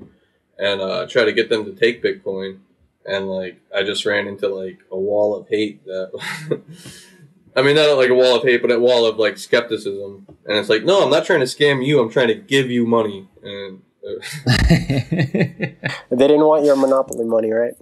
and 0.57 0.81
uh, 0.81 1.07
try 1.07 1.25
to 1.25 1.33
get 1.33 1.49
them 1.49 1.65
to 1.65 1.73
take 1.73 2.03
Bitcoin 2.03 2.59
and 3.05 3.29
like 3.29 3.59
I 3.75 3.83
just 3.83 4.05
ran 4.05 4.27
into 4.27 4.47
like 4.47 4.79
a 4.91 4.97
wall 4.97 5.35
of 5.35 5.47
hate 5.47 5.83
that 5.85 6.11
I 7.55 7.61
mean 7.61 7.75
not 7.75 7.97
like 7.97 8.09
a 8.09 8.15
wall 8.15 8.37
of 8.37 8.43
hate 8.43 8.61
but 8.61 8.71
a 8.71 8.79
wall 8.79 9.05
of 9.05 9.17
like 9.17 9.37
skepticism. 9.37 10.25
And 10.45 10.57
it's 10.57 10.69
like 10.69 10.83
no 10.83 11.03
I'm 11.03 11.09
not 11.09 11.25
trying 11.25 11.39
to 11.39 11.45
scam 11.45 11.85
you. 11.85 11.99
I'm 11.99 12.09
trying 12.09 12.27
to 12.27 12.35
give 12.35 12.69
you 12.69 12.85
money. 12.85 13.27
And 13.43 13.81
they 14.69 15.77
didn't 16.09 16.45
want 16.45 16.65
your 16.65 16.75
monopoly 16.75 17.25
money 17.25 17.51
right? 17.51 17.73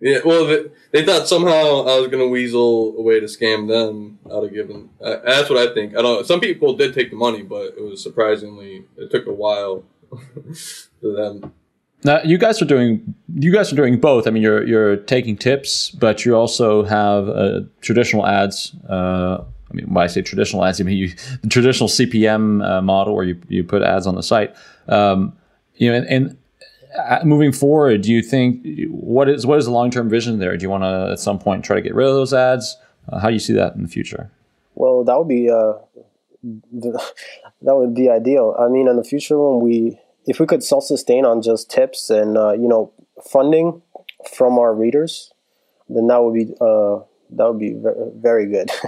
Yeah 0.00 0.18
well 0.24 0.46
they, 0.46 0.64
they 0.90 1.04
thought 1.04 1.28
somehow 1.28 1.86
I 1.86 1.98
was 1.98 2.08
gonna 2.08 2.28
weasel 2.28 2.96
a 2.96 3.02
way 3.02 3.20
to 3.20 3.26
scam 3.26 3.68
them 3.68 4.18
out 4.30 4.44
of 4.44 4.52
giving 4.52 4.90
uh, 5.00 5.16
that's 5.24 5.50
what 5.50 5.58
I 5.58 5.72
think. 5.74 5.96
I 5.96 6.02
don't 6.02 6.26
some 6.26 6.40
people 6.40 6.74
did 6.76 6.94
take 6.94 7.10
the 7.10 7.16
money 7.16 7.42
but 7.42 7.74
it 7.76 7.82
was 7.82 8.02
surprisingly 8.02 8.84
it 8.96 9.10
took 9.10 9.26
a 9.26 9.32
while 9.32 9.84
for 11.00 11.12
them 11.12 11.52
now, 12.04 12.20
you 12.22 12.36
guys 12.36 12.60
are 12.60 12.66
doing 12.66 13.14
you 13.34 13.52
guys 13.52 13.72
are 13.72 13.76
doing 13.76 14.00
both. 14.00 14.26
I 14.26 14.30
mean, 14.30 14.42
you're 14.42 14.66
you're 14.66 14.96
taking 14.96 15.36
tips, 15.36 15.90
but 15.90 16.24
you 16.24 16.34
also 16.34 16.82
have 16.84 17.28
uh, 17.28 17.60
traditional 17.80 18.26
ads. 18.26 18.74
Uh, 18.88 19.44
I 19.70 19.74
mean, 19.74 19.86
when 19.86 20.02
I 20.02 20.08
say 20.08 20.20
traditional 20.22 20.64
ads, 20.64 20.80
I 20.80 20.84
mean 20.84 20.96
you, 20.96 21.10
the 21.42 21.48
traditional 21.48 21.88
CPM 21.88 22.66
uh, 22.66 22.82
model 22.82 23.14
where 23.14 23.24
you, 23.24 23.40
you 23.48 23.64
put 23.64 23.82
ads 23.82 24.06
on 24.06 24.16
the 24.16 24.22
site. 24.22 24.54
Um, 24.88 25.36
you 25.76 25.90
know, 25.90 25.96
and, 25.96 26.06
and 26.06 26.38
uh, 26.98 27.24
moving 27.24 27.52
forward, 27.52 28.02
do 28.02 28.12
you 28.12 28.22
think 28.22 28.66
what 28.90 29.28
is 29.28 29.46
what 29.46 29.58
is 29.58 29.66
the 29.66 29.70
long 29.70 29.90
term 29.90 30.10
vision 30.10 30.40
there? 30.40 30.56
Do 30.56 30.62
you 30.62 30.70
want 30.70 30.82
to 30.82 31.12
at 31.12 31.20
some 31.20 31.38
point 31.38 31.64
try 31.64 31.76
to 31.76 31.82
get 31.82 31.94
rid 31.94 32.08
of 32.08 32.14
those 32.14 32.34
ads? 32.34 32.76
Uh, 33.08 33.20
how 33.20 33.28
do 33.28 33.34
you 33.34 33.40
see 33.40 33.54
that 33.54 33.74
in 33.74 33.82
the 33.82 33.88
future? 33.88 34.30
Well, 34.74 35.04
that 35.04 35.16
would 35.16 35.28
be 35.28 35.48
uh, 35.48 35.74
that 36.42 37.76
would 37.76 37.94
be 37.94 38.10
ideal. 38.10 38.56
I 38.58 38.68
mean, 38.68 38.88
in 38.88 38.96
the 38.96 39.04
future, 39.04 39.38
when 39.38 39.60
we 39.60 40.00
if 40.26 40.38
we 40.40 40.46
could 40.46 40.62
self 40.62 40.84
sustain 40.84 41.24
on 41.24 41.42
just 41.42 41.70
tips 41.70 42.10
and 42.10 42.36
uh, 42.36 42.52
you 42.52 42.68
know 42.68 42.92
funding 43.30 43.82
from 44.34 44.58
our 44.58 44.74
readers, 44.74 45.32
then 45.88 46.06
that 46.08 46.22
would 46.22 46.34
be 46.34 46.52
uh, 46.60 47.00
that 47.30 47.46
would 47.48 47.58
be 47.58 47.76
very 48.16 48.46
good. 48.46 48.70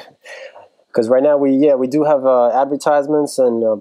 Because 0.87 1.09
right 1.09 1.25
now 1.25 1.37
we 1.37 1.51
yeah 1.51 1.75
we 1.75 1.89
do 1.89 2.05
have 2.05 2.25
uh, 2.25 2.51
advertisements 2.51 3.37
and 3.41 3.65
uh, 3.65 3.77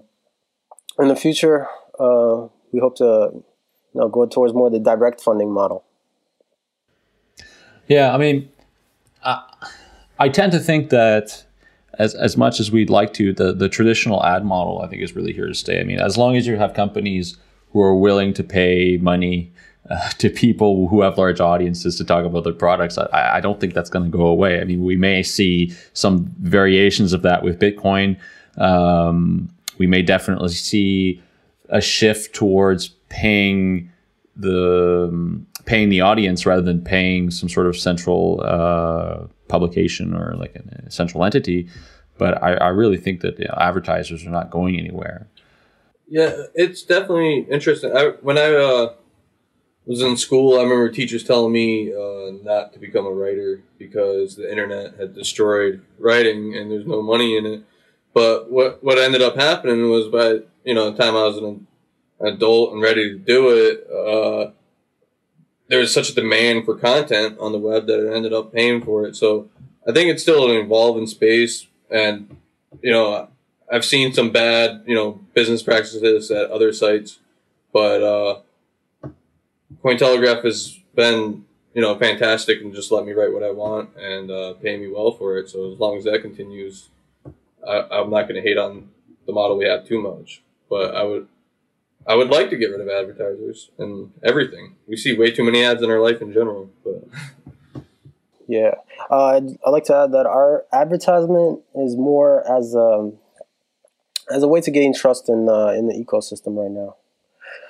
in 0.97 1.09
the 1.09 1.15
future 1.15 1.67
uh, 1.99 2.47
we 2.71 2.79
hope 2.79 2.95
to 2.95 3.29
you 3.93 4.01
know, 4.01 4.09
go 4.09 4.25
towards 4.25 4.55
more 4.55 4.71
the 4.71 4.79
direct 4.79 5.21
funding 5.21 5.51
model. 5.51 5.85
Yeah, 7.87 8.13
I 8.13 8.17
mean, 8.17 8.49
I, 9.23 9.43
I 10.17 10.29
tend 10.29 10.53
to 10.53 10.59
think 10.59 10.89
that 10.89 11.43
as 11.99 12.15
as 12.15 12.35
much 12.35 12.59
as 12.59 12.71
we'd 12.71 12.89
like 12.89 13.13
to, 13.13 13.31
the 13.31 13.53
the 13.53 13.69
traditional 13.69 14.25
ad 14.25 14.43
model 14.43 14.81
I 14.81 14.87
think 14.87 15.03
is 15.03 15.15
really 15.15 15.33
here 15.33 15.47
to 15.47 15.53
stay. 15.53 15.79
I 15.79 15.83
mean, 15.83 15.99
as 15.99 16.17
long 16.17 16.35
as 16.35 16.47
you 16.47 16.57
have 16.57 16.73
companies 16.73 17.37
who 17.73 17.81
are 17.81 17.95
willing 17.95 18.33
to 18.35 18.43
pay 18.43 18.97
money 19.01 19.51
uh, 19.89 20.09
to 20.17 20.29
people 20.29 20.87
who 20.87 21.01
have 21.01 21.17
large 21.17 21.41
audiences 21.41 21.97
to 21.97 22.05
talk 22.05 22.25
about 22.25 22.43
their 22.45 22.53
products, 22.53 22.97
I, 22.97 23.37
I 23.37 23.41
don't 23.41 23.59
think 23.59 23.73
that's 23.73 23.89
going 23.89 24.09
to 24.09 24.17
go 24.17 24.25
away. 24.25 24.61
I 24.61 24.63
mean, 24.63 24.83
we 24.83 24.95
may 24.95 25.23
see 25.23 25.73
some 25.93 26.25
variations 26.39 27.11
of 27.11 27.21
that 27.23 27.43
with 27.43 27.59
Bitcoin. 27.59 28.17
Um, 28.57 29.49
we 29.77 29.87
may 29.87 30.01
definitely 30.01 30.49
see 30.49 31.21
a 31.69 31.81
shift 31.81 32.35
towards 32.35 32.89
paying 33.09 33.91
the 34.35 35.09
um, 35.11 35.45
paying 35.65 35.89
the 35.89 36.01
audience 36.01 36.45
rather 36.45 36.61
than 36.61 36.81
paying 36.81 37.31
some 37.31 37.47
sort 37.47 37.67
of 37.67 37.77
central 37.77 38.41
uh, 38.43 39.25
publication 39.47 40.13
or 40.13 40.35
like 40.35 40.55
a 40.55 40.91
central 40.91 41.23
entity. 41.23 41.67
But 42.17 42.41
I, 42.43 42.53
I 42.55 42.67
really 42.69 42.97
think 42.97 43.21
that 43.21 43.39
you 43.39 43.45
know, 43.45 43.55
advertisers 43.57 44.25
are 44.25 44.29
not 44.29 44.51
going 44.51 44.77
anywhere. 44.77 45.27
Yeah, 46.13 46.43
it's 46.53 46.83
definitely 46.83 47.39
interesting. 47.49 47.91
I, 47.95 48.09
when 48.21 48.37
I 48.37 48.53
uh, 48.53 48.93
was 49.85 50.01
in 50.01 50.17
school, 50.17 50.59
I 50.59 50.63
remember 50.63 50.89
teachers 50.89 51.23
telling 51.23 51.53
me 51.53 51.93
uh, 51.93 52.31
not 52.43 52.73
to 52.73 52.79
become 52.79 53.05
a 53.05 53.11
writer 53.11 53.63
because 53.79 54.35
the 54.35 54.49
internet 54.49 54.95
had 54.99 55.15
destroyed 55.15 55.83
writing 55.99 56.55
and 56.55 56.71
there's 56.71 56.87
no 56.87 57.01
money 57.01 57.37
in 57.37 57.45
it. 57.45 57.63
But 58.13 58.51
what 58.51 58.83
what 58.83 58.99
ended 58.99 59.21
up 59.23 59.35
happening 59.37 59.89
was 59.91 60.07
by 60.09 60.41
you 60.65 60.75
know 60.75 60.91
the 60.91 60.97
time 61.03 61.15
I 61.15 61.23
was 61.25 61.37
an 61.37 61.67
adult 62.21 62.73
and 62.73 62.81
ready 62.81 63.11
to 63.13 63.19
do 63.19 63.49
it, 63.49 63.87
uh, 63.91 64.51
there 65.67 65.79
was 65.79 65.93
such 65.93 66.09
a 66.09 66.15
demand 66.15 66.65
for 66.65 66.75
content 66.75 67.37
on 67.39 67.51
the 67.51 67.59
web 67.59 67.87
that 67.87 68.05
it 68.05 68.13
ended 68.13 68.33
up 68.33 68.53
paying 68.53 68.81
for 68.83 69.05
it. 69.05 69.15
So 69.15 69.49
I 69.87 69.91
think 69.91 70.09
it's 70.09 70.21
still 70.21 70.49
an 70.49 70.57
evolving 70.57 71.07
space, 71.07 71.67
and 71.89 72.35
you 72.81 72.91
know 72.91 73.29
I've 73.71 73.85
seen 73.85 74.13
some 74.13 74.31
bad 74.31 74.83
you 74.85 74.95
know 74.95 75.21
business 75.33 75.63
practices 75.63 76.31
at 76.31 76.51
other 76.51 76.73
sites, 76.73 77.19
but 77.71 78.03
uh, 78.03 78.39
Cointelegraph 79.83 80.43
has 80.43 80.79
been 80.95 81.45
you 81.73 81.81
know 81.81 81.97
fantastic 81.97 82.61
and 82.61 82.73
just 82.73 82.91
let 82.91 83.05
me 83.05 83.13
write 83.13 83.33
what 83.33 83.43
I 83.43 83.51
want 83.51 83.95
and 83.97 84.29
uh, 84.29 84.53
pay 84.53 84.77
me 84.77 84.87
well 84.87 85.11
for 85.11 85.37
it. 85.37 85.49
So 85.49 85.71
as 85.71 85.79
long 85.79 85.97
as 85.97 86.03
that 86.05 86.21
continues, 86.21 86.89
I, 87.67 87.87
I'm 87.91 88.09
not 88.09 88.23
going 88.23 88.35
to 88.35 88.41
hate 88.41 88.57
on 88.57 88.89
the 89.25 89.33
model 89.33 89.57
we 89.57 89.65
have 89.65 89.85
too 89.87 90.01
much. 90.01 90.41
But 90.69 90.95
I 90.95 91.03
would 91.03 91.27
I 92.05 92.15
would 92.15 92.29
like 92.29 92.49
to 92.49 92.57
get 92.57 92.67
rid 92.67 92.81
of 92.81 92.89
advertisers 92.89 93.69
and 93.77 94.11
everything. 94.23 94.75
We 94.87 94.97
see 94.97 95.17
way 95.17 95.31
too 95.31 95.43
many 95.43 95.63
ads 95.63 95.81
in 95.81 95.89
our 95.89 95.99
life 95.99 96.21
in 96.21 96.33
general. 96.33 96.69
But 96.83 97.07
yeah, 98.47 98.75
uh, 99.09 99.25
I'd, 99.27 99.57
I'd, 99.65 99.71
like 99.71 99.85
to 99.85 99.95
add 99.95 100.11
that 100.11 100.25
our 100.25 100.65
advertisement 100.73 101.61
is 101.75 101.95
more 101.95 102.43
as 102.49 102.75
um, 102.75 103.17
as 104.31 104.43
a 104.43 104.47
way 104.47 104.61
to 104.61 104.71
gain 104.71 104.93
trust 104.93 105.29
in 105.29 105.49
uh, 105.49 105.67
in 105.67 105.87
the 105.87 105.93
ecosystem 105.93 106.57
right 106.57 106.71
now. 106.71 106.95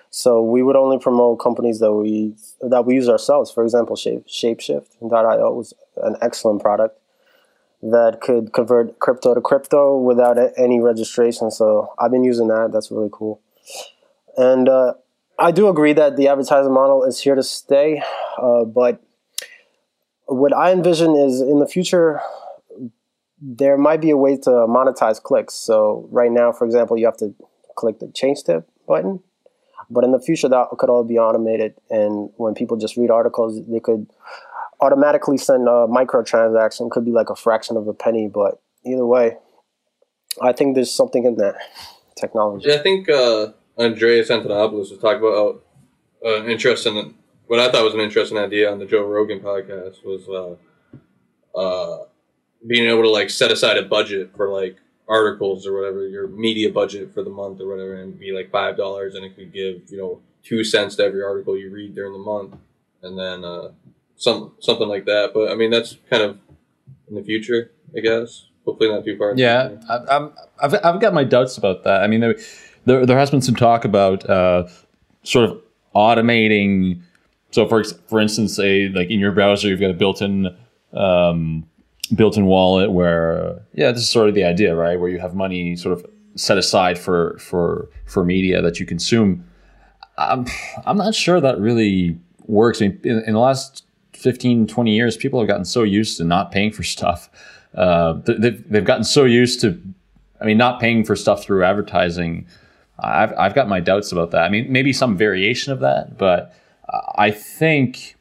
So 0.10 0.44
we 0.44 0.62
would 0.62 0.76
only 0.76 1.00
promote 1.00 1.39
companies 1.39 1.80
that 1.80 1.92
we 1.92 2.36
that 2.62 2.86
we 2.86 2.96
use 2.96 3.10
ourselves. 3.10 3.52
For 3.52 3.63
example, 3.63 3.96
Shape 3.96 4.28
Shapeshift.io 4.28 5.54
was 5.54 5.74
an 5.98 6.16
excellent 6.22 6.62
product 6.62 7.00
that 7.82 8.22
could 8.22 8.54
convert 8.54 9.00
crypto 9.00 9.34
to 9.34 9.42
crypto 9.42 9.98
without 9.98 10.38
any 10.58 10.80
registration. 10.80 11.52
So 11.52 11.94
I've 12.00 12.12
been 12.12 12.24
using 12.24 12.48
that. 12.48 12.70
That's 12.72 12.92
really 12.92 13.10
cool. 13.12 13.42
And 14.38 14.70
uh, 14.70 14.94
I 15.38 15.52
do 15.52 15.68
agree 15.68 15.94
that 15.94 16.16
the 16.16 16.28
advertising 16.28 16.74
model 16.74 17.04
is 17.04 17.20
here 17.20 17.36
to 17.36 17.44
stay, 17.44 18.02
uh, 18.38 18.63
but 18.66 19.04
what 20.26 20.56
I 20.56 20.72
envision 20.72 21.16
is 21.16 21.42
in 21.42 21.60
the 21.60 21.68
future, 21.68 22.22
there 23.45 23.77
might 23.77 23.99
be 23.99 24.10
a 24.10 24.17
way 24.17 24.38
to 24.38 24.49
monetize 24.49 25.21
clicks. 25.21 25.53
So 25.53 26.08
right 26.12 26.32
now, 26.32 26.53
for 26.53 26.65
example, 26.65 26.97
you 26.97 27.06
have 27.06 27.17
to 27.17 27.36
click 27.75 27.99
the 27.99 28.06
ChangeTip 28.06 28.63
button, 28.88 29.19
but 29.89 30.06
in 30.06 30.12
the 30.12 30.19
future 30.19 30.47
that 30.47 30.67
could 30.77 30.89
all 30.89 31.03
be 31.03 31.19
automated. 31.19 31.75
And 31.89 32.29
when 32.38 32.53
people 32.53 32.77
just 32.77 32.95
read 32.95 33.12
articles, 33.12 33.62
they 33.67 33.82
could 33.82 34.08
automatically 34.79 35.38
send 35.38 35.67
a 35.67 35.88
microtransaction. 35.88 36.89
Could 36.89 37.03
be 37.03 37.12
like 37.12 37.29
a 37.29 37.36
fraction 37.36 37.75
of 37.75 37.88
a 37.88 37.93
penny, 37.93 38.29
but 38.34 38.62
either 38.86 39.06
way, 39.06 39.38
I 40.41 40.53
think 40.53 40.75
there's 40.75 40.91
something 40.91 41.25
in 41.25 41.36
that 41.36 41.56
technology. 42.15 42.69
Yeah, 42.69 42.75
I 42.75 42.79
think 42.79 43.10
uh, 43.10 43.47
Andreas 43.77 44.29
Antonopoulos 44.29 44.91
was 44.91 44.99
talking 44.99 45.19
about 45.19 45.63
uh, 46.25 46.45
interesting. 46.45 47.15
What 47.47 47.60
I 47.60 47.69
thought 47.69 47.84
was 47.84 47.93
an 47.93 47.99
interesting 47.99 48.38
idea 48.38 48.71
on 48.71 48.79
the 48.79 48.86
Joe 48.86 49.03
Rogan 49.06 49.41
podcast 49.41 49.97
was 50.06 50.29
uh, 50.29 51.60
uh, 51.60 52.06
being 52.65 52.89
able 52.89 53.04
to 53.04 53.10
like 53.10 53.30
set 53.30 53.52
aside 53.52 53.78
a 53.78 53.84
budget 53.84 54.32
for 54.36 54.49
like 54.49 54.78
articles 55.08 55.67
or 55.67 55.73
whatever 55.73 56.08
your 56.08 56.28
media 56.28 56.71
budget 56.71 57.13
for 57.13 57.23
the 57.23 57.30
month 57.30 57.60
or 57.62 57.67
whatever, 57.67 57.95
and 57.95 58.19
be 58.19 58.32
like 58.32 58.52
five 58.52 58.78
dollars, 58.78 59.15
and 59.15 59.26
it 59.26 59.36
could 59.36 59.54
give 59.54 59.82
you 59.89 59.97
know 59.97 60.21
two 60.43 60.63
cents 60.63 60.95
to 60.95 61.04
every 61.04 61.23
article 61.23 61.58
you 61.58 61.71
read 61.71 61.95
during 61.95 62.13
the 62.13 62.19
month, 62.19 62.56
and 63.02 63.17
then 63.17 63.43
uh, 63.43 63.69
some 64.15 64.54
something 64.60 64.88
like 64.88 65.06
that. 65.06 65.32
But 65.34 65.52
I 65.52 65.56
mean, 65.56 65.71
that's 65.71 65.97
kind 66.10 66.23
of 66.23 66.39
in 67.10 67.15
the 67.15 67.23
future, 67.23 67.71
I 67.95 67.99
guess. 67.99 68.45
Hopefully, 68.65 68.89
not 68.89 69.04
too 69.04 69.17
far. 69.17 69.34
Yeah, 69.36 69.71
I, 69.89 70.30
I've 70.62 70.76
I've 70.84 71.02
got 71.02 71.13
my 71.13 71.23
doubts 71.23 71.58
about 71.58 71.84
that. 71.84 72.02
I 72.02 72.08
mean. 72.08 72.21
There, 72.21 72.36
there, 72.86 73.06
there 73.06 73.17
has 73.17 73.32
been 73.32 73.41
some 73.41 73.56
talk 73.56 73.86
about 73.86 74.30
uh, 74.30 74.67
sort 75.23 75.49
of 75.49 75.62
automating. 75.95 77.02
So, 77.52 77.67
for 77.67 77.84
for 77.84 78.19
instance, 78.19 78.60
a 78.60 78.89
like 78.89 79.10
in 79.10 79.19
your 79.19 79.32
browser, 79.32 79.67
you've 79.67 79.80
got 79.80 79.91
a 79.91 79.93
built-in 79.93 80.56
um, 80.93 81.65
built-in 82.15 82.45
wallet 82.45 82.91
where, 82.91 83.62
yeah, 83.73 83.91
this 83.91 84.02
is 84.02 84.10
sort 84.10 84.30
of 84.30 84.36
the 84.36 84.43
idea, 84.43 84.76
right? 84.76 84.99
Where 84.99 85.10
you 85.10 85.19
have 85.19 85.36
money 85.36 85.76
sort 85.76 85.97
of 85.97 86.06
set 86.36 86.58
aside 86.58 86.97
for 86.97 87.38
for 87.38 87.89
for 88.06 88.23
media 88.23 88.62
that 88.62 88.80
you 88.80 88.86
consume. 88.86 89.45
I'm 90.17 90.45
I'm 90.86 90.97
not 90.97 91.15
sure 91.15 91.41
that 91.41 91.60
really 91.60 92.17
works. 92.45 92.82
I 92.82 92.88
mean, 92.88 92.99
in, 93.04 93.23
in 93.26 93.34
the 93.34 93.39
last 93.39 93.86
15, 94.13 94.67
20 94.67 94.95
years, 94.95 95.17
people 95.17 95.39
have 95.39 95.47
gotten 95.47 95.65
so 95.65 95.84
used 95.84 96.17
to 96.17 96.23
not 96.23 96.52
paying 96.52 96.71
for 96.71 96.84
stuff. 96.84 97.30
Uh, 97.76 98.13
they've, 98.26 98.69
they've 98.69 98.86
gotten 98.86 99.04
so 99.04 99.26
used 99.26 99.60
to, 99.62 99.82
I 100.39 100.45
mean, 100.45 100.58
not 100.58 100.80
paying 100.80 101.04
for 101.04 101.15
stuff 101.15 101.43
through 101.43 101.63
advertising 101.63 102.45
I've, 102.99 103.34
I've 103.38 103.56
got 103.56 103.67
my 103.67 103.80
doubts 103.80 104.12
about 104.12 104.32
that. 104.32 104.43
I 104.43 104.49
mean, 104.49 104.71
maybe 104.71 104.93
some 104.93 105.17
variation 105.17 105.73
of 105.73 105.80
that, 105.80 106.17
but 106.17 106.56
I 107.15 107.32
think 107.32 108.15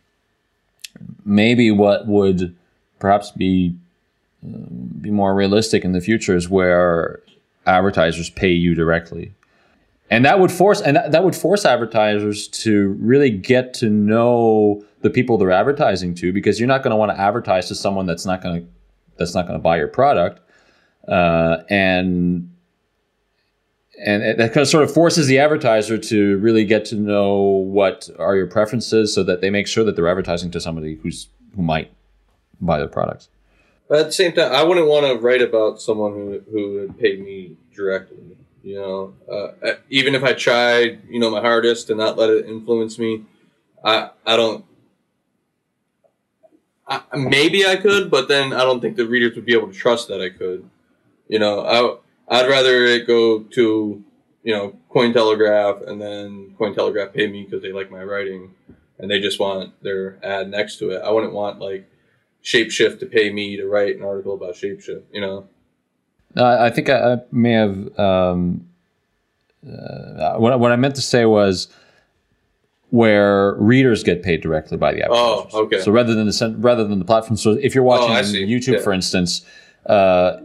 maybe 1.24 1.70
what 1.70 2.06
would 2.06 2.56
perhaps 2.98 3.30
be 3.30 3.76
be 4.42 5.10
more 5.10 5.34
realistic 5.34 5.84
in 5.84 5.92
the 5.92 6.00
future 6.00 6.36
is 6.36 6.48
where 6.48 7.20
advertisers 7.66 8.30
pay 8.30 8.50
you 8.50 8.74
directly. 8.74 9.32
And 10.10 10.24
that 10.24 10.40
would 10.40 10.52
force 10.52 10.80
and 10.80 10.96
that, 10.96 11.24
would 11.24 11.36
force 11.36 11.64
advertisers 11.64 12.48
to 12.48 12.88
really 13.00 13.30
get 13.30 13.72
to 13.74 13.88
know 13.88 14.84
the 15.00 15.08
people 15.08 15.38
they're 15.38 15.50
advertising 15.50 16.14
to 16.16 16.32
because 16.32 16.60
you're 16.60 16.68
not 16.68 16.82
going 16.82 16.90
to 16.90 16.96
want 16.96 17.12
to 17.12 17.18
advertise 17.18 17.68
to 17.68 17.74
someone 17.74 18.04
that's 18.04 18.26
not 18.26 18.42
going 18.42 18.62
to 18.62 18.68
that's 19.16 19.34
not 19.34 19.46
going 19.46 19.58
to 19.58 19.62
buy 19.62 19.78
your 19.78 19.88
product. 19.88 20.40
Uh, 21.08 21.62
and 21.70 22.50
and 24.04 24.38
that 24.38 24.52
kind 24.52 24.62
of 24.62 24.68
sort 24.68 24.84
of 24.84 24.92
forces 24.92 25.28
the 25.28 25.38
advertiser 25.38 25.96
to 25.96 26.36
really 26.38 26.64
get 26.64 26.84
to 26.86 26.96
know 26.96 27.34
what 27.34 28.10
are 28.18 28.36
your 28.36 28.46
preferences 28.46 29.14
so 29.14 29.22
that 29.22 29.40
they 29.40 29.48
make 29.48 29.66
sure 29.66 29.84
that 29.84 29.96
they're 29.96 30.08
advertising 30.08 30.50
to 30.50 30.60
somebody 30.60 30.96
who's 30.96 31.28
who 31.54 31.62
might 31.62 31.90
buy 32.60 32.78
the 32.78 32.88
products 32.88 33.28
at 34.00 34.06
the 34.06 34.12
same 34.12 34.32
time 34.32 34.52
i 34.52 34.62
wouldn't 34.62 34.86
want 34.86 35.06
to 35.06 35.14
write 35.18 35.42
about 35.42 35.80
someone 35.80 36.12
who, 36.12 36.42
who 36.50 36.72
would 36.74 36.98
pay 36.98 37.16
me 37.16 37.56
directly 37.74 38.36
you 38.62 38.76
know 38.76 39.14
uh, 39.30 39.72
even 39.90 40.14
if 40.14 40.22
i 40.22 40.32
tried 40.32 41.00
you 41.08 41.18
know 41.18 41.30
my 41.30 41.40
hardest 41.40 41.86
to 41.86 41.94
not 41.94 42.16
let 42.16 42.30
it 42.30 42.46
influence 42.46 42.98
me 42.98 43.24
I 43.84 44.10
I 44.26 44.36
don't. 44.36 44.64
I, 46.86 47.02
maybe 47.16 47.64
I 47.66 47.76
could, 47.76 48.10
but 48.10 48.28
then 48.28 48.52
I 48.52 48.60
don't 48.60 48.80
think 48.80 48.96
the 48.96 49.06
readers 49.06 49.34
would 49.36 49.46
be 49.46 49.54
able 49.54 49.68
to 49.68 49.72
trust 49.72 50.08
that 50.08 50.20
I 50.20 50.30
could. 50.30 50.68
You 51.28 51.38
know, 51.38 51.60
I 52.28 52.38
I'd 52.40 52.48
rather 52.48 52.84
it 52.84 53.06
go 53.06 53.40
to 53.40 54.04
you 54.42 54.54
know 54.54 54.76
Cointelegraph 54.90 55.88
and 55.88 56.00
then 56.00 56.54
Cointelegraph 56.58 57.14
pay 57.14 57.26
me 57.28 57.44
because 57.44 57.62
they 57.62 57.72
like 57.72 57.90
my 57.90 58.02
writing 58.02 58.54
and 58.98 59.10
they 59.10 59.20
just 59.20 59.40
want 59.40 59.80
their 59.82 60.18
ad 60.24 60.50
next 60.50 60.78
to 60.78 60.90
it. 60.90 61.02
I 61.02 61.10
wouldn't 61.10 61.32
want 61.32 61.60
like 61.60 61.88
Shapeshift 62.42 62.98
to 63.00 63.06
pay 63.06 63.30
me 63.30 63.56
to 63.56 63.66
write 63.66 63.96
an 63.96 64.02
article 64.02 64.34
about 64.34 64.54
Shapeshift. 64.54 65.02
You 65.12 65.20
know. 65.20 65.48
I 66.34 66.70
think 66.70 66.88
I, 66.88 67.14
I 67.14 67.16
may 67.30 67.52
have. 67.52 67.98
Um, 67.98 68.68
uh, 69.64 70.36
what, 70.36 70.58
what 70.58 70.72
I 70.72 70.76
meant 70.76 70.96
to 70.96 71.02
say 71.02 71.24
was 71.24 71.68
where 72.90 73.54
readers 73.54 74.02
get 74.02 74.22
paid 74.22 74.42
directly 74.42 74.76
by 74.76 74.92
the 74.92 75.02
advertisers. 75.02 75.50
Oh, 75.54 75.62
okay. 75.64 75.80
So 75.80 75.92
rather 75.92 76.14
than 76.14 76.26
the 76.26 76.56
rather 76.58 76.86
than 76.86 76.98
the 76.98 77.04
platform, 77.04 77.36
so 77.36 77.52
if 77.52 77.74
you're 77.74 77.84
watching 77.84 78.14
oh, 78.14 78.46
YouTube, 78.46 78.74
yeah. 78.74 78.80
for 78.80 78.92
instance, 78.92 79.46
uh, 79.86 80.38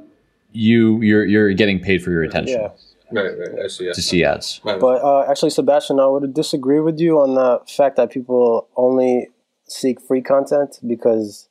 you 0.51 1.01
you're 1.01 1.25
you're 1.25 1.53
getting 1.53 1.79
paid 1.79 2.03
for 2.03 2.11
your 2.11 2.23
attention. 2.23 2.61
Yeah. 2.61 2.69
Right, 3.11 3.37
right. 3.37 3.65
I 3.65 3.67
see. 3.67 3.91
To 3.91 4.01
see 4.01 4.23
ads. 4.23 4.59
But 4.63 4.81
uh, 4.81 5.25
actually, 5.29 5.51
Sebastian, 5.51 5.99
I 5.99 6.07
would 6.07 6.33
disagree 6.33 6.79
with 6.79 6.99
you 6.99 7.19
on 7.19 7.35
the 7.35 7.61
fact 7.71 7.95
that 7.95 8.11
people 8.11 8.67
only 8.75 9.29
seek 9.65 10.01
free 10.01 10.21
content 10.21 10.79
because 10.85 11.46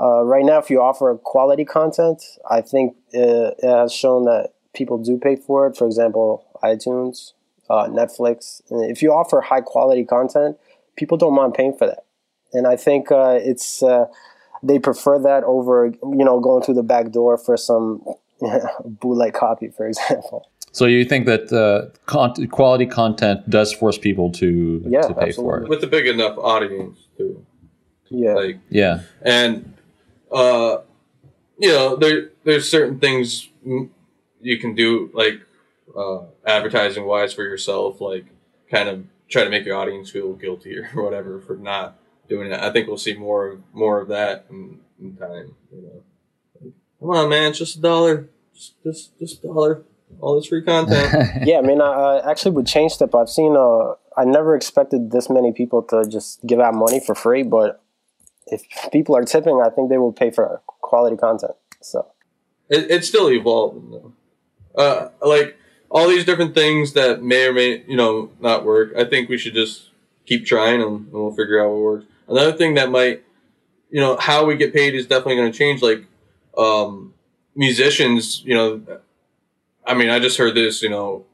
uh, 0.00 0.22
right 0.24 0.44
now, 0.44 0.58
if 0.58 0.70
you 0.70 0.80
offer 0.80 1.14
quality 1.22 1.64
content, 1.64 2.22
I 2.50 2.60
think 2.60 2.96
it, 3.12 3.54
it, 3.62 3.68
has 3.68 3.92
shown 3.92 4.24
that 4.24 4.50
people 4.74 4.98
do 4.98 5.18
pay 5.18 5.36
for 5.36 5.66
it. 5.66 5.76
For 5.76 5.86
example, 5.86 6.44
iTunes, 6.62 7.32
uh, 7.70 7.86
Netflix. 7.86 8.60
And 8.70 8.90
if 8.90 9.02
you 9.02 9.12
offer 9.12 9.40
high 9.40 9.60
quality 9.60 10.04
content, 10.04 10.58
people 10.96 11.16
don't 11.16 11.34
mind 11.34 11.54
paying 11.54 11.76
for 11.76 11.86
that. 11.86 12.04
And 12.52 12.66
I 12.66 12.76
think 12.76 13.10
uh, 13.10 13.38
it's 13.40 13.82
uh, 13.82 14.06
they 14.62 14.78
prefer 14.78 15.18
that 15.20 15.44
over 15.44 15.86
you 15.86 16.24
know 16.24 16.40
going 16.40 16.62
through 16.62 16.74
the 16.74 16.82
back 16.82 17.10
door 17.10 17.36
for 17.36 17.56
some 17.56 18.04
bootleg 18.84 19.34
copy, 19.34 19.68
for 19.68 19.86
example. 19.86 20.48
So 20.72 20.86
you 20.86 21.04
think 21.04 21.26
that 21.26 21.52
uh, 21.52 21.96
con- 22.06 22.48
quality 22.48 22.86
content 22.86 23.48
does 23.48 23.72
force 23.72 23.96
people 23.96 24.32
to, 24.32 24.82
yeah, 24.86 25.02
to 25.02 25.14
pay 25.14 25.28
absolutely. 25.28 25.34
for 25.34 25.62
it 25.62 25.68
with 25.68 25.84
a 25.84 25.86
big 25.86 26.06
enough 26.06 26.36
audience 26.38 26.98
too. 27.16 27.44
Yeah, 28.10 28.34
like 28.34 28.58
yeah, 28.70 29.02
and 29.22 29.73
uh, 30.34 30.82
you 31.58 31.68
know 31.68 31.96
there 31.96 32.30
there's 32.44 32.70
certain 32.70 32.98
things 32.98 33.48
you 33.64 34.58
can 34.58 34.74
do 34.74 35.10
like 35.14 35.40
uh, 35.96 36.22
advertising 36.46 37.04
wise 37.04 37.32
for 37.32 37.42
yourself, 37.42 38.00
like 38.00 38.26
kind 38.70 38.88
of 38.88 39.04
try 39.28 39.44
to 39.44 39.50
make 39.50 39.64
your 39.64 39.76
audience 39.76 40.10
feel 40.10 40.32
guilty 40.34 40.76
or 40.76 40.86
whatever 40.94 41.40
for 41.40 41.56
not 41.56 41.96
doing 42.28 42.50
it. 42.50 42.60
I 42.60 42.70
think 42.70 42.88
we'll 42.88 42.98
see 42.98 43.14
more 43.14 43.58
more 43.72 44.00
of 44.00 44.08
that 44.08 44.46
in, 44.50 44.80
in 45.00 45.16
time. 45.16 45.54
You 45.72 45.82
know, 45.82 46.72
come 47.00 47.10
on, 47.10 47.28
man, 47.28 47.50
it's 47.50 47.58
just 47.58 47.76
a 47.76 47.80
dollar, 47.80 48.28
just 48.54 48.82
just, 48.82 49.18
just 49.18 49.44
a 49.44 49.46
dollar 49.46 49.84
all 50.20 50.36
this 50.36 50.46
free 50.46 50.62
content. 50.62 51.12
yeah, 51.46 51.58
I 51.58 51.62
mean, 51.62 51.80
I 51.80 52.20
actually, 52.28 52.52
with 52.52 52.66
ChangeTip, 52.66 53.18
I've 53.18 53.28
seen. 53.28 53.56
Uh, 53.56 53.94
I 54.16 54.24
never 54.24 54.54
expected 54.54 55.10
this 55.10 55.28
many 55.28 55.52
people 55.52 55.82
to 55.84 56.04
just 56.08 56.44
give 56.46 56.60
out 56.60 56.74
money 56.74 57.00
for 57.04 57.16
free, 57.16 57.42
but 57.42 57.82
if 58.46 58.62
people 58.92 59.16
are 59.16 59.24
tipping, 59.24 59.60
I 59.60 59.70
think 59.70 59.90
they 59.90 59.98
will 59.98 60.12
pay 60.12 60.30
for 60.30 60.60
quality 60.66 61.16
content. 61.16 61.52
So 61.80 62.06
it, 62.68 62.90
it's 62.90 63.08
still 63.08 63.30
evolving, 63.30 63.90
though. 63.90 64.12
Uh, 64.76 65.08
like 65.22 65.56
all 65.90 66.08
these 66.08 66.24
different 66.24 66.54
things 66.54 66.94
that 66.94 67.22
may 67.22 67.46
or 67.46 67.52
may 67.52 67.84
you 67.86 67.96
know 67.96 68.30
not 68.40 68.64
work. 68.64 68.92
I 68.96 69.04
think 69.04 69.28
we 69.28 69.38
should 69.38 69.54
just 69.54 69.90
keep 70.26 70.46
trying 70.46 70.80
them, 70.80 70.94
and 70.94 71.12
we'll 71.12 71.30
figure 71.30 71.62
out 71.62 71.70
what 71.70 71.80
works. 71.80 72.06
Another 72.26 72.52
thing 72.52 72.74
that 72.74 72.90
might, 72.90 73.22
you 73.90 74.00
know, 74.00 74.16
how 74.16 74.46
we 74.46 74.56
get 74.56 74.72
paid 74.72 74.94
is 74.94 75.06
definitely 75.06 75.36
going 75.36 75.52
to 75.52 75.58
change. 75.58 75.82
Like 75.82 76.06
um, 76.56 77.14
musicians, 77.54 78.42
you 78.44 78.54
know 78.54 79.00
I 79.86 79.94
mean, 79.94 80.10
I 80.10 80.18
just 80.18 80.38
heard 80.38 80.54
this, 80.54 80.82
you 80.82 80.88
know, 80.88 81.24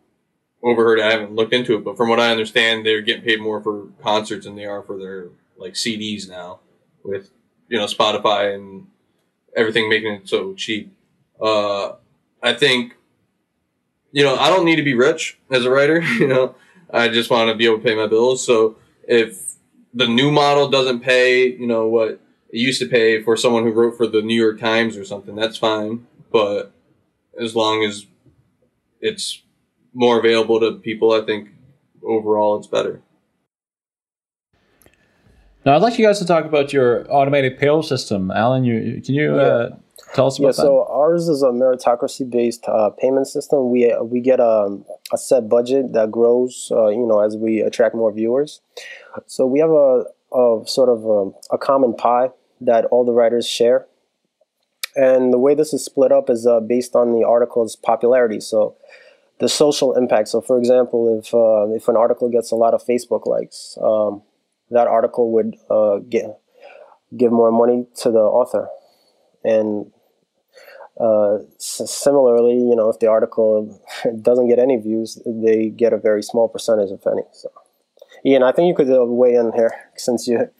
overheard. 0.63 1.01
I 1.01 1.11
haven't 1.11 1.35
looked 1.35 1.53
into 1.53 1.77
it, 1.77 1.85
but 1.85 1.97
from 1.97 2.09
what 2.09 2.21
I 2.21 2.31
understand, 2.31 2.85
they're 2.85 3.01
getting 3.01 3.25
paid 3.25 3.41
more 3.41 3.63
for 3.63 3.87
concerts 4.03 4.45
than 4.45 4.57
they 4.57 4.65
are 4.65 4.83
for 4.83 4.99
their 4.99 5.29
like 5.57 5.75
CDs 5.75 6.29
now, 6.29 6.61
with 7.05 7.31
you 7.69 7.79
know 7.79 7.87
Spotify 7.87 8.55
and 8.55 8.87
everything 9.57 9.89
making 9.89 10.15
it 10.15 10.29
so 10.29 10.55
cheap. 10.55 10.93
Uh, 11.41 11.95
I 12.43 12.53
think, 12.55 12.95
you 14.13 14.23
know, 14.23 14.37
I 14.37 14.49
don't 14.49 14.65
need 14.65 14.77
to 14.77 14.83
be 14.83 14.95
rich 14.95 15.39
as 15.51 15.65
a 15.65 15.71
writer. 15.71 16.01
You 16.19 16.29
know, 16.29 16.55
I 16.93 17.09
just 17.09 17.31
want 17.31 17.49
to 17.49 17.55
be 17.55 17.67
able 17.67 17.79
to 17.79 17.85
pay 17.85 17.95
my 17.95 18.07
bills. 18.07 18.45
So 18.45 18.77
if 19.09 19.55
the 19.93 20.07
new 20.07 20.31
model 20.31 20.69
doesn't 20.69 21.01
pay, 21.01 21.47
you 21.47 21.67
know, 21.67 21.87
what 21.87 22.09
it 22.09 22.21
used 22.53 22.81
to 22.81 22.89
pay 22.89 23.23
for 23.23 23.37
someone 23.37 23.65
who 23.65 23.73
wrote 23.73 23.97
for 23.97 24.07
the 24.07 24.23
New 24.23 24.41
York 24.41 24.61
Times 24.61 24.97
or 24.97 25.05
something, 25.05 25.35
that's 25.35 25.57
fine. 25.57 26.07
But 26.31 26.73
as 27.41 27.57
long 27.57 27.85
as 27.85 28.07
it's 29.01 29.43
more 29.93 30.19
available 30.19 30.61
to 30.61 30.73
people. 30.73 31.13
I 31.13 31.25
think 31.25 31.51
overall 32.03 32.59
it's 32.59 32.67
better. 32.67 33.01
Now, 35.65 35.77
I'd 35.77 35.83
like 35.83 35.99
you 35.99 36.07
guys 36.07 36.19
to 36.21 36.27
talk 36.27 36.47
about 36.47 36.73
your 36.73 37.07
automated 37.13 37.59
payroll 37.59 37.83
system. 37.83 38.31
Alan, 38.31 38.65
you 38.65 39.03
can 39.03 39.15
you 39.15 39.37
uh, 39.37 39.77
tell 40.15 40.27
us 40.27 40.39
about 40.39 40.47
yeah, 40.47 40.53
that? 40.53 40.57
So 40.57 40.87
ours 40.89 41.29
is 41.29 41.43
a 41.43 41.49
meritocracy-based 41.49 42.65
uh, 42.67 42.91
payment 42.91 43.27
system. 43.27 43.71
We 43.71 43.95
we 44.03 44.21
get 44.21 44.41
a, 44.41 44.79
a 45.13 45.19
set 45.19 45.49
budget 45.49 45.93
that 45.93 46.11
grows, 46.11 46.73
uh, 46.75 46.89
you 46.89 47.07
know, 47.07 47.21
as 47.21 47.37
we 47.37 47.61
attract 47.61 47.95
more 47.95 48.11
viewers. 48.11 48.63
So 49.27 49.47
we 49.47 49.59
have 49.59 49.71
a, 49.71 50.05
a 50.33 50.63
sort 50.67 50.89
of 50.89 51.05
a, 51.05 51.11
um, 51.11 51.35
a, 51.51 51.59
common 51.59 51.95
pie 51.95 52.31
that 52.63 52.87
all 52.87 53.05
the 53.05 53.13
writers 53.13 53.47
share, 53.47 53.87
and 54.97 55.31
the 55.31 55.39
way 55.39 55.55
this 55.55 55.75
is 55.75 55.85
split 55.85 56.11
up 56.11 56.31
is 56.31 56.47
uh, 56.47 56.61
based 56.61 56.97
on 56.97 57.13
the 57.13 57.27
article's 57.27 57.77
popularity. 57.77 58.41
So 58.41 58.77
the 59.41 59.49
social 59.49 59.95
impact. 59.95 60.29
So, 60.29 60.41
for 60.41 60.57
example, 60.59 61.19
if 61.19 61.35
uh, 61.35 61.69
if 61.75 61.87
an 61.89 61.97
article 61.97 62.31
gets 62.31 62.51
a 62.51 62.57
lot 62.57 62.73
of 62.73 62.83
Facebook 62.83 63.27
likes, 63.27 63.77
um, 63.83 64.23
that 64.71 64.87
article 64.87 65.33
would 65.33 65.57
uh, 65.71 65.99
get 66.09 66.39
give 67.17 67.33
more 67.33 67.51
money 67.51 67.87
to 67.97 68.11
the 68.11 68.19
author, 68.19 68.69
and 69.45 69.91
uh, 71.01 71.39
similarly, 71.59 72.55
you 72.55 72.77
know, 72.77 72.91
if 72.91 72.99
the 72.99 73.07
article 73.07 73.81
doesn't 74.23 74.49
get 74.49 74.59
any 74.59 74.77
views, 74.77 75.21
they 75.25 75.71
get 75.71 75.93
a 75.93 75.97
very 75.97 76.23
small 76.23 76.49
percentage, 76.49 76.91
if 76.91 77.07
any. 77.07 77.23
So, 77.33 77.51
Ian, 78.25 78.43
I 78.43 78.53
think 78.53 78.69
you 78.69 78.75
could 78.75 78.93
uh, 78.93 79.05
weigh 79.07 79.35
in 79.35 79.53
here 79.53 79.73
since 79.97 80.27
you 80.27 80.51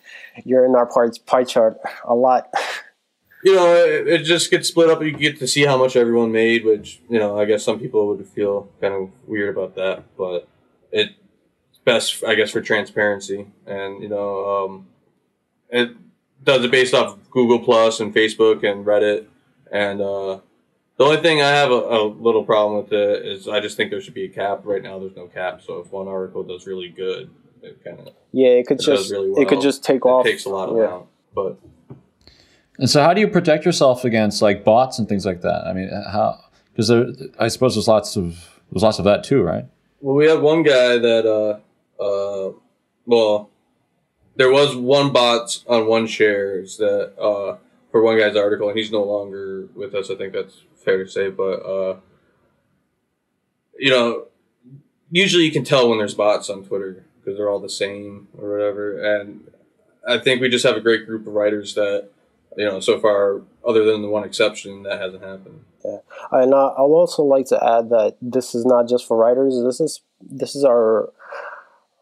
you're 0.45 0.65
in 0.65 0.75
our 0.75 0.89
pie 1.27 1.45
chart 1.45 1.79
a 2.05 2.15
lot. 2.15 2.49
you 3.45 3.55
know, 3.55 3.75
it, 3.75 4.09
it, 4.09 4.25
just 4.25 4.51
gets 4.51 4.69
split 4.69 4.89
up. 4.89 5.03
You 5.03 5.13
get 5.13 5.39
to 5.41 5.47
see 5.47 5.67
how 5.67 5.77
much 5.77 5.95
everyone 5.95 6.33
made, 6.33 6.65
which 6.65 7.01
you 7.11 7.19
know, 7.19 7.39
I 7.39 7.45
guess 7.45 7.63
some 7.63 7.79
people 7.79 8.07
would 8.09 8.27
feel 8.27 8.71
kind 8.81 8.95
of 8.95 9.11
weird 9.27 9.55
about 9.55 9.75
that, 9.77 10.05
but 10.17 10.49
it's 10.91 11.13
best, 11.85 12.23
I 12.25 12.35
guess, 12.35 12.51
for 12.51 12.61
transparency. 12.61 13.47
And 13.67 14.03
you 14.03 14.09
know, 14.09 14.65
um, 14.65 14.87
it 15.71 15.91
does 16.43 16.65
it 16.65 16.71
based 16.71 16.95
off 16.95 17.19
Google 17.31 17.59
Plus 17.59 18.01
and 18.01 18.15
Facebook 18.15 18.65
and 18.65 18.85
Reddit. 18.85 19.27
And 19.73 20.01
uh, 20.01 20.41
the 20.97 21.05
only 21.05 21.21
thing 21.21 21.41
I 21.41 21.51
have 21.51 21.71
a, 21.71 21.75
a, 21.75 22.05
little 22.07 22.45
problem 22.45 22.83
with 22.83 22.93
it 22.93 23.25
is 23.25 23.47
I 23.47 23.61
just 23.61 23.77
think 23.77 23.91
there 23.91 24.01
should 24.01 24.15
be 24.15 24.25
a 24.25 24.29
cap. 24.29 24.63
Right 24.65 24.83
now, 24.83 24.99
there's 24.99 25.17
no 25.17 25.27
cap. 25.27 25.63
So 25.63 25.79
if 25.79 25.93
one 25.93 26.09
article 26.09 26.43
does 26.43 26.67
really 26.67 26.89
good, 26.89 27.31
it 27.63 27.83
kind 27.85 28.01
of 28.01 28.09
yeah, 28.33 28.49
it 28.49 28.67
could 28.67 28.81
it 28.81 28.85
just 28.85 29.11
really 29.11 29.31
well. 29.31 29.43
it 29.43 29.49
could 29.49 29.61
just 29.61 29.85
take 29.85 30.05
it 30.05 30.09
off. 30.09 30.25
Takes 30.25 30.45
a 30.45 30.49
lot 30.49 30.69
of 30.69 30.77
yeah. 30.77 30.85
Amount, 30.85 31.07
but 31.35 31.59
and 32.79 32.89
so, 32.89 33.03
how 33.03 33.13
do 33.13 33.21
you 33.21 33.29
protect 33.29 33.67
yourself 33.67 34.05
against 34.05 34.41
like 34.41 34.65
bots 34.65 34.99
and 34.99 35.07
things 35.07 35.27
like 35.27 35.43
that? 35.43 35.67
I 35.67 35.75
mean, 35.75 35.91
how? 36.11 36.41
Because 36.73 36.91
I 37.39 37.49
suppose 37.49 37.75
there's 37.75 37.89
lots 37.89 38.17
of 38.17 38.61
there's 38.73 38.83
lots 38.83 38.99
of 38.99 39.05
that 39.05 39.23
too, 39.23 39.43
right? 39.43 39.67
Well, 40.01 40.17
we 40.17 40.27
had 40.27 40.41
one 40.41 40.63
guy 40.63 40.97
that, 40.97 41.27
uh, 41.27 41.59
uh, 42.01 42.53
well, 43.07 43.51
there 44.37 44.51
was 44.51 44.75
one 44.77 45.13
bot 45.13 45.63
on 45.69 45.87
one 45.87 46.07
shares 46.07 46.77
that 46.79 47.19
uh, 47.21 47.59
for 47.91 48.03
one 48.03 48.19
guy's 48.19 48.37
article, 48.37 48.69
and 48.69 48.79
he's 48.79 48.91
no 48.91 49.03
longer 49.03 49.69
with 49.75 49.95
us. 49.95 50.11
I 50.11 50.15
think 50.15 50.33
that's 50.33 50.63
fair 50.77 51.03
to 51.03 51.11
say, 51.11 51.31
but 51.31 51.61
uh, 51.61 51.97
you 53.79 53.91
know, 53.91 54.27
usually 55.11 55.45
you 55.45 55.53
can 55.53 55.65
tell 55.65 55.89
when 55.89 55.99
there's 55.99 56.15
bots 56.15 56.49
on 56.49 56.65
Twitter 56.65 57.05
because 57.21 57.37
they're 57.37 57.51
all 57.51 57.61
the 57.61 57.69
same 57.69 58.29
or 58.39 58.51
whatever. 58.51 59.01
And 59.03 59.51
I 60.09 60.19
think 60.19 60.41
we 60.41 60.49
just 60.49 60.67
have 60.67 60.77
a 60.77 60.81
great 60.81 61.07
group 61.07 61.27
of 61.27 61.35
writers 61.35 61.75
that 61.75 62.09
you 62.57 62.65
know, 62.65 62.81
so 62.81 62.99
far, 62.99 63.43
other 63.67 63.85
than 63.85 64.03
the 64.03 64.09
one 64.09 64.25
exception, 64.25 64.83
that 64.83 65.01
hasn't 65.01 65.23
happened. 65.23 65.65
Yeah, 65.85 65.99
and 66.33 66.53
uh, 66.53 66.75
I'll 66.77 66.93
also 66.93 67.23
like 67.23 67.47
to 67.47 67.57
add 67.57 67.91
that 67.91 68.17
this 68.21 68.55
is 68.55 68.67
not 68.67 68.89
just 68.89 69.07
for 69.07 69.17
writers. 69.17 69.63
This 69.65 69.81
is 69.81 70.03
this 70.21 70.55
is 70.55 70.65
our 70.65 71.13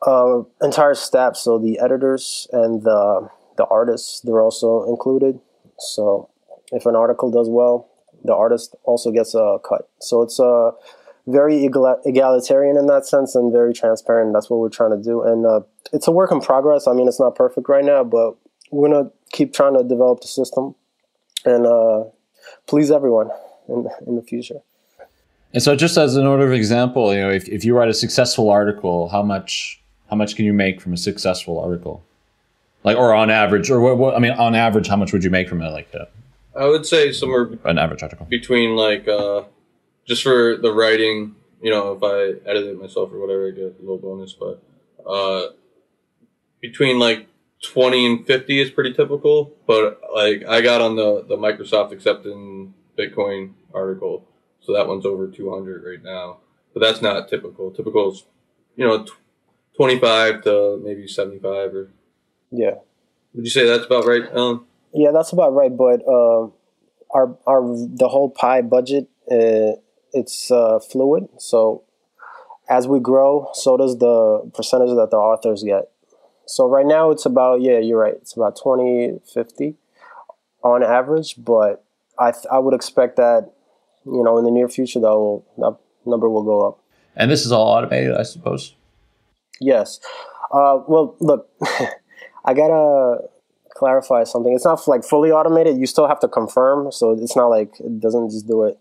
uh, 0.07 0.42
entire 0.62 0.94
staff. 0.94 1.36
So 1.36 1.59
the 1.59 1.78
editors 1.78 2.46
and 2.53 2.82
the 2.82 3.28
the 3.57 3.66
artists, 3.66 4.20
they're 4.20 4.40
also 4.40 4.84
included. 4.84 5.40
So 5.78 6.28
if 6.70 6.86
an 6.86 6.94
article 6.94 7.30
does 7.30 7.49
well, 7.49 7.88
the 8.24 8.34
artist 8.34 8.76
also 8.84 9.11
gets 9.11 9.34
a 9.34 9.59
cut. 9.68 9.88
So 10.01 10.22
it's 10.22 10.38
a 10.38 10.72
very 11.26 11.64
egalitarian 11.64 12.76
in 12.76 12.86
that 12.86 13.05
sense 13.07 13.34
and 13.34 13.53
very 13.53 13.74
transparent. 13.74 14.32
That's 14.32 14.49
what 14.49 14.61
we're 14.61 14.68
trying 14.70 14.96
to 14.96 15.03
do, 15.03 15.22
and 15.22 15.44
uh, 15.44 15.61
it's 15.92 16.09
a 16.09 16.12
work 16.12 16.30
in 16.32 16.40
progress. 16.40 16.86
I 16.86 16.92
mean, 16.92 17.09
it's 17.09 17.20
not 17.20 17.34
perfect 17.34 17.68
right 17.68 17.84
now, 17.84 18.05
but 18.05 18.36
we're 18.70 18.88
gonna 18.88 19.11
keep 19.32 19.53
trying 19.53 19.74
to 19.74 19.82
develop 19.82 20.20
the 20.20 20.28
system 20.28 20.74
and 21.44 21.66
uh, 21.66 22.05
please 22.66 22.90
everyone 22.90 23.30
in 23.68 23.88
in 24.07 24.16
the 24.16 24.22
future. 24.22 24.61
And 25.55 25.62
so, 25.62 25.74
just 25.74 25.96
as 25.96 26.16
an 26.16 26.26
order 26.26 26.46
of 26.46 26.53
example, 26.53 27.14
you 27.14 27.20
know, 27.20 27.30
if, 27.30 27.49
if 27.49 27.64
you 27.64 27.74
write 27.74 27.88
a 27.88 27.94
successful 27.94 28.51
article, 28.51 29.09
how 29.09 29.22
much 29.22 29.82
how 30.11 30.16
much 30.16 30.36
can 30.36 30.44
you 30.44 30.52
make 30.52 30.80
from 30.80 30.92
a 30.92 30.96
successful 30.96 31.59
article? 31.59 32.02
Like, 32.84 32.96
or 32.96 33.14
on 33.14 33.30
average, 33.30 33.70
or 33.70 33.80
what, 33.80 33.98
what 33.98 34.14
I 34.14 34.18
mean, 34.18 34.32
on 34.32 34.54
average, 34.54 34.88
how 34.88 34.96
much 34.96 35.12
would 35.12 35.24
you 35.24 35.30
make 35.30 35.48
from 35.48 35.61
it? 35.62 35.70
Like, 35.70 35.88
uh, 35.94 36.06
I 36.56 36.66
would 36.66 36.86
say 36.86 37.12
somewhere 37.12 37.50
an 37.64 37.78
average 37.78 38.02
article 38.02 38.26
between 38.26 38.76
like 38.76 39.06
uh, 39.06 39.44
just 40.06 40.22
for 40.22 40.56
the 40.56 40.72
writing. 40.72 41.34
You 41.61 41.70
know, 41.70 41.92
if 41.92 42.02
I 42.02 42.48
edit 42.48 42.66
it 42.66 42.80
myself 42.80 43.12
or 43.12 43.18
whatever, 43.18 43.48
I 43.48 43.50
get 43.50 43.76
a 43.78 43.80
little 43.80 43.98
bonus. 43.98 44.32
But 44.32 44.62
uh, 45.04 45.48
between 46.61 46.98
like 46.98 47.26
twenty 47.62 48.06
and 48.06 48.26
fifty 48.26 48.61
is 48.61 48.70
pretty 48.70 48.92
typical. 48.92 49.52
But 49.66 50.00
like, 50.14 50.44
I 50.48 50.61
got 50.61 50.80
on 50.80 50.96
the 50.96 51.24
the 51.28 51.36
Microsoft 51.36 51.92
accepting 51.92 52.74
Bitcoin 52.96 53.54
article, 53.74 54.24
so 54.61 54.72
that 54.72 54.86
one's 54.86 55.04
over 55.04 55.26
two 55.26 55.50
hundred 55.50 55.84
right 55.84 56.02
now. 56.02 56.38
But 56.74 56.80
that's 56.80 57.02
not 57.02 57.28
typical. 57.28 57.72
Typical 57.72 58.12
is, 58.12 58.24
you 58.76 58.86
know, 58.86 59.04
twenty 59.78 59.98
five 59.98 60.42
to 60.42 60.78
maybe 60.84 61.08
seventy 61.08 61.38
five 61.38 61.74
or. 61.74 61.90
Yeah. 62.50 62.74
Would 63.34 63.44
you 63.44 63.50
say 63.50 63.66
that's 63.66 63.86
about 63.86 64.06
right, 64.06 64.22
Alan? 64.32 64.60
Yeah, 64.92 65.12
that's 65.12 65.32
about 65.32 65.54
right. 65.54 65.74
But 65.74 66.02
uh, 66.06 66.48
our 67.14 67.38
our 67.46 67.62
the 67.62 68.08
whole 68.08 68.28
pie 68.28 68.62
budget 68.62 69.08
uh, 69.30 69.72
it's 70.12 70.50
uh, 70.50 70.78
fluid. 70.80 71.28
So 71.38 71.84
as 72.68 72.88
we 72.88 73.00
grow, 73.00 73.48
so 73.54 73.76
does 73.76 73.98
the 73.98 74.50
percentage 74.54 74.94
that 74.96 75.10
the 75.10 75.16
authors 75.16 75.62
get. 75.62 75.90
So 76.46 76.66
right 76.66 76.86
now 76.86 77.10
it's 77.10 77.26
about 77.26 77.60
yeah, 77.60 77.78
you're 77.78 77.98
right. 77.98 78.14
It's 78.14 78.34
about 78.36 78.58
20 78.60 79.20
50 79.32 79.74
on 80.62 80.82
average, 80.82 81.34
but 81.38 81.84
I 82.18 82.32
th- 82.32 82.46
I 82.50 82.58
would 82.58 82.74
expect 82.74 83.16
that 83.16 83.52
you 84.04 84.24
know 84.24 84.38
in 84.38 84.44
the 84.44 84.50
near 84.50 84.68
future 84.68 85.00
that 85.00 85.10
will 85.10 85.46
that 85.58 85.76
number 86.06 86.28
will 86.28 86.42
go 86.42 86.66
up. 86.66 86.82
And 87.14 87.30
this 87.30 87.44
is 87.44 87.52
all 87.52 87.66
automated, 87.66 88.14
I 88.14 88.22
suppose. 88.22 88.74
Yes. 89.61 90.00
Uh, 90.52 90.80
well, 90.86 91.16
look, 91.20 91.48
I 92.44 92.54
gotta 92.54 93.28
clarify 93.74 94.24
something. 94.24 94.52
It's 94.54 94.64
not 94.64 94.86
like 94.88 95.04
fully 95.04 95.30
automated. 95.30 95.78
You 95.78 95.86
still 95.86 96.09
have 96.09 96.20
to 96.20 96.28
confirm, 96.28 96.90
so 96.92 97.12
it's 97.12 97.36
not 97.36 97.46
like 97.46 97.78
it 97.80 98.00
doesn't 98.00 98.30
just 98.30 98.46
do 98.46 98.64
it 98.64 98.78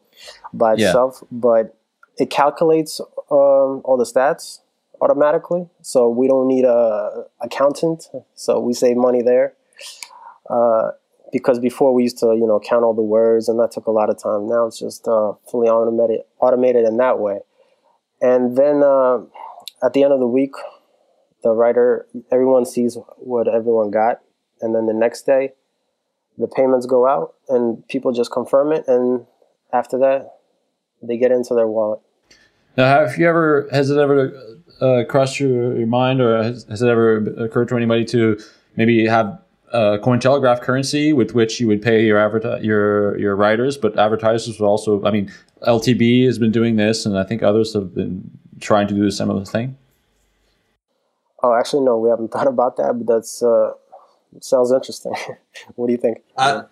by 0.53 0.73
yeah. 0.73 0.87
itself. 0.87 1.23
But 1.31 1.77
it 2.17 2.29
calculates 2.29 2.99
um, 3.31 3.81
all 3.85 3.97
the 3.97 4.05
stats 4.05 4.59
automatically, 5.01 5.67
so 5.81 6.09
we 6.09 6.27
don't 6.27 6.47
need 6.47 6.65
a 6.65 7.25
accountant. 7.41 8.07
So 8.35 8.59
we 8.59 8.73
save 8.73 8.97
money 8.97 9.21
there. 9.21 9.53
Uh, 10.49 10.91
because 11.31 11.59
before 11.59 11.93
we 11.93 12.03
used 12.03 12.17
to, 12.19 12.27
you 12.27 12.47
know, 12.47 12.59
count 12.59 12.83
all 12.83 12.93
the 12.93 13.01
words, 13.01 13.49
and 13.49 13.59
that 13.59 13.71
took 13.71 13.85
a 13.85 13.91
lot 13.91 14.09
of 14.09 14.21
time. 14.21 14.47
Now 14.47 14.65
it's 14.65 14.79
just 14.79 15.07
uh, 15.07 15.33
fully 15.51 15.67
automated, 15.67 16.21
automated 16.39 16.85
in 16.85 16.97
that 16.97 17.19
way. 17.19 17.39
And 18.21 18.57
then 18.57 18.81
uh, 18.81 19.19
at 19.83 19.93
the 19.93 20.03
end 20.03 20.13
of 20.13 20.19
the 20.19 20.27
week, 20.27 20.53
the 21.43 21.51
writer, 21.51 22.07
everyone 22.31 22.65
sees 22.65 22.97
what 23.17 23.47
everyone 23.47 23.91
got, 23.91 24.21
and 24.61 24.73
then 24.75 24.85
the 24.85 24.93
next 24.93 25.25
day, 25.25 25.53
the 26.37 26.47
payments 26.47 26.85
go 26.85 27.07
out, 27.07 27.35
and 27.49 27.87
people 27.87 28.11
just 28.11 28.31
confirm 28.31 28.71
it, 28.71 28.87
and 28.87 29.25
after 29.73 29.97
that, 29.99 30.37
they 31.01 31.17
get 31.17 31.31
into 31.31 31.53
their 31.53 31.67
wallet. 31.67 31.99
Now, 32.75 32.85
have 32.85 33.17
you 33.17 33.27
ever 33.27 33.67
has 33.71 33.89
it 33.89 33.97
ever 33.97 34.31
uh, 34.81 35.03
crossed 35.09 35.39
your, 35.39 35.75
your 35.77 35.87
mind, 35.87 36.21
or 36.21 36.41
has, 36.41 36.63
has 36.69 36.81
it 36.81 36.87
ever 36.87 37.17
occurred 37.43 37.69
to 37.69 37.75
anybody 37.75 38.05
to 38.05 38.39
maybe 38.75 39.07
have 39.07 39.39
a 39.73 39.99
Cointelegraph 39.99 40.61
currency 40.61 41.13
with 41.13 41.33
which 41.33 41.59
you 41.59 41.67
would 41.67 41.81
pay 41.81 42.05
your 42.05 42.17
adverti- 42.17 42.63
your 42.63 43.17
your 43.17 43.35
writers, 43.35 43.77
but 43.77 43.97
advertisers 43.97 44.59
would 44.59 44.65
also. 44.65 45.03
I 45.03 45.11
mean, 45.11 45.31
LTB 45.65 46.25
has 46.25 46.39
been 46.39 46.51
doing 46.51 46.75
this, 46.75 47.05
and 47.05 47.17
I 47.17 47.23
think 47.23 47.43
others 47.43 47.73
have 47.73 47.93
been 47.93 48.29
trying 48.59 48.87
to 48.87 48.93
do 48.93 49.05
a 49.05 49.11
similar 49.11 49.45
thing. 49.45 49.77
Oh, 51.43 51.53
actually, 51.53 51.85
no, 51.85 51.97
we 51.97 52.09
haven't 52.09 52.31
thought 52.31 52.47
about 52.47 52.77
that, 52.77 52.93
but 52.93 53.07
that's 53.07 53.43
uh, 53.43 53.73
sounds 54.39 54.71
interesting. 54.71 55.13
what 55.75 55.87
do 55.87 55.91
you 55.91 55.99
think? 55.99 56.21
I, 56.37 56.63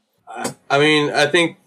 I 0.70 0.80
mean, 0.80 1.12
I 1.12 1.28
think 1.28 1.58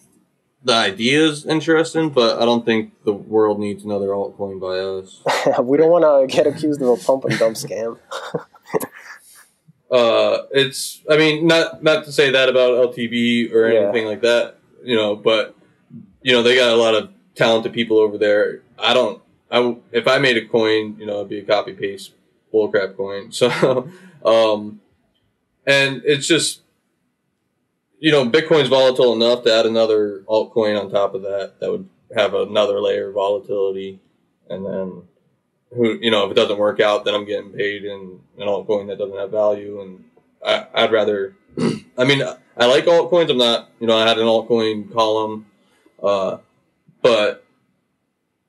the 0.65 0.75
idea 0.75 1.25
is 1.25 1.47
interesting, 1.47 2.11
but 2.11 2.41
I 2.41 2.45
don't 2.45 2.65
think 2.65 2.93
the 3.05 3.13
world 3.13 3.61
needs 3.61 3.85
another 3.85 4.09
altcoin 4.09 4.61
by 4.61 4.79
us. 4.79 5.23
we 5.63 5.77
don't 5.77 5.91
want 5.91 6.05
to 6.05 6.35
get 6.35 6.47
accused 6.47 6.83
of 6.83 6.89
a 6.89 6.97
pump 6.97 7.25
and 7.25 7.39
dump 7.39 7.57
scam. 7.57 7.99
Uh, 9.91 10.47
it's, 10.51 11.03
I 11.11 11.17
mean, 11.17 11.47
not 11.47 11.83
not 11.83 12.05
to 12.05 12.13
say 12.13 12.31
that 12.31 12.49
about 12.49 12.95
LTB 12.95 13.53
or 13.53 13.67
anything 13.67 14.05
yeah. 14.05 14.09
like 14.09 14.23
that, 14.23 14.57
you 14.83 14.97
know, 14.97 15.17
but 15.17 15.55
you 16.23 16.33
know 16.33 16.43
they 16.43 16.57
got 16.57 16.73
a 16.73 16.77
lot 16.77 16.95
of 16.95 17.11
talented 17.35 17.73
people 17.73 17.99
over 17.99 18.19
there. 18.19 18.63
I 18.79 18.95
don't. 18.95 19.23
I 19.51 19.77
if 19.93 20.07
I 20.07 20.19
made 20.19 20.37
a 20.37 20.47
coin, 20.47 20.97
you 20.99 21.07
know, 21.07 21.17
it'd 21.19 21.31
be 21.31 21.39
a 21.39 21.45
copy 21.45 21.73
paste 21.73 22.13
bullcrap 22.53 22.97
coin. 22.97 23.33
So, 23.33 23.91
um, 24.25 24.81
and 25.67 26.03
it's 26.05 26.27
just 26.27 26.63
you 28.01 28.13
know, 28.13 28.29
Bitcoin's 28.29 28.69
volatile 28.69 29.15
enough 29.15 29.45
to 29.45 29.53
add 29.53 29.67
another 29.67 30.21
altcoin 30.29 30.81
on 30.81 30.91
top 30.91 31.15
of 31.15 31.23
that 31.23 31.55
that 31.61 31.71
would 31.71 31.89
have 32.15 32.35
another 32.35 32.81
layer 32.81 33.09
of 33.09 33.15
volatility, 33.15 34.01
and 34.49 34.65
then 34.65 35.03
who 35.75 35.99
you 36.01 36.11
know 36.11 36.25
if 36.27 36.33
it 36.33 36.35
doesn't 36.35 36.59
work 36.59 36.81
out, 36.81 37.05
then 37.05 37.15
I'm 37.15 37.25
getting 37.25 37.51
paid 37.51 37.85
in 37.85 38.21
an 38.39 38.47
altcoin 38.47 38.87
that 38.89 38.99
doesn't 38.99 39.17
have 39.17 39.31
value, 39.31 39.81
and 39.81 40.05
I, 40.45 40.83
would 40.83 40.93
rather. 40.93 41.35
I 41.99 42.05
mean, 42.05 42.23
I 42.57 42.67
like 42.67 42.85
altcoins. 42.85 43.31
I'm 43.31 43.39
not, 43.39 43.71
you 43.81 43.87
know, 43.87 43.97
I 43.97 44.07
had 44.07 44.19
an 44.19 44.27
altcoin 44.27 44.93
column, 44.93 45.47
uh, 46.03 46.39
but 47.03 47.45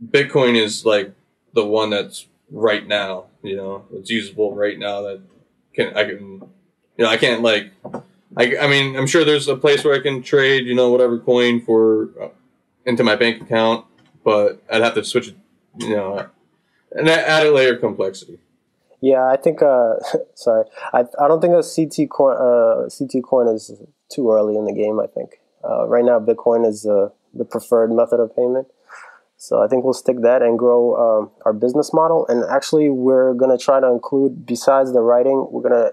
Bitcoin 0.04 0.56
is 0.56 0.86
like 0.86 1.14
the 1.54 1.66
one 1.66 1.90
that's 1.90 2.28
right 2.52 2.88
now. 2.88 3.26
You 3.42 3.56
know, 3.56 3.86
it's 3.94 4.10
usable 4.10 4.54
right 4.56 4.78
now. 4.78 5.02
That 5.02 5.22
can 5.74 5.98
I 5.98 6.04
can, 6.04 6.20
you 6.98 7.06
know, 7.06 7.10
I 7.10 7.18
can't 7.18 7.42
like 7.42 7.72
I, 8.38 8.58
I 8.58 8.68
mean, 8.68 8.96
I'm 8.96 9.08
sure 9.08 9.26
there's 9.26 9.48
a 9.48 9.56
place 9.56 9.84
where 9.84 9.96
I 9.96 10.00
can 10.00 10.22
trade, 10.22 10.66
you 10.66 10.76
know, 10.76 10.90
whatever 10.90 11.20
coin 11.20 11.62
for 11.62 12.10
uh, 12.22 12.30
into 12.86 13.04
my 13.04 13.16
bank 13.16 13.42
account, 13.42 13.86
but 14.24 14.62
I'd 14.72 14.82
have 14.82 14.94
to 14.96 15.04
switch 15.04 15.30
it, 15.30 15.36
you 15.78 15.96
know, 15.96 16.28
and 16.92 17.10
add 17.10 17.46
a 17.46 17.52
layer 17.52 17.76
of 17.76 17.82
complexity. 17.82 18.40
Yeah, 19.02 19.26
I 19.28 19.38
think. 19.38 19.62
Uh, 19.62 19.96
sorry, 20.36 20.66
I 20.94 21.06
I 21.20 21.28
don't 21.28 21.42
think 21.42 21.54
a 21.54 21.64
CT 21.64 22.10
coin 22.10 22.36
uh, 22.36 22.90
CT 22.90 23.24
coin 23.24 23.48
is 23.48 23.72
too 24.14 24.32
early 24.32 24.56
in 24.56 24.66
the 24.66 24.74
game. 24.74 25.00
I 25.00 25.08
think 25.08 25.40
uh, 25.64 25.88
right 25.88 26.04
now 26.04 26.20
Bitcoin 26.20 26.68
is 26.68 26.86
uh, 26.86 27.10
the 27.34 27.46
preferred 27.46 27.92
method 27.92 28.20
of 28.20 28.36
payment. 28.36 28.68
So 29.38 29.64
I 29.64 29.68
think 29.70 29.86
we'll 29.86 29.94
stick 29.94 30.22
that 30.24 30.42
and 30.42 30.60
grow 30.60 30.96
um, 30.96 31.32
our 31.46 31.54
business 31.54 31.94
model. 31.94 32.26
And 32.28 32.44
actually, 32.52 32.90
we're 32.90 33.34
gonna 33.34 33.58
try 33.58 33.80
to 33.80 33.88
include 33.88 34.46
besides 34.46 34.92
the 34.92 35.00
writing, 35.00 35.48
we're 35.50 35.62
gonna 35.62 35.92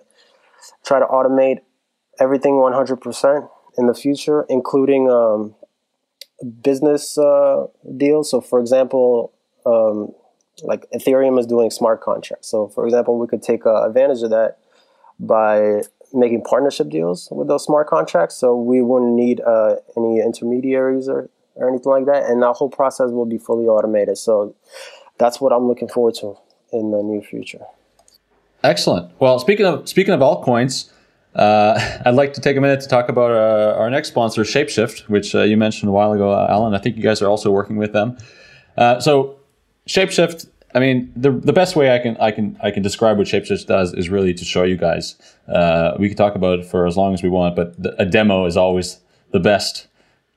try 0.84 0.98
to 0.98 1.06
automate 1.06 1.58
everything 2.18 2.54
100% 2.54 3.48
in 3.78 3.86
the 3.86 3.94
future, 3.94 4.46
including 4.48 5.08
um, 5.08 5.54
business 6.60 7.16
uh, 7.18 7.66
deals. 7.96 8.30
So, 8.30 8.40
for 8.40 8.58
example, 8.58 9.32
um, 9.64 10.12
like 10.62 10.86
Ethereum 10.94 11.38
is 11.38 11.46
doing 11.46 11.70
smart 11.70 12.00
contracts. 12.00 12.48
So, 12.48 12.68
for 12.68 12.84
example, 12.84 13.18
we 13.18 13.26
could 13.26 13.42
take 13.42 13.66
uh, 13.66 13.86
advantage 13.86 14.22
of 14.22 14.30
that 14.30 14.58
by 15.18 15.82
making 16.12 16.42
partnership 16.44 16.88
deals 16.88 17.28
with 17.30 17.48
those 17.48 17.64
smart 17.64 17.88
contracts. 17.88 18.36
So, 18.36 18.56
we 18.56 18.82
wouldn't 18.82 19.12
need 19.12 19.40
uh, 19.40 19.76
any 19.96 20.20
intermediaries 20.20 21.08
or, 21.08 21.28
or 21.54 21.68
anything 21.68 21.92
like 21.92 22.06
that. 22.06 22.24
And 22.30 22.42
that 22.42 22.54
whole 22.54 22.70
process 22.70 23.10
will 23.10 23.26
be 23.26 23.38
fully 23.38 23.66
automated. 23.66 24.18
So, 24.18 24.54
that's 25.18 25.40
what 25.40 25.52
I'm 25.52 25.66
looking 25.66 25.88
forward 25.88 26.14
to 26.16 26.36
in 26.72 26.90
the 26.90 27.02
near 27.02 27.22
future. 27.22 27.64
Excellent. 28.62 29.12
Well, 29.20 29.38
speaking 29.38 29.66
of 29.66 29.88
speaking 29.88 30.12
of 30.12 30.20
altcoins, 30.20 30.90
uh, 31.34 32.00
I'd 32.06 32.14
like 32.14 32.32
to 32.34 32.40
take 32.40 32.56
a 32.56 32.60
minute 32.60 32.80
to 32.80 32.88
talk 32.88 33.08
about 33.08 33.30
our, 33.30 33.74
uh, 33.74 33.78
our 33.78 33.90
next 33.90 34.08
sponsor, 34.08 34.42
Shapeshift, 34.42 35.08
which 35.08 35.34
uh, 35.34 35.42
you 35.42 35.56
mentioned 35.56 35.88
a 35.88 35.92
while 35.92 36.12
ago, 36.12 36.32
uh, 36.32 36.46
Alan. 36.50 36.74
I 36.74 36.78
think 36.78 36.96
you 36.96 37.02
guys 37.02 37.22
are 37.22 37.28
also 37.28 37.50
working 37.50 37.76
with 37.76 37.92
them. 37.92 38.16
Uh, 38.76 39.00
so, 39.00 39.38
Shapeshift. 39.88 40.48
I 40.74 40.80
mean, 40.80 41.12
the 41.16 41.30
the 41.30 41.52
best 41.52 41.76
way 41.76 41.94
I 41.94 41.98
can 41.98 42.16
I 42.18 42.30
can 42.30 42.58
I 42.62 42.70
can 42.70 42.82
describe 42.82 43.18
what 43.18 43.26
Shapeshift 43.26 43.66
does 43.66 43.94
is 43.94 44.08
really 44.08 44.34
to 44.34 44.44
show 44.44 44.64
you 44.64 44.76
guys. 44.76 45.16
Uh, 45.48 45.96
we 45.98 46.08
can 46.08 46.16
talk 46.16 46.34
about 46.34 46.58
it 46.60 46.66
for 46.66 46.86
as 46.86 46.96
long 46.96 47.14
as 47.14 47.22
we 47.22 47.28
want, 47.28 47.56
but 47.56 47.80
the, 47.82 48.00
a 48.00 48.04
demo 48.04 48.46
is 48.46 48.56
always 48.56 49.00
the 49.32 49.40
best 49.40 49.86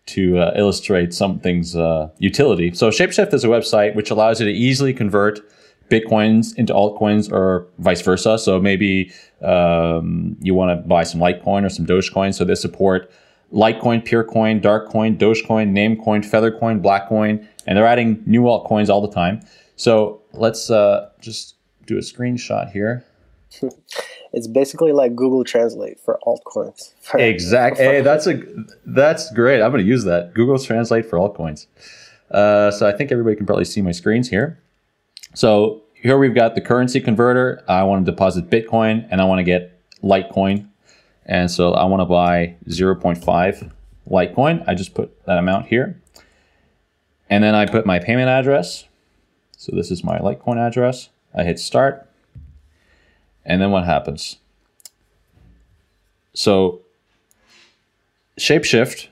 to 0.07 0.37
illustrate 0.55 1.13
something's 1.13 1.75
utility. 2.17 2.73
So, 2.73 2.89
Shapeshift 2.89 3.33
is 3.33 3.43
a 3.43 3.47
website 3.47 3.95
which 3.95 4.09
allows 4.09 4.39
you 4.39 4.47
to 4.47 4.51
easily 4.51 4.93
convert 4.93 5.41
bitcoins 5.89 6.55
into 6.55 6.73
altcoins 6.73 7.31
or 7.31 7.67
vice 7.79 8.01
versa. 8.01 8.37
So 8.37 8.59
maybe 8.59 9.11
um, 9.41 10.37
you 10.41 10.53
want 10.53 10.79
to 10.79 10.87
buy 10.87 11.03
some 11.03 11.19
Litecoin 11.19 11.65
or 11.65 11.69
some 11.69 11.85
Dogecoin. 11.85 12.33
So 12.33 12.45
they 12.45 12.55
support 12.55 13.11
Litecoin, 13.53 14.05
Peercoin, 14.07 14.61
Darkcoin, 14.61 15.17
Dogecoin, 15.17 15.71
Namecoin, 15.71 16.23
Feathercoin, 16.23 16.81
Blackcoin, 16.81 17.45
and 17.65 17.77
they're 17.77 17.87
adding 17.87 18.21
new 18.25 18.43
altcoins 18.43 18.89
all 18.89 19.01
the 19.01 19.13
time. 19.13 19.41
So 19.75 20.21
let's 20.33 20.69
uh, 20.69 21.09
just 21.19 21.55
do 21.85 21.97
a 21.97 22.01
screenshot 22.01 22.71
here. 22.71 23.05
it's 24.33 24.47
basically 24.47 24.91
like 24.91 25.15
Google 25.15 25.43
Translate 25.43 25.99
for 25.99 26.19
altcoins. 26.25 26.93
exactly. 27.15 27.83
hey, 27.83 28.01
that's 28.01 28.27
a 28.27 28.41
that's 28.85 29.31
great. 29.33 29.61
I'm 29.61 29.71
going 29.71 29.83
to 29.83 29.89
use 29.89 30.03
that. 30.03 30.33
Google 30.33 30.59
Translate 30.59 31.05
for 31.05 31.17
altcoins. 31.17 31.65
Uh, 32.29 32.69
so 32.69 32.87
I 32.87 32.91
think 32.91 33.11
everybody 33.11 33.35
can 33.35 33.45
probably 33.45 33.65
see 33.65 33.81
my 33.81 33.91
screens 33.91 34.29
here. 34.29 34.59
So 35.33 35.83
here 35.93 36.17
we've 36.17 36.35
got 36.35 36.55
the 36.55 36.61
currency 36.61 37.01
converter. 37.01 37.63
I 37.67 37.83
want 37.83 38.05
to 38.05 38.11
deposit 38.11 38.49
Bitcoin 38.49 39.07
and 39.09 39.21
I 39.21 39.25
want 39.25 39.39
to 39.39 39.43
get 39.43 39.79
Litecoin. 40.03 40.68
And 41.29 41.49
so 41.51 41.73
I 41.73 41.85
want 41.85 42.01
to 42.01 42.05
buy 42.05 42.55
0.5 42.67 43.71
Litecoin. 44.09 44.63
I 44.67 44.73
just 44.73 44.95
put 44.95 45.23
that 45.25 45.37
amount 45.37 45.67
here. 45.67 46.01
And 47.29 47.43
then 47.43 47.53
I 47.53 47.67
put 47.67 47.85
my 47.85 47.99
payment 47.99 48.29
address. 48.29 48.85
So 49.55 49.75
this 49.75 49.91
is 49.91 50.03
my 50.03 50.17
Litecoin 50.17 50.57
address. 50.57 51.09
I 51.37 51.43
hit 51.43 51.59
start. 51.59 52.09
And 53.45 53.61
then 53.61 53.69
what 53.69 53.85
happens? 53.85 54.37
So 56.33 56.81
Shapeshift 58.39 59.09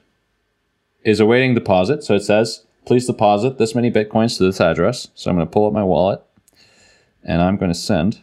is 1.04 1.20
awaiting 1.20 1.54
deposit. 1.54 2.04
So 2.04 2.16
it 2.16 2.24
says, 2.24 2.66
please 2.86 3.06
deposit 3.06 3.60
this 3.60 3.76
many 3.76 3.92
Bitcoins 3.92 4.38
to 4.38 4.46
this 4.46 4.60
address. 4.60 5.10
So 5.14 5.30
I'm 5.30 5.38
going 5.38 5.46
to 5.48 5.54
pull 5.54 5.68
up 5.68 5.74
my 5.74 5.84
wallet 5.84 6.22
and 7.24 7.44
I'm 7.44 7.58
going 7.58 7.72
to 7.72 7.78
send 7.78 8.22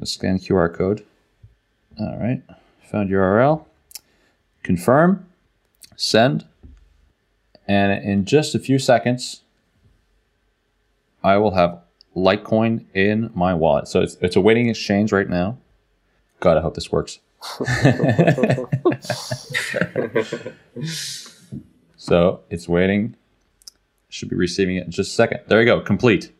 a 0.00 0.06
scan 0.06 0.38
QR 0.38 0.72
code. 0.72 1.04
All 2.00 2.16
right, 2.18 2.42
found 2.96 3.10
URL, 3.10 3.66
confirm, 4.62 5.26
send, 5.96 6.46
and 7.68 8.02
in 8.02 8.24
just 8.24 8.54
a 8.54 8.58
few 8.58 8.78
seconds, 8.78 9.42
I 11.22 11.36
will 11.36 11.50
have 11.50 11.82
Litecoin 12.16 12.86
in 12.94 13.30
my 13.34 13.52
wallet. 13.52 13.86
So 13.86 14.00
it's, 14.00 14.16
it's 14.22 14.34
awaiting 14.34 14.70
exchange 14.70 15.12
right 15.12 15.28
now. 15.28 15.58
God, 16.40 16.56
I 16.56 16.62
hope 16.62 16.74
this 16.74 16.90
works. 16.90 17.18
so 21.96 22.40
it's 22.48 22.66
waiting. 22.66 23.14
Should 24.08 24.30
be 24.30 24.36
receiving 24.36 24.76
it 24.76 24.86
in 24.86 24.90
just 24.90 25.10
a 25.10 25.14
second. 25.14 25.40
There 25.48 25.60
you 25.60 25.66
go, 25.66 25.82
complete. 25.82 26.32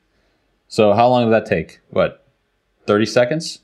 So 0.68 0.94
how 0.94 1.06
long 1.08 1.26
did 1.26 1.32
that 1.34 1.44
take? 1.44 1.80
What, 1.90 2.26
30 2.86 3.04
seconds? 3.04 3.58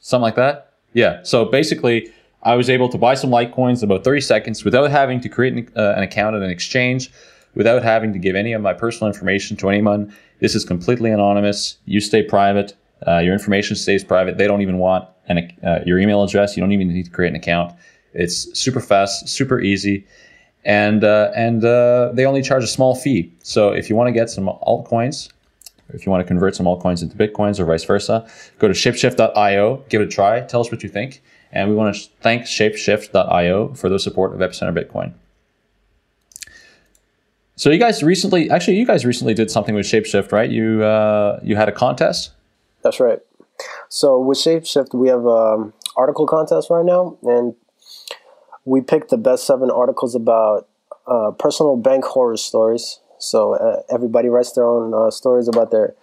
Something 0.00 0.22
like 0.22 0.34
that? 0.34 0.71
Yeah. 0.94 1.22
So 1.22 1.44
basically, 1.44 2.12
I 2.42 2.54
was 2.54 2.68
able 2.68 2.88
to 2.88 2.98
buy 2.98 3.14
some 3.14 3.30
Litecoins 3.30 3.82
in 3.82 3.90
about 3.90 4.04
30 4.04 4.20
seconds 4.20 4.64
without 4.64 4.90
having 4.90 5.20
to 5.20 5.28
create 5.28 5.52
an, 5.54 5.72
uh, 5.76 5.94
an 5.96 6.02
account 6.02 6.36
at 6.36 6.42
an 6.42 6.50
exchange, 6.50 7.10
without 7.54 7.82
having 7.82 8.12
to 8.12 8.18
give 8.18 8.34
any 8.34 8.52
of 8.52 8.62
my 8.62 8.72
personal 8.72 9.08
information 9.08 9.56
to 9.58 9.68
anyone. 9.68 10.14
This 10.40 10.54
is 10.54 10.64
completely 10.64 11.10
anonymous. 11.10 11.78
You 11.84 12.00
stay 12.00 12.22
private. 12.22 12.74
Uh, 13.06 13.18
your 13.18 13.32
information 13.32 13.76
stays 13.76 14.04
private. 14.04 14.38
They 14.38 14.46
don't 14.46 14.62
even 14.62 14.78
want 14.78 15.08
an, 15.28 15.52
uh, 15.64 15.80
your 15.84 15.98
email 15.98 16.22
address. 16.22 16.56
You 16.56 16.62
don't 16.62 16.72
even 16.72 16.88
need 16.88 17.04
to 17.04 17.10
create 17.10 17.30
an 17.30 17.36
account. 17.36 17.74
It's 18.14 18.58
super 18.58 18.80
fast, 18.80 19.28
super 19.28 19.60
easy, 19.60 20.06
and 20.64 21.02
uh, 21.02 21.32
and 21.34 21.64
uh, 21.64 22.10
they 22.12 22.26
only 22.26 22.42
charge 22.42 22.62
a 22.62 22.66
small 22.66 22.94
fee. 22.94 23.32
So 23.42 23.70
if 23.70 23.88
you 23.88 23.96
want 23.96 24.08
to 24.08 24.12
get 24.12 24.28
some 24.28 24.46
altcoins, 24.46 25.31
if 25.94 26.06
you 26.06 26.12
want 26.12 26.22
to 26.22 26.26
convert 26.26 26.54
some 26.54 26.66
altcoins 26.66 27.02
into 27.02 27.16
bitcoins 27.16 27.58
or 27.58 27.64
vice 27.64 27.84
versa, 27.84 28.28
go 28.58 28.68
to 28.68 28.74
shapeshift.io, 28.74 29.84
give 29.88 30.00
it 30.00 30.04
a 30.04 30.08
try, 30.08 30.40
tell 30.40 30.60
us 30.60 30.70
what 30.70 30.82
you 30.82 30.88
think. 30.88 31.22
And 31.52 31.68
we 31.68 31.74
want 31.74 31.94
to 31.94 32.08
thank 32.20 32.44
shapeshift.io 32.44 33.74
for 33.74 33.88
the 33.88 33.98
support 33.98 34.34
of 34.34 34.40
Epicenter 34.40 34.76
Bitcoin. 34.76 35.12
So 37.56 37.70
you 37.70 37.78
guys 37.78 38.02
recently, 38.02 38.50
actually, 38.50 38.78
you 38.78 38.86
guys 38.86 39.04
recently 39.04 39.34
did 39.34 39.50
something 39.50 39.74
with 39.74 39.86
Shapeshift, 39.86 40.32
right? 40.32 40.50
You 40.50 40.82
uh, 40.82 41.38
you 41.42 41.54
had 41.56 41.68
a 41.68 41.72
contest. 41.72 42.32
That's 42.82 42.98
right. 42.98 43.20
So 43.88 44.18
with 44.18 44.38
Shapeshift, 44.38 44.94
we 44.94 45.08
have 45.08 45.20
an 45.20 45.54
um, 45.54 45.72
article 45.96 46.26
contest 46.26 46.70
right 46.70 46.84
now, 46.84 47.18
and 47.22 47.54
we 48.64 48.80
picked 48.80 49.10
the 49.10 49.18
best 49.18 49.46
seven 49.46 49.70
articles 49.70 50.14
about 50.14 50.68
uh, 51.06 51.32
personal 51.38 51.76
bank 51.76 52.04
horror 52.04 52.36
stories. 52.36 53.00
So 53.22 53.54
uh, 53.54 53.82
everybody 53.88 54.28
writes 54.28 54.52
their 54.52 54.64
own 54.64 54.92
uh, 54.92 55.10
stories 55.10 55.48
about 55.48 55.70
their 55.70 55.94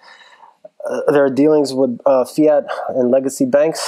uh, 0.89 1.11
their 1.11 1.29
dealings 1.29 1.73
with 1.73 1.99
uh, 2.05 2.23
fiat 2.23 2.65
and 2.89 3.11
legacy 3.11 3.45
banks. 3.45 3.85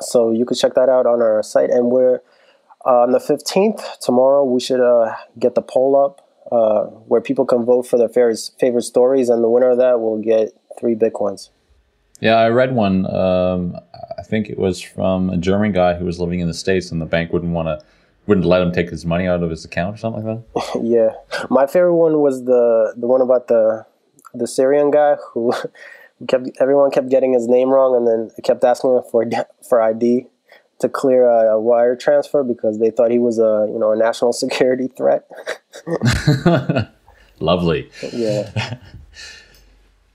So 0.00 0.32
you 0.32 0.44
can 0.44 0.56
check 0.56 0.74
that 0.74 0.88
out 0.88 1.06
on 1.06 1.22
our 1.22 1.42
site. 1.42 1.70
And 1.70 1.90
we're 1.90 2.20
uh, 2.84 3.02
on 3.02 3.12
the 3.12 3.20
15th, 3.20 4.00
tomorrow, 4.00 4.42
we 4.44 4.58
should 4.58 4.80
get 5.38 5.54
the 5.54 5.62
poll 5.62 5.96
up 5.96 6.28
where 7.06 7.20
people 7.20 7.46
can 7.46 7.64
vote 7.64 7.82
for 7.82 7.96
their 7.96 8.08
favorite, 8.08 8.50
favorite 8.58 8.82
stories. 8.82 9.28
And 9.28 9.42
the 9.42 9.48
winner 9.48 9.70
of 9.70 9.78
that 9.78 10.00
will 10.00 10.18
get 10.18 10.50
three 10.78 10.96
Bitcoins. 10.96 11.50
Yeah, 12.20 12.34
I 12.34 12.48
read 12.48 12.74
one. 12.74 13.06
Um, 13.12 13.76
I 14.18 14.22
think 14.22 14.48
it 14.48 14.58
was 14.58 14.80
from 14.80 15.30
a 15.30 15.36
German 15.36 15.72
guy 15.72 15.94
who 15.94 16.04
was 16.04 16.20
living 16.20 16.40
in 16.40 16.48
the 16.48 16.54
States, 16.54 16.90
and 16.90 17.00
the 17.00 17.06
bank 17.06 17.32
wouldn't 17.32 17.52
want 17.52 17.66
to 17.66 17.84
wouldn't 18.26 18.46
let 18.46 18.62
him 18.62 18.72
take 18.72 18.90
his 18.90 19.04
money 19.04 19.26
out 19.26 19.42
of 19.42 19.50
his 19.50 19.64
account 19.64 19.94
or 19.94 19.98
something 19.98 20.24
like 20.24 20.44
that. 20.54 20.80
yeah, 20.82 21.10
my 21.50 21.66
favorite 21.66 21.94
one 21.94 22.20
was 22.20 22.44
the 22.44 22.94
the 22.96 23.06
one 23.06 23.20
about 23.20 23.48
the 23.48 23.84
the 24.34 24.46
Syrian 24.46 24.90
guy 24.90 25.16
who 25.32 25.52
kept 26.28 26.48
everyone 26.60 26.90
kept 26.90 27.08
getting 27.08 27.32
his 27.32 27.48
name 27.48 27.70
wrong, 27.70 27.96
and 27.96 28.06
then 28.06 28.30
kept 28.44 28.64
asking 28.64 28.96
him 28.96 29.02
for 29.10 29.24
for 29.68 29.82
ID 29.82 30.26
to 30.80 30.88
clear 30.88 31.28
a, 31.28 31.54
a 31.54 31.60
wire 31.60 31.94
transfer 31.94 32.42
because 32.42 32.78
they 32.78 32.90
thought 32.90 33.10
he 33.10 33.18
was 33.18 33.38
a 33.38 33.68
you 33.72 33.78
know 33.78 33.92
a 33.92 33.96
national 33.96 34.32
security 34.32 34.88
threat. 34.88 35.28
Lovely. 37.40 37.90
Yeah. 38.12 38.78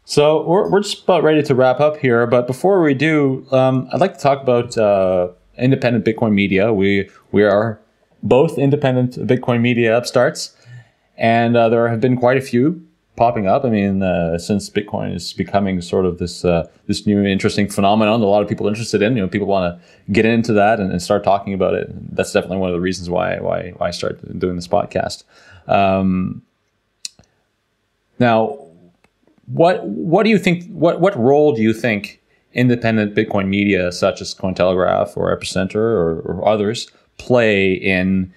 So 0.05 0.47
we're, 0.47 0.70
we're 0.70 0.80
just 0.80 1.03
about 1.03 1.24
ready 1.24 1.43
to 1.43 1.53
wrap 1.53 1.82
up 1.82 1.97
here, 1.97 2.26
but 2.26 2.47
before 2.47 2.82
we 2.82 2.93
do, 2.93 3.45
um, 3.51 3.89
I'd 3.91 3.99
like 3.99 4.14
to 4.14 4.20
talk 4.20 4.41
about 4.41 4.78
uh, 4.78 5.28
independent 5.58 6.05
Bitcoin 6.05 6.32
media. 6.32 6.72
We 6.72 7.10
we 7.34 7.43
are 7.43 7.78
both 8.24 8.57
independent 8.57 9.15
Bitcoin 9.28 9.61
media 9.61 9.97
upstarts, 9.97 10.55
and 11.18 11.55
uh, 11.55 11.70
there 11.70 11.88
have 11.88 12.01
been 12.01 12.18
quite 12.18 12.38
a 12.38 12.41
few 12.41 12.88
popping 13.18 13.47
up. 13.47 13.65
I 13.65 13.70
mean, 13.70 14.01
uh, 14.01 14.38
since 14.38 14.70
Bitcoin 14.70 15.13
is 15.13 15.34
becoming 15.34 15.82
sort 15.82 16.05
of 16.05 16.20
this 16.20 16.45
uh, 16.45 16.70
this 16.86 17.05
new 17.05 17.24
interesting 17.24 17.68
phenomenon, 17.70 18.22
a 18.22 18.26
lot 18.26 18.41
of 18.41 18.47
people 18.47 18.68
are 18.68 18.70
interested 18.70 19.01
in. 19.01 19.18
You 19.18 19.24
know, 19.24 19.28
people 19.28 19.47
want 19.47 19.76
to 19.76 20.11
get 20.13 20.26
into 20.26 20.53
that 20.53 20.80
and, 20.80 20.91
and, 20.91 21.01
start 21.01 21.24
talking 21.24 21.53
about 21.53 21.74
it. 21.74 21.88
That's 22.15 22.32
definitely 22.32 22.57
one 22.57 22.70
of 22.70 22.76
the 22.76 22.82
reasons 22.82 23.09
why 23.09 23.39
why, 23.39 23.74
why 23.78 23.88
I 23.88 23.91
started 23.91 24.39
doing 24.39 24.55
this 24.55 24.68
podcast. 24.68 25.24
Um, 25.68 26.43
now, 28.20 28.57
what 29.47 29.86
what 29.86 30.24
do 30.24 30.30
you 30.30 30.38
think? 30.38 30.72
What 30.72 31.01
what 31.01 31.18
role 31.18 31.53
do 31.53 31.61
you 31.61 31.74
think 31.74 32.22
independent 32.53 33.13
Bitcoin 33.15 33.47
media, 33.47 33.91
such 33.91 34.22
as 34.22 34.34
Cointelegraph 34.34 35.15
or 35.15 35.36
Epicenter 35.36 35.76
or, 35.76 36.22
or 36.22 36.47
others, 36.47 36.89
play 37.18 37.74
in, 37.74 38.34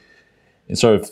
in 0.69 0.77
sort 0.77 1.01
of 1.01 1.11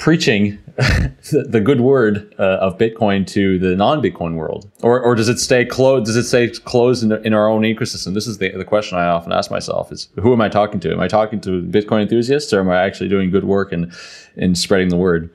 preaching 0.00 0.58
the, 0.76 1.44
the, 1.46 1.60
good 1.60 1.82
word 1.82 2.34
uh, 2.38 2.56
of 2.56 2.78
Bitcoin 2.78 3.26
to 3.26 3.58
the 3.58 3.76
non-Bitcoin 3.76 4.34
world, 4.34 4.68
or, 4.82 4.98
or 5.00 5.14
does 5.14 5.28
it 5.28 5.38
stay 5.38 5.64
closed? 5.64 6.06
Does 6.06 6.16
it 6.16 6.24
stay 6.24 6.48
closed 6.48 7.04
in, 7.04 7.12
in 7.24 7.34
our 7.34 7.48
own 7.48 7.62
ecosystem? 7.62 8.14
This 8.14 8.26
is 8.26 8.38
the, 8.38 8.50
the 8.50 8.64
question 8.64 8.98
I 8.98 9.06
often 9.06 9.32
ask 9.32 9.50
myself: 9.50 9.92
Is 9.92 10.08
who 10.20 10.32
am 10.32 10.40
I 10.40 10.48
talking 10.48 10.80
to? 10.80 10.92
Am 10.92 11.00
I 11.00 11.06
talking 11.06 11.40
to 11.42 11.62
Bitcoin 11.62 12.02
enthusiasts, 12.02 12.52
or 12.52 12.60
am 12.60 12.70
I 12.70 12.82
actually 12.82 13.10
doing 13.10 13.30
good 13.30 13.44
work 13.44 13.72
and 13.72 13.92
in, 14.36 14.44
in 14.44 14.54
spreading 14.54 14.88
the 14.88 14.96
word 14.96 15.30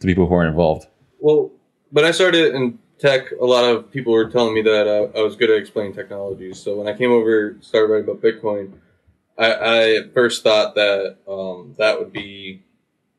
to 0.00 0.06
people 0.06 0.26
who 0.26 0.34
aren't 0.34 0.50
involved? 0.50 0.86
Well, 1.18 1.50
when 1.90 2.04
I 2.04 2.10
started 2.10 2.54
in 2.54 2.78
tech, 2.98 3.32
a 3.40 3.46
lot 3.46 3.64
of 3.64 3.90
people 3.90 4.12
were 4.12 4.28
telling 4.28 4.54
me 4.54 4.62
that 4.62 4.86
uh, 4.86 5.18
I 5.18 5.22
was 5.22 5.34
good 5.34 5.50
at 5.50 5.56
explaining 5.56 5.94
technologies. 5.94 6.60
So 6.60 6.76
when 6.76 6.86
I 6.86 6.96
came 6.96 7.10
over, 7.10 7.56
started 7.60 7.90
writing 7.90 8.08
about 8.08 8.22
Bitcoin 8.22 8.72
I, 9.40 9.52
I 9.54 10.08
first 10.12 10.42
thought 10.42 10.74
that 10.74 11.16
um, 11.26 11.74
that 11.78 11.98
would 11.98 12.12
be 12.12 12.62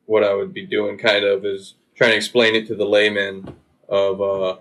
what 0.06 0.24
I 0.24 0.36
would 0.36 0.54
be 0.54 0.66
doing, 0.66 0.98
kind 0.98 1.26
of, 1.26 1.44
is 1.44 1.74
trying 1.96 2.12
to 2.12 2.18
explain 2.18 2.54
it 2.54 2.68
to 2.68 2.76
the 2.76 2.86
layman 2.86 3.56
of 3.90 4.22
uh, 4.22 4.58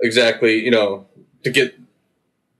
exactly, 0.00 0.64
you 0.64 0.72
know, 0.72 1.06
to 1.44 1.50
get 1.50 1.78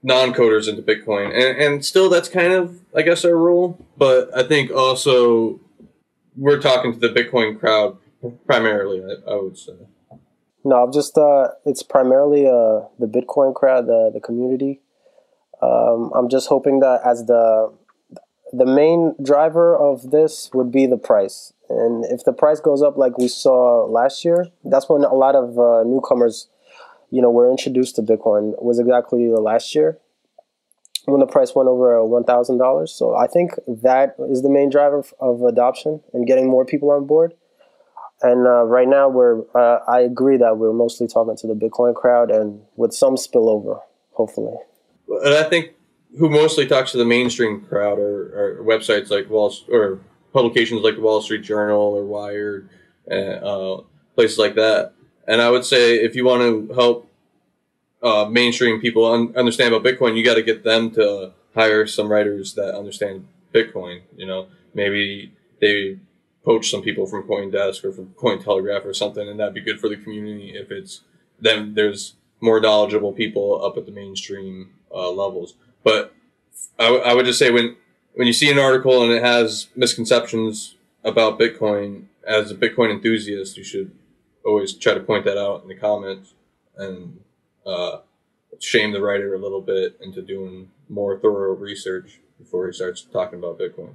non-coders 0.02 0.68
into 0.68 0.80
Bitcoin, 0.80 1.26
and 1.26 1.58
and 1.60 1.84
still 1.84 2.08
that's 2.08 2.28
kind 2.28 2.52
of, 2.52 2.80
I 2.94 3.02
guess, 3.02 3.24
our 3.24 3.36
role. 3.36 3.84
But 3.96 4.30
I 4.36 4.44
think 4.44 4.70
also 4.70 5.60
we're 6.36 6.60
talking 6.60 6.92
to 6.92 6.98
the 6.98 7.08
Bitcoin 7.08 7.58
crowd 7.58 7.98
primarily. 8.46 9.02
I, 9.02 9.32
I 9.32 9.42
would 9.42 9.58
say. 9.58 9.72
No, 10.64 10.84
I'm 10.84 10.92
just 10.92 11.18
uh, 11.18 11.48
it's 11.64 11.82
primarily 11.82 12.46
uh, 12.46 12.86
the 12.98 13.06
Bitcoin 13.08 13.54
crowd, 13.54 13.86
the 13.86 14.10
the 14.14 14.20
community. 14.20 14.82
Um, 15.60 16.12
I'm 16.14 16.28
just 16.28 16.48
hoping 16.48 16.78
that 16.80 17.00
as 17.04 17.24
the 17.26 17.72
the 18.52 18.66
main 18.66 19.14
driver 19.22 19.76
of 19.76 20.10
this 20.10 20.50
would 20.54 20.70
be 20.72 20.86
the 20.86 20.96
price. 20.98 21.52
And 21.68 22.04
if 22.06 22.24
the 22.24 22.32
price 22.32 22.60
goes 22.60 22.82
up 22.82 22.96
like 22.96 23.18
we 23.18 23.28
saw 23.28 23.84
last 23.84 24.24
year, 24.24 24.46
that's 24.64 24.88
when 24.88 25.04
a 25.04 25.14
lot 25.14 25.34
of 25.34 25.58
uh, 25.58 25.82
newcomers, 25.84 26.48
you 27.10 27.20
know, 27.22 27.30
were 27.30 27.50
introduced 27.50 27.96
to 27.96 28.02
Bitcoin. 28.02 28.60
Was 28.62 28.78
exactly 28.78 29.28
last 29.28 29.74
year. 29.74 29.98
when 31.06 31.20
the 31.20 31.26
price 31.26 31.54
went 31.54 31.68
over 31.68 32.04
one 32.04 32.24
thousand 32.24 32.58
dollars. 32.58 32.92
So 32.92 33.16
I 33.16 33.26
think 33.26 33.52
that 33.66 34.14
is 34.30 34.42
the 34.42 34.50
main 34.50 34.70
driver 34.70 35.02
of 35.20 35.42
adoption 35.42 36.00
and 36.12 36.26
getting 36.26 36.48
more 36.48 36.64
people 36.64 36.90
on 36.90 37.06
board. 37.06 37.34
And 38.20 38.46
uh, 38.46 38.64
right 38.64 38.88
now, 38.88 39.08
we're 39.08 39.42
uh, 39.54 39.78
I 39.88 40.00
agree 40.00 40.36
that 40.38 40.58
we're 40.58 40.72
mostly 40.72 41.06
talking 41.06 41.36
to 41.36 41.46
the 41.46 41.54
Bitcoin 41.54 41.94
crowd 41.94 42.30
and 42.30 42.60
with 42.76 42.92
some 42.92 43.14
spillover, 43.14 43.80
hopefully. 44.12 44.56
And 45.08 45.34
I 45.34 45.44
think 45.44 45.72
who 46.16 46.28
mostly 46.28 46.66
talks 46.66 46.92
to 46.92 46.98
the 46.98 47.04
mainstream 47.04 47.60
crowd 47.60 47.98
are 47.98 48.58
websites 48.62 49.10
like 49.10 49.28
Wall 49.28 49.54
or 49.70 50.00
publications 50.32 50.82
like 50.82 50.98
Wall 50.98 51.20
Street 51.20 51.42
Journal 51.42 51.80
or 51.80 52.04
Wired, 52.04 52.68
and 53.06 53.42
uh, 53.44 53.80
places 54.14 54.38
like 54.38 54.54
that. 54.54 54.92
And 55.26 55.42
I 55.42 55.50
would 55.50 55.64
say 55.64 55.96
if 55.96 56.16
you 56.16 56.24
want 56.24 56.42
to 56.42 56.74
help 56.74 57.10
uh, 58.02 58.26
mainstream 58.30 58.80
people 58.80 59.04
un- 59.06 59.34
understand 59.36 59.74
about 59.74 59.86
Bitcoin, 59.86 60.16
you 60.16 60.24
got 60.24 60.34
to 60.34 60.42
get 60.42 60.64
them 60.64 60.90
to 60.92 61.32
hire 61.54 61.86
some 61.86 62.10
writers 62.10 62.54
that 62.54 62.74
understand 62.74 63.26
Bitcoin. 63.52 64.02
You 64.16 64.26
know, 64.26 64.48
maybe 64.74 65.32
they 65.60 65.98
poach 66.44 66.70
some 66.70 66.82
people 66.82 67.06
from 67.06 67.24
CoinDesk 67.24 67.84
or 67.84 67.92
from 67.92 68.14
Cointelegraph 68.16 68.86
or 68.86 68.94
something, 68.94 69.28
and 69.28 69.38
that'd 69.38 69.54
be 69.54 69.60
good 69.60 69.80
for 69.80 69.88
the 69.88 69.96
community 69.96 70.52
if 70.54 70.70
it's 70.70 71.02
then 71.40 71.74
there's 71.74 72.14
more 72.40 72.60
knowledgeable 72.60 73.12
people 73.12 73.64
up 73.64 73.76
at 73.76 73.86
the 73.86 73.92
mainstream 73.92 74.70
uh, 74.92 75.10
levels. 75.10 75.54
But 75.88 76.14
I, 76.78 76.84
w- 76.84 77.02
I 77.02 77.14
would 77.14 77.24
just 77.24 77.38
say 77.38 77.50
when 77.50 77.76
when 78.12 78.26
you 78.26 78.32
see 78.34 78.50
an 78.50 78.58
article 78.58 79.02
and 79.02 79.10
it 79.10 79.22
has 79.22 79.68
misconceptions 79.74 80.74
about 81.02 81.38
Bitcoin, 81.38 82.04
as 82.26 82.50
a 82.50 82.54
Bitcoin 82.54 82.90
enthusiast, 82.92 83.56
you 83.56 83.64
should 83.64 83.90
always 84.44 84.74
try 84.74 84.92
to 84.92 85.00
point 85.00 85.24
that 85.24 85.38
out 85.38 85.62
in 85.62 85.68
the 85.68 85.74
comments 85.74 86.34
and 86.76 87.20
uh, 87.64 88.00
shame 88.58 88.92
the 88.92 89.00
writer 89.00 89.34
a 89.34 89.38
little 89.38 89.62
bit 89.62 89.98
into 90.02 90.20
doing 90.20 90.68
more 90.90 91.18
thorough 91.18 91.54
research 91.54 92.20
before 92.38 92.66
he 92.66 92.72
starts 92.72 93.00
talking 93.02 93.38
about 93.38 93.58
Bitcoin. 93.58 93.94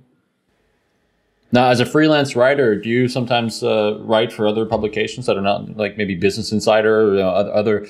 Now, 1.52 1.70
as 1.70 1.80
a 1.80 1.86
freelance 1.86 2.36
writer, 2.36 2.76
do 2.76 2.90
you 2.90 3.08
sometimes 3.08 3.62
uh, 3.62 4.00
write 4.02 4.34
for 4.34 4.48
other 4.48 4.66
publications 4.66 5.28
that 5.28 5.38
are 5.38 5.42
not 5.42 5.78
like 5.78 5.96
maybe 5.98 6.16
Business 6.16 6.52
Insider 6.52 7.02
or 7.02 7.14
you 7.14 7.20
know, 7.20 7.30
other 7.30 7.86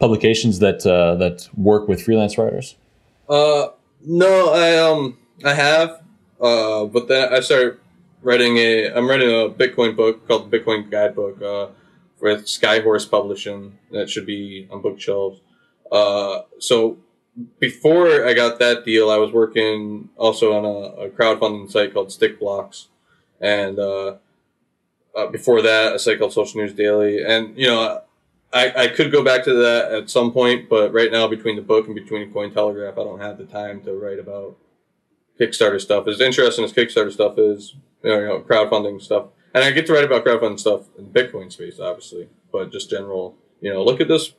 publications 0.00 0.58
that 0.58 0.84
uh, 0.84 1.14
that 1.16 1.48
work 1.56 1.86
with 1.86 2.02
freelance 2.02 2.36
writers? 2.36 2.74
Uh, 3.28 3.68
no, 4.04 4.50
I 4.52 4.78
um 4.78 5.18
I 5.44 5.54
have, 5.54 6.02
uh, 6.40 6.84
but 6.84 7.08
then 7.08 7.32
I 7.32 7.40
started 7.40 7.78
writing 8.22 8.56
a. 8.58 8.92
I'm 8.92 9.08
writing 9.08 9.28
a 9.28 9.48
Bitcoin 9.48 9.96
book 9.96 10.26
called 10.28 10.50
the 10.50 10.58
Bitcoin 10.58 10.90
Guidebook 10.90 11.42
uh, 11.42 11.68
with 12.20 12.46
Skyhorse 12.46 13.10
Publishing 13.10 13.78
that 13.90 14.08
should 14.08 14.26
be 14.26 14.68
on 14.70 14.82
bookshelves. 14.82 15.40
Uh, 15.90 16.42
so 16.58 16.98
before 17.58 18.26
I 18.26 18.32
got 18.32 18.58
that 18.58 18.84
deal, 18.84 19.10
I 19.10 19.16
was 19.16 19.32
working 19.32 20.08
also 20.16 20.52
on 20.52 20.64
a, 20.64 21.06
a 21.06 21.10
crowdfunding 21.10 21.70
site 21.70 21.92
called 21.92 22.12
Stick 22.12 22.38
Blocks, 22.38 22.88
and 23.40 23.78
uh, 23.78 24.16
uh, 25.16 25.26
before 25.26 25.62
that, 25.62 25.94
a 25.94 25.98
site 25.98 26.18
called 26.18 26.32
Social 26.32 26.60
News 26.60 26.74
Daily. 26.74 27.22
And 27.22 27.56
you 27.58 27.66
know, 27.66 28.02
I, 28.52 28.84
I 28.84 28.88
could 28.88 29.12
go 29.12 29.24
back 29.24 29.44
to 29.44 29.54
that 29.54 29.92
at 29.92 30.10
some 30.10 30.32
point, 30.32 30.68
but 30.68 30.92
right 30.92 31.10
now, 31.10 31.26
between 31.26 31.56
the 31.56 31.62
book 31.62 31.86
and 31.86 31.94
between 31.94 32.32
Cointelegraph, 32.32 32.92
I 32.92 33.04
don't 33.04 33.20
have 33.20 33.38
the 33.38 33.44
time 33.44 33.82
to 33.82 33.92
write 33.92 34.18
about 34.18 34.56
Kickstarter 35.38 35.80
stuff. 35.80 36.06
As 36.06 36.20
interesting 36.20 36.64
as 36.64 36.72
Kickstarter 36.72 37.12
stuff 37.12 37.38
is, 37.38 37.74
you 38.02 38.10
know, 38.10 38.18
you 38.18 38.26
know 38.26 38.40
crowdfunding 38.40 39.02
stuff, 39.02 39.26
and 39.52 39.64
I 39.64 39.70
get 39.72 39.86
to 39.86 39.92
write 39.92 40.04
about 40.04 40.24
crowdfunding 40.24 40.60
stuff 40.60 40.82
in 40.98 41.06
Bitcoin 41.06 41.52
space, 41.52 41.80
obviously, 41.80 42.28
but 42.52 42.70
just 42.70 42.90
general, 42.90 43.36
you 43.60 43.72
know, 43.72 43.84
look 43.84 44.00
at 44.00 44.08
this 44.08 44.32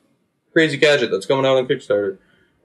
crazy 0.54 0.78
gadget 0.78 1.12
that's 1.12 1.26
coming 1.26 1.46
out 1.46 1.58
on 1.58 1.68
Kickstarter. 1.68 2.18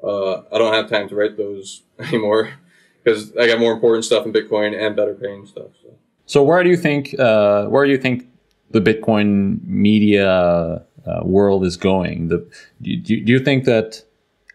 Uh, 0.02 0.42
I 0.52 0.58
don't 0.58 0.72
have 0.72 0.88
time 0.88 1.08
to 1.08 1.14
write 1.14 1.36
those 1.36 1.82
anymore 1.98 2.54
because 3.02 3.36
I 3.36 3.46
got 3.46 3.58
more 3.58 3.72
important 3.72 4.04
stuff 4.04 4.24
in 4.26 4.32
Bitcoin 4.32 4.78
and 4.78 4.96
better 4.96 5.14
paying 5.14 5.46
stuff. 5.46 5.70
So, 5.82 5.94
so 6.26 6.42
where 6.42 6.62
do 6.62 6.70
you 6.70 6.76
think 6.76 7.18
uh, 7.18 7.66
where 7.66 7.84
do 7.84 7.90
you 7.90 7.98
think 7.98 8.28
the 8.70 8.80
Bitcoin 8.80 9.62
media 9.64 10.84
uh, 11.06 11.20
world 11.24 11.64
is 11.64 11.76
going. 11.76 12.28
The, 12.28 12.46
do, 12.80 12.96
do 12.96 13.32
you 13.32 13.38
think 13.38 13.64
that 13.64 14.02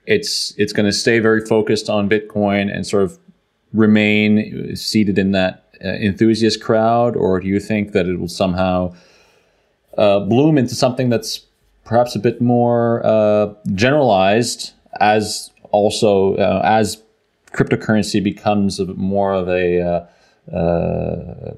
it's 0.05 0.53
it's 0.57 0.73
going 0.73 0.85
to 0.85 0.93
stay 0.93 1.19
very 1.19 1.45
focused 1.45 1.89
on 1.89 2.09
Bitcoin 2.09 2.73
and 2.73 2.87
sort 2.87 3.03
of 3.03 3.19
remain 3.73 4.75
seated 4.75 5.17
in 5.17 5.31
that 5.33 5.65
uh, 5.83 5.89
enthusiast 5.89 6.61
crowd, 6.61 7.15
or 7.15 7.39
do 7.39 7.47
you 7.47 7.59
think 7.59 7.91
that 7.91 8.07
it 8.07 8.17
will 8.17 8.29
somehow 8.29 8.95
uh, 9.97 10.21
bloom 10.21 10.57
into 10.57 10.73
something 10.73 11.09
that's 11.09 11.45
perhaps 11.83 12.15
a 12.15 12.19
bit 12.19 12.41
more 12.41 13.05
uh, 13.05 13.53
generalized 13.73 14.71
as 14.99 15.51
also 15.71 16.35
uh, 16.35 16.61
as 16.63 17.03
cryptocurrency 17.51 18.23
becomes 18.23 18.79
more 18.95 19.33
of 19.33 19.49
a 19.49 20.07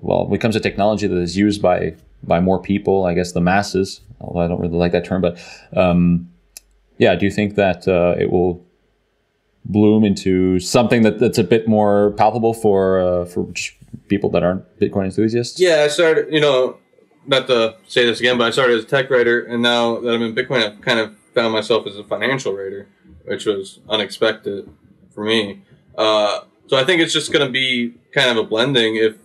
well 0.01 0.25
becomes 0.25 0.55
a 0.55 0.59
technology 0.59 1.05
that 1.05 1.17
is 1.17 1.37
used 1.37 1.61
by 1.61 1.93
by 2.23 2.39
more 2.39 2.61
people, 2.61 3.05
I 3.05 3.13
guess 3.13 3.31
the 3.31 3.41
masses, 3.41 4.01
although 4.19 4.39
I 4.39 4.47
don't 4.47 4.59
really 4.59 4.77
like 4.77 4.91
that 4.91 5.05
term, 5.05 5.21
but 5.21 5.39
um, 5.75 6.29
yeah, 6.97 7.15
do 7.15 7.25
you 7.25 7.31
think 7.31 7.55
that 7.55 7.87
uh, 7.87 8.15
it 8.19 8.31
will 8.31 8.65
bloom 9.65 10.03
into 10.03 10.59
something 10.59 11.03
that, 11.03 11.19
that's 11.19 11.37
a 11.37 11.43
bit 11.43 11.67
more 11.67 12.11
palpable 12.11 12.53
for 12.53 12.99
uh, 12.99 13.25
for 13.25 13.47
people 14.07 14.29
that 14.31 14.43
aren't 14.43 14.79
Bitcoin 14.79 15.05
enthusiasts? 15.05 15.59
Yeah, 15.59 15.83
I 15.85 15.87
started, 15.87 16.33
you 16.33 16.41
know, 16.41 16.77
not 17.25 17.47
to 17.47 17.75
say 17.87 18.05
this 18.05 18.19
again, 18.19 18.37
but 18.37 18.47
I 18.47 18.51
started 18.51 18.77
as 18.77 18.83
a 18.83 18.87
tech 18.87 19.09
writer, 19.09 19.41
and 19.41 19.61
now 19.61 19.99
that 19.99 20.09
I'm 20.09 20.21
in 20.21 20.35
Bitcoin, 20.35 20.65
I've 20.65 20.81
kind 20.81 20.99
of 20.99 21.15
found 21.33 21.53
myself 21.53 21.87
as 21.87 21.97
a 21.97 22.03
financial 22.03 22.53
writer, 22.53 22.87
which 23.25 23.45
was 23.45 23.79
unexpected 23.87 24.69
for 25.11 25.23
me. 25.23 25.61
Uh, 25.97 26.41
so 26.67 26.77
I 26.77 26.83
think 26.83 27.01
it's 27.01 27.13
just 27.13 27.31
going 27.31 27.45
to 27.45 27.51
be 27.51 27.93
kind 28.13 28.29
of 28.29 28.37
a 28.37 28.43
blending. 28.47 28.95
If 28.95 29.15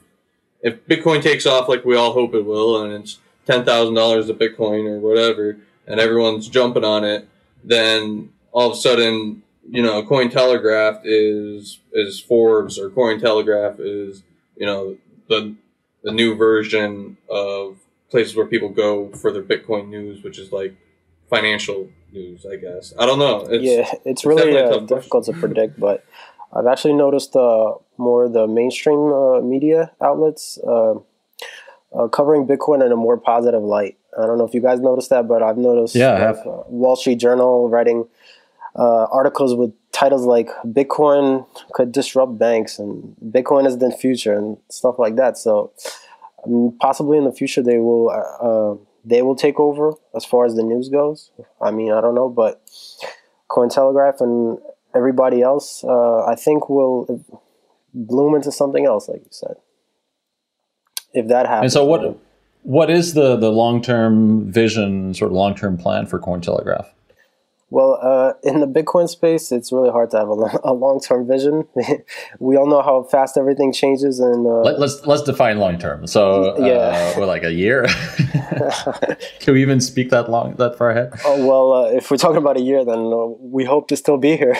if 0.65 0.85
Bitcoin 0.87 1.23
takes 1.23 1.47
off 1.47 1.69
like 1.69 1.85
we 1.85 1.95
all 1.95 2.13
hope 2.13 2.35
it 2.35 2.45
will, 2.45 2.83
and 2.83 2.93
it's 2.93 3.19
ten 3.47 3.65
thousand 3.65 3.95
dollars 3.95 4.29
a 4.29 4.35
Bitcoin 4.35 4.89
or 4.89 4.99
whatever, 4.99 5.59
and 5.87 6.01
everyone's 6.01 6.49
jumping 6.49 6.85
on 6.85 7.05
it, 7.05 7.29
then 7.63 8.33
all 8.51 8.71
of 8.71 8.77
a 8.77 8.81
sudden, 8.81 9.43
you 9.69 9.83
know, 9.83 10.03
Cointelegraph 10.03 11.03
is 11.05 11.79
is 11.93 12.19
Forbes 12.19 12.79
or 12.79 12.89
Cointelegraph 12.91 13.77
is 13.79 14.25
you 14.57 14.67
know 14.67 14.97
the 15.29 15.55
the 16.03 16.11
new 16.11 16.35
version 16.35 17.19
of 17.29 17.77
places 18.11 18.35
where 18.35 18.47
people 18.47 18.71
go 18.71 19.11
for 19.11 19.31
their 19.31 19.43
Bitcoin 19.43 19.89
news, 19.89 20.25
which 20.25 20.39
is 20.39 20.51
like 20.51 20.75
financial 21.29 21.91
news, 22.11 22.47
I 22.51 22.57
guess. 22.57 22.95
I 22.99 23.05
don't 23.05 23.19
know. 23.19 23.47
It's, 23.51 23.65
yeah, 23.65 23.81
it's, 23.81 23.93
it's 24.05 24.25
really 24.25 24.57
uh, 24.57 24.79
difficult 24.79 25.27
to 25.27 25.35
predict, 25.35 25.79
but 25.79 26.07
I've 26.55 26.67
actually 26.67 26.95
noticed 26.95 27.35
uh, 27.35 27.75
more 27.99 28.29
the 28.29 28.47
mainstream 28.47 29.13
uh, 29.13 29.41
media 29.41 29.91
outlets 30.01 30.59
uh, 30.67 30.95
uh, 31.95 32.09
covering 32.09 32.47
Bitcoin 32.47 32.85
in 32.85 32.93
a 32.93 32.97
more 32.97 33.17
positive 33.17 33.63
light. 33.63 33.99
I 34.17 34.27
don't 34.27 34.39
know 34.39 34.47
if 34.47 34.55
you 34.55 34.61
guys 34.61 34.81
noticed 34.81 35.11
that, 35.11 35.27
but 35.27 35.43
I've 35.43 35.59
noticed 35.59 35.97
yeah, 35.97 36.15
I 36.15 36.19
have. 36.19 36.39
Uh, 36.39 36.63
Wall 36.69 36.97
Street 36.97 37.17
Journal 37.17 37.69
writing 37.69 38.07
articles 38.77 39.55
with 39.55 39.73
titles 39.93 40.25
like 40.25 40.49
"Bitcoin 40.65 41.47
could 41.73 41.91
disrupt 41.91 42.39
banks" 42.39 42.79
and 42.79 43.17
"Bitcoin 43.25 43.67
is 43.67 43.79
the 43.79 43.91
future" 43.91 44.35
and 44.35 44.57
stuff 44.69 44.99
like 44.99 45.17
that. 45.17 45.37
So 45.37 45.73
um, 46.45 46.77
possibly 46.81 47.19
in 47.19 47.25
the 47.25 47.33
future 47.33 47.63
they 47.63 47.79
will 47.79 48.79
they 49.05 49.23
will 49.23 49.37
take 49.37 49.59
over 49.59 49.95
as 50.15 50.25
far 50.25 50.47
as 50.47 50.55
the 50.55 50.63
news 50.63 50.89
goes. 50.89 51.31
I 51.61 51.73
mean, 51.73 51.93
I 51.93 52.01
don't 52.01 52.15
know, 52.15 52.29
but 52.29 52.63
Cointelegraph 53.51 54.21
and 54.21 54.59
everybody 54.95 55.43
else, 55.43 55.85
uh, 55.85 56.25
I 56.25 56.35
think, 56.35 56.69
will 56.69 57.25
bloom 57.93 58.35
into 58.35 58.53
something 58.53 58.87
else, 58.87 59.09
like 59.09 59.21
you 59.21 59.31
said. 59.31 59.57
If 61.13 61.29
that 61.29 61.47
happens. 61.47 61.65
And 61.65 61.73
so, 61.73 61.85
what 61.85 62.19
what 62.63 62.91
is 62.91 63.15
the 63.15 63.37
the 63.37 63.51
long 63.51 63.83
term 63.83 64.51
vision, 64.51 65.15
sort 65.15 65.31
of 65.31 65.37
long 65.37 65.55
term 65.55 65.77
plan 65.77 66.07
for 66.07 66.19
Cointelegraph? 66.19 66.87
Well, 67.75 67.99
uh, 68.01 68.35
in 68.45 68.61
the 68.61 68.69
Bitcoin 68.69 69.09
space, 69.09 69.51
it's 69.51 69.73
really 69.73 69.91
hard 69.91 70.13
to 70.13 70.19
have 70.19 70.29
a, 70.29 70.61
a 70.71 70.73
long 70.73 71.01
term 71.01 71.27
vision. 71.27 71.67
we 72.39 72.57
all 72.57 72.69
know 72.69 72.83
how 72.83 73.03
fast 73.03 73.37
everything 73.37 73.73
changes, 73.73 74.21
and 74.21 74.47
uh, 74.47 74.61
Let, 74.61 74.75
us 74.75 74.81
let's, 74.81 75.07
let's 75.09 75.23
define 75.23 75.59
long 75.59 75.81
term. 75.81 76.07
So, 76.07 76.55
uh, 76.55 76.65
yeah, 76.65 77.15
uh, 77.17 77.27
like 77.27 77.43
a 77.43 77.53
year. 77.53 77.87
Can 79.41 79.55
we 79.55 79.63
even 79.63 79.81
speak 79.81 80.11
that 80.11 80.31
long, 80.31 80.55
that 80.55 80.79
far 80.79 80.91
ahead? 80.91 81.15
Oh 81.25 81.45
well, 81.45 81.73
uh, 81.73 81.91
if 81.91 82.13
we're 82.13 82.17
talking 82.17 82.37
about 82.37 82.57
a 82.57 82.61
year, 82.61 82.85
then 82.85 83.13
uh, 83.13 83.27
we 83.41 83.65
hope 83.65 83.89
to 83.89 83.97
still 83.97 84.19
be 84.19 84.37
here. 84.37 84.57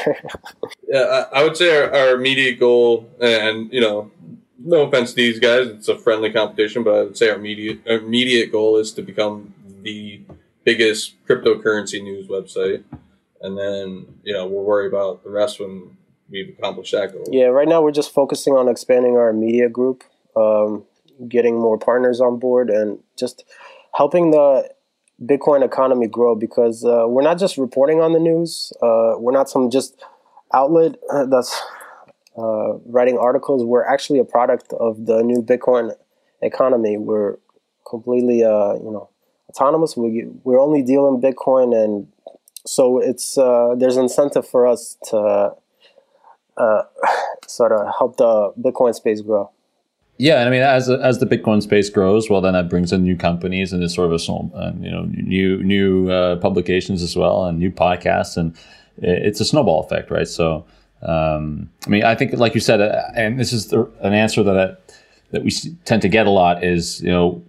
yeah, 0.89 1.27
I, 1.33 1.39
I, 1.39 1.45
would 1.45 1.57
say 1.57 1.71
our, 1.77 1.95
our 1.95 2.15
immediate 2.17 2.59
goal, 2.59 3.09
and 3.21 3.73
you 3.73 3.81
know, 3.81 4.11
no 4.59 4.89
offense 4.89 5.11
to 5.11 5.17
these 5.17 5.39
guys, 5.39 5.69
it's 5.69 5.87
a 5.87 5.97
friendly 5.97 6.33
competition, 6.33 6.83
but 6.83 6.95
I 6.95 7.03
would 7.05 7.17
say 7.17 7.31
our 7.31 7.37
immediate 7.37 7.79
our 7.87 7.99
immediate 7.99 8.51
goal 8.51 8.77
is 8.77 8.91
to 8.95 9.03
become 9.03 9.55
the 9.83 10.21
biggest 10.65 11.15
cryptocurrency 11.29 12.03
news 12.03 12.27
website 12.27 12.83
and 13.45 13.59
then 13.59 14.07
you 14.25 14.33
know 14.33 14.47
we'll 14.47 14.65
worry 14.65 14.89
about 14.89 15.23
the 15.23 15.31
rest 15.31 15.61
when 15.61 15.97
we've 16.31 16.57
accomplished 16.59 16.93
that 16.93 17.13
goal. 17.13 17.25
Yeah, 17.31 17.47
right 17.47 17.69
now 17.69 17.83
we're 17.83 17.93
just 17.93 18.13
focusing 18.13 18.55
on 18.55 18.69
expanding 18.69 19.17
our 19.17 19.33
media 19.33 19.69
group, 19.69 20.03
um, 20.35 20.85
getting 21.29 21.61
more 21.61 21.79
partners 21.79 22.21
on 22.21 22.39
board, 22.39 22.71
and 22.71 22.99
just 23.17 23.45
helping 23.95 24.31
the 24.31 24.69
Bitcoin 25.23 25.65
economy 25.65 26.09
grow 26.09 26.35
because 26.35 26.85
uh, 26.85 27.05
we're 27.07 27.23
not 27.23 27.39
just 27.39 27.59
reporting 27.59 28.01
on 28.01 28.13
the 28.15 28.19
news. 28.19 28.73
Uh, 28.83 29.15
we're 29.19 29.33
not 29.33 29.49
some 29.49 29.71
just 29.71 30.03
outlet 30.53 30.97
uh, 31.13 31.27
that's 31.27 31.61
uh, 32.39 32.79
writing 32.87 33.19
articles. 33.19 33.63
We're 33.63 33.85
actually 33.85 34.19
a 34.19 34.25
product 34.25 34.73
of 34.73 35.07
the 35.07 35.23
new 35.23 35.43
Bitcoin 35.43 35.95
economy. 36.41 36.97
We're 36.97 37.37
completely, 37.89 38.43
uh, 38.43 38.75
you 38.75 38.91
know, 38.91 39.11
autonomous. 39.51 39.97
We 39.97 40.27
we're 40.45 40.61
only 40.61 40.83
dealing 40.83 41.21
Bitcoin, 41.21 41.77
and 41.77 42.09
so 42.67 42.99
it's 42.99 43.37
uh, 43.37 43.75
there's 43.77 43.97
incentive 43.97 44.47
for 44.47 44.67
us 44.67 44.97
to 45.11 45.55
uh, 46.57 46.83
sort 47.47 47.73
of 47.73 47.95
help 47.99 48.17
the 48.17 48.53
Bitcoin 48.59 48.95
space 48.95 49.21
grow. 49.21 49.51
Yeah, 50.17 50.39
and 50.39 50.49
I 50.49 50.51
mean, 50.51 50.63
as 50.63 50.89
as 50.89 51.19
the 51.19 51.27
Bitcoin 51.27 51.61
space 51.63 51.91
grows, 51.91 52.31
well, 52.31 52.41
then 52.41 52.53
that 52.53 52.69
brings 52.69 52.93
in 52.93 53.03
new 53.03 53.17
companies 53.17 53.73
and 53.73 53.83
it's 53.83 53.95
sort 53.95 54.13
of 54.13 54.21
a 54.21 54.75
you 54.81 54.91
know 54.91 55.05
new 55.07 55.63
new 55.63 56.11
uh, 56.11 56.37
publications 56.37 57.03
as 57.03 57.17
well 57.17 57.45
and 57.47 57.59
new 57.59 57.71
podcasts, 57.71 58.37
and 58.37 58.57
it's 58.99 59.41
a 59.41 59.45
snowball 59.45 59.81
effect, 59.81 60.13
right? 60.13 60.29
So, 60.29 60.65
um, 61.03 61.69
I 61.85 61.91
mean, 61.91 62.05
I 62.05 62.15
think, 62.15 62.33
like 62.35 62.55
you 62.55 62.61
said, 62.61 62.81
uh, 62.81 63.03
and 63.17 63.41
this 63.41 63.53
is 63.53 63.69
the, 63.69 63.91
an 64.03 64.13
answer 64.13 64.45
that 64.45 64.57
I, 64.57 64.95
that 65.33 65.43
we 65.43 65.51
tend 65.85 66.01
to 66.03 66.09
get 66.09 66.27
a 66.27 66.31
lot 66.31 66.63
is 66.63 67.03
you 67.03 67.11
know 67.11 67.43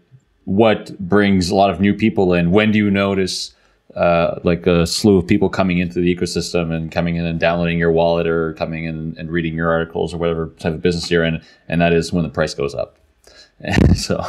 what 0.45 0.97
brings 0.97 1.51
a 1.51 1.55
lot 1.55 1.69
of 1.69 1.79
new 1.79 1.93
people 1.93 2.33
in. 2.33 2.49
When 2.49 2.71
do 2.71 2.79
you 2.79 2.89
notice? 2.89 3.53
Uh, 3.93 4.39
like 4.43 4.67
a 4.67 4.85
slew 4.85 5.17
of 5.17 5.27
people 5.27 5.49
coming 5.49 5.77
into 5.77 6.01
the 6.01 6.13
ecosystem 6.13 6.73
and 6.73 6.91
coming 6.91 7.15
in 7.15 7.25
and 7.25 7.39
downloading 7.39 7.77
your 7.77 7.91
wallet 7.91 8.27
or 8.27 8.53
coming 8.53 8.85
in 8.85 9.15
and 9.17 9.31
reading 9.31 9.53
your 9.53 9.71
articles 9.71 10.13
or 10.13 10.17
whatever 10.17 10.47
type 10.59 10.73
of 10.73 10.81
business 10.81 11.09
you're 11.09 11.23
in, 11.23 11.41
and 11.67 11.81
that 11.81 11.93
is 11.93 12.11
when 12.11 12.23
the 12.23 12.29
price 12.29 12.53
goes 12.53 12.75
up. 12.75 12.97
so, 13.95 14.25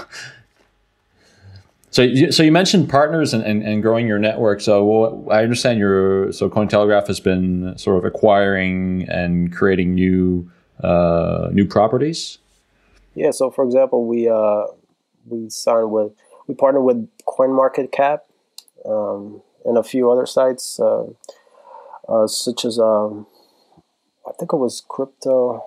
so 1.91 2.03
you, 2.03 2.31
so 2.31 2.43
you 2.43 2.53
mentioned 2.53 2.89
partners 2.89 3.35
and, 3.35 3.43
and, 3.43 3.63
and 3.63 3.83
growing 3.83 4.07
your 4.07 4.19
network. 4.19 4.61
So 4.61 5.29
I 5.31 5.43
understand 5.43 5.79
your 5.79 6.31
so 6.33 6.49
Cointelegraph 6.49 7.07
has 7.09 7.19
been 7.19 7.77
sort 7.77 7.99
of 7.99 8.05
acquiring 8.05 9.09
and 9.09 9.53
creating 9.53 9.95
new 9.95 10.51
uh, 10.81 11.49
new 11.53 11.67
properties. 11.67 12.39
Yeah. 13.15 13.31
So 13.31 13.51
for 13.51 13.65
example, 13.65 14.07
we 14.07 14.29
uh, 14.29 14.67
we 15.25 15.51
signed 15.51 15.91
with 15.91 16.13
we 16.47 16.55
partnered 16.55 16.85
with 16.85 17.09
CoinMarketCap. 17.27 18.21
Um, 18.85 19.43
and 19.67 19.77
a 19.79 19.83
few 19.83 20.11
other 20.11 20.27
sites, 20.27 20.81
uh, 20.81 21.05
uh, 22.09 22.27
such 22.27 22.65
as 22.65 22.79
um, 22.79 23.27
I 24.27 24.33
think 24.39 24.53
it 24.53 24.57
was 24.57 24.83
crypto. 24.89 25.65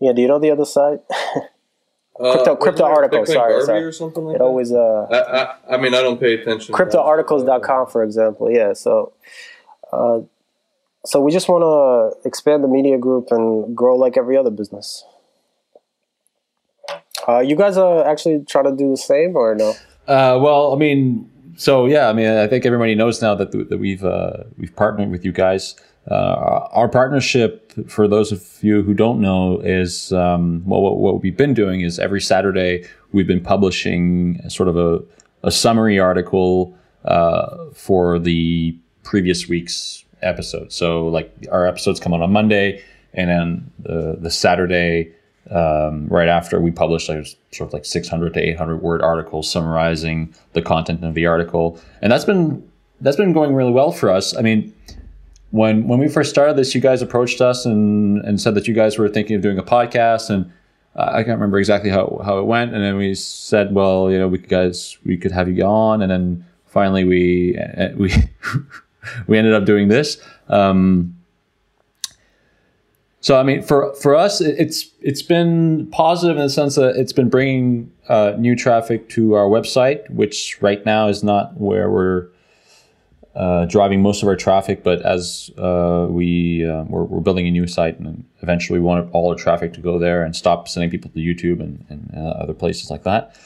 Yeah, 0.00 0.12
do 0.12 0.22
you 0.22 0.28
know 0.28 0.38
the 0.38 0.50
other 0.50 0.64
site? 0.64 1.00
crypto 2.16 2.52
uh, 2.52 2.56
crypto 2.56 2.84
article. 2.84 3.26
Sorry, 3.26 3.64
sorry. 3.64 3.82
Or 3.84 3.92
something 3.92 4.24
like 4.24 4.36
it 4.36 4.38
that? 4.38 4.44
always. 4.44 4.72
Uh, 4.72 5.06
I, 5.10 5.42
I, 5.42 5.74
I, 5.74 5.76
mean, 5.76 5.94
I 5.94 6.02
don't 6.02 6.18
pay 6.18 6.34
attention. 6.34 6.74
Cryptoarticles.com, 6.74 7.88
for 7.88 8.02
example. 8.02 8.50
Yeah, 8.50 8.72
so. 8.72 9.12
Uh, 9.92 10.20
so 11.04 11.20
we 11.20 11.32
just 11.32 11.48
want 11.48 11.62
to 11.62 12.28
expand 12.28 12.62
the 12.62 12.68
media 12.68 12.98
group 12.98 13.28
and 13.30 13.74
grow 13.74 13.96
like 13.96 14.16
every 14.16 14.36
other 14.36 14.50
business. 14.50 15.04
Uh, 17.26 17.38
you 17.38 17.56
guys 17.56 17.76
are 17.76 18.06
actually 18.06 18.44
trying 18.46 18.64
to 18.64 18.76
do 18.76 18.90
the 18.90 18.96
same 18.96 19.36
or 19.36 19.54
no? 19.54 19.70
Uh, 20.06 20.38
well, 20.40 20.74
I 20.74 20.76
mean, 20.76 21.30
so 21.56 21.86
yeah, 21.86 22.08
I 22.08 22.12
mean, 22.12 22.26
I 22.26 22.46
think 22.46 22.66
everybody 22.66 22.94
knows 22.94 23.22
now 23.22 23.34
that 23.34 23.52
that 23.52 23.78
we've 23.78 24.04
uh, 24.04 24.44
we've 24.56 24.74
partnered 24.74 25.10
with 25.10 25.24
you 25.24 25.32
guys. 25.32 25.74
Uh, 26.10 26.66
our 26.72 26.88
partnership, 26.88 27.72
for 27.88 28.08
those 28.08 28.32
of 28.32 28.58
you 28.62 28.82
who 28.82 28.94
don't 28.94 29.20
know, 29.20 29.60
is 29.60 30.12
um, 30.12 30.62
well, 30.64 30.80
what, 30.80 30.96
what, 30.98 31.22
we've 31.22 31.36
been 31.36 31.54
doing 31.54 31.82
is 31.82 31.98
every 31.98 32.20
Saturday 32.20 32.84
we've 33.12 33.26
been 33.26 33.42
publishing 33.42 34.40
sort 34.48 34.68
of 34.68 34.76
a, 34.76 35.00
a 35.42 35.50
summary 35.50 36.00
article 36.00 36.76
uh, 37.04 37.56
for 37.74 38.18
the 38.18 38.76
previous 39.02 39.46
week's 39.46 40.04
episode. 40.22 40.72
So 40.72 41.06
like 41.08 41.46
our 41.52 41.66
episodes 41.66 42.00
come 42.00 42.14
out 42.14 42.22
on 42.22 42.32
Monday, 42.32 42.82
and 43.12 43.30
then 43.30 43.70
the 43.78 44.16
the 44.18 44.30
Saturday 44.30 45.12
um, 45.50 46.06
right 46.08 46.28
after 46.28 46.60
we 46.60 46.70
published 46.70 47.08
like 47.08 47.26
sort 47.52 47.68
of 47.68 47.72
like 47.72 47.84
600 47.84 48.34
to 48.34 48.40
800 48.40 48.78
word 48.78 49.02
articles 49.02 49.50
summarizing 49.50 50.34
the 50.52 50.62
content 50.62 51.04
of 51.04 51.14
the 51.14 51.26
article 51.26 51.80
and 52.02 52.12
that's 52.12 52.24
been 52.24 52.68
that's 53.00 53.16
been 53.16 53.32
going 53.32 53.54
really 53.54 53.72
well 53.72 53.92
for 53.92 54.10
us 54.10 54.36
i 54.36 54.42
mean 54.42 54.72
when 55.50 55.88
when 55.88 55.98
we 55.98 56.08
first 56.08 56.30
started 56.30 56.56
this 56.56 56.74
you 56.74 56.80
guys 56.80 57.02
approached 57.02 57.40
us 57.40 57.66
and 57.66 58.24
and 58.24 58.40
said 58.40 58.54
that 58.54 58.68
you 58.68 58.74
guys 58.74 58.98
were 58.98 59.08
thinking 59.08 59.36
of 59.36 59.42
doing 59.42 59.58
a 59.58 59.62
podcast 59.62 60.30
and 60.30 60.50
I 60.96 61.22
can't 61.22 61.38
remember 61.38 61.58
exactly 61.58 61.90
how, 61.90 62.20
how 62.24 62.38
it 62.38 62.44
went. 62.44 62.74
And 62.74 62.82
then 62.82 62.96
we 62.96 63.14
said, 63.14 63.72
well, 63.72 64.10
you 64.10 64.18
know, 64.18 64.28
we 64.28 64.38
guys, 64.38 64.98
we 65.04 65.16
could 65.16 65.30
have 65.30 65.48
you 65.48 65.62
on. 65.64 66.02
And 66.02 66.10
then 66.10 66.44
finally 66.66 67.04
we, 67.04 67.58
we, 67.96 68.12
we 69.26 69.38
ended 69.38 69.54
up 69.54 69.64
doing 69.64 69.88
this. 69.88 70.20
Um, 70.48 71.16
so 73.20 73.38
I 73.38 73.42
mean, 73.42 73.62
for 73.62 73.94
for 73.96 74.14
us, 74.14 74.40
it's 74.40 74.88
it's 75.00 75.22
been 75.22 75.86
positive 75.90 76.36
in 76.36 76.42
the 76.42 76.50
sense 76.50 76.76
that 76.76 76.96
it's 76.96 77.12
been 77.12 77.28
bringing 77.28 77.92
uh, 78.08 78.34
new 78.38 78.56
traffic 78.56 79.10
to 79.10 79.34
our 79.34 79.44
website, 79.44 80.08
which 80.10 80.56
right 80.62 80.84
now 80.86 81.08
is 81.08 81.22
not 81.22 81.60
where 81.60 81.90
we're 81.90 82.28
uh, 83.34 83.66
driving 83.66 84.00
most 84.00 84.22
of 84.22 84.28
our 84.28 84.36
traffic. 84.36 84.82
But 84.82 85.02
as 85.02 85.50
uh, 85.58 86.06
we 86.08 86.66
uh, 86.66 86.84
we're, 86.84 87.04
we're, 87.04 87.20
building 87.20 87.46
a 87.46 87.50
new 87.50 87.66
site, 87.66 87.98
and 87.98 88.24
eventually 88.40 88.78
we 88.78 88.86
want 88.86 89.10
all 89.12 89.28
our 89.30 89.36
traffic 89.36 89.74
to 89.74 89.80
go 89.80 89.98
there 89.98 90.24
and 90.24 90.34
stop 90.34 90.66
sending 90.66 90.88
people 90.88 91.10
to 91.10 91.18
YouTube 91.18 91.60
and, 91.60 91.84
and 91.90 92.10
uh, 92.16 92.30
other 92.30 92.54
places 92.54 92.90
like 92.90 93.02
that. 93.02 93.36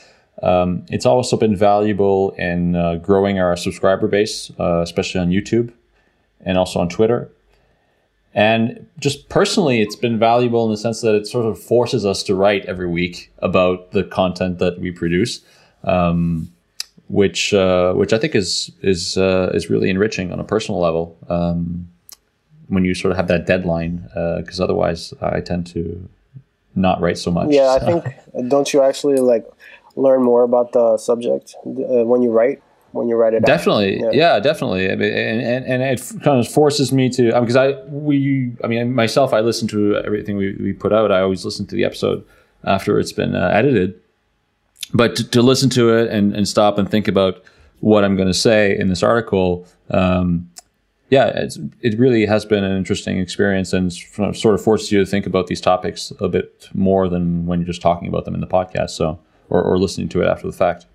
Um, 0.40 0.86
it's 0.88 1.06
also 1.06 1.36
been 1.36 1.56
valuable 1.56 2.30
in 2.32 2.76
uh, 2.76 2.96
growing 2.96 3.40
our 3.40 3.56
subscriber 3.56 4.06
base, 4.06 4.50
especially 4.58 5.20
on 5.20 5.30
YouTube 5.30 5.72
and 6.44 6.58
also 6.58 6.78
on 6.78 6.88
Twitter. 6.88 7.30
And 8.34 8.86
just 8.98 9.28
personally, 9.28 9.80
it's 9.80 9.94
been 9.94 10.18
valuable 10.18 10.64
in 10.64 10.70
the 10.72 10.76
sense 10.76 11.00
that 11.02 11.14
it 11.14 11.26
sort 11.26 11.46
of 11.46 11.58
forces 11.58 12.04
us 12.04 12.22
to 12.24 12.34
write 12.34 12.64
every 12.66 12.88
week 12.88 13.32
about 13.38 13.92
the 13.92 14.02
content 14.02 14.58
that 14.58 14.80
we 14.80 14.90
produce, 14.90 15.40
um, 15.84 16.50
which 17.08 17.54
uh, 17.54 17.92
which 17.94 18.12
I 18.12 18.18
think 18.18 18.34
is 18.34 18.72
is 18.82 19.16
uh, 19.16 19.52
is 19.54 19.70
really 19.70 19.88
enriching 19.88 20.32
on 20.32 20.40
a 20.40 20.44
personal 20.44 20.80
level. 20.80 21.16
Um, 21.28 21.88
when 22.68 22.84
you 22.84 22.94
sort 22.94 23.12
of 23.12 23.18
have 23.18 23.28
that 23.28 23.46
deadline, 23.46 24.02
because 24.38 24.58
uh, 24.58 24.64
otherwise, 24.64 25.14
I 25.20 25.40
tend 25.40 25.66
to 25.68 26.08
not 26.74 27.00
write 27.00 27.18
so 27.18 27.30
much. 27.30 27.50
Yeah, 27.50 27.70
I 27.70 27.78
think 27.78 28.48
don't 28.48 28.72
you 28.72 28.82
actually 28.82 29.18
like 29.18 29.46
learn 29.96 30.22
more 30.22 30.42
about 30.42 30.72
the 30.72 30.96
subject 30.96 31.54
uh, 31.64 32.04
when 32.04 32.22
you 32.22 32.30
write? 32.30 32.62
When 32.94 33.08
you 33.08 33.16
write 33.16 33.34
it 33.34 33.42
out. 33.42 33.46
definitely 33.46 34.00
yeah. 34.00 34.10
yeah. 34.12 34.40
definitely 34.40 34.90
I 34.90 34.94
mean, 34.94 35.12
and, 35.12 35.40
and, 35.40 35.64
and 35.66 35.82
it 35.82 36.22
kind 36.22 36.38
of 36.38 36.48
forces 36.48 36.92
me 36.92 37.10
to 37.10 37.38
because 37.40 37.56
I, 37.56 37.68
mean, 37.68 37.76
I 37.76 37.84
we 37.88 38.52
i 38.62 38.66
mean 38.66 38.94
myself 38.94 39.32
i 39.32 39.40
listen 39.40 39.66
to 39.68 39.96
everything 39.96 40.36
we, 40.36 40.54
we 40.54 40.72
put 40.72 40.92
out 40.92 41.10
i 41.10 41.20
always 41.20 41.44
listen 41.44 41.66
to 41.66 41.74
the 41.74 41.84
episode 41.84 42.24
after 42.62 42.98
it's 42.98 43.12
been 43.12 43.34
uh, 43.34 43.50
edited 43.52 44.00
but 44.92 45.16
to, 45.16 45.28
to, 45.30 45.42
listen 45.42 45.70
to 45.70 45.94
it 45.96 46.10
and, 46.10 46.36
and 46.36 46.46
stop 46.46 46.78
and 46.78 46.88
think 46.90 47.08
about 47.08 47.42
what 47.80 48.04
i'm 48.04 48.16
going 48.16 48.28
to 48.28 48.34
say 48.34 48.78
in 48.78 48.88
this 48.88 49.02
article 49.02 49.66
um, 49.90 50.48
yeah 51.10 51.46
it 51.80 51.98
really 51.98 52.26
has 52.26 52.44
been 52.44 52.62
an 52.62 52.76
interesting 52.76 53.18
experience 53.18 53.72
and 53.72 53.92
sort 53.92 54.54
of 54.54 54.62
forces 54.62 54.92
you 54.92 55.00
to 55.00 55.06
think 55.06 55.26
about 55.26 55.48
these 55.48 55.60
topics 55.60 56.12
a 56.20 56.28
bit 56.28 56.68
more 56.74 57.08
than 57.08 57.44
when 57.44 57.58
you're 57.58 57.66
just 57.66 57.82
talking 57.82 58.06
about 58.06 58.24
them 58.24 58.34
in 58.34 58.40
the 58.40 58.46
podcast 58.46 58.90
so 58.90 59.18
or, 59.50 59.62
or 59.62 59.78
listening 59.78 60.08
to 60.08 60.22
it 60.22 60.28
after 60.28 60.46
the 60.46 60.52
fact 60.52 60.86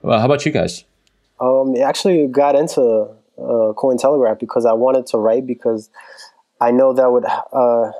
well, 0.00 0.20
how 0.20 0.26
about 0.26 0.46
you 0.46 0.52
guys 0.52 0.84
um, 1.40 1.74
actually 1.82 2.26
got 2.26 2.54
into 2.54 2.82
uh, 2.82 3.72
Cointelegraph 3.76 4.38
because 4.38 4.66
I 4.66 4.72
wanted 4.72 5.06
to 5.06 5.18
write 5.18 5.46
because 5.46 5.90
I 6.60 6.70
know 6.70 6.92
that 6.92 7.10
would 7.10 7.24
uh, 7.24 7.92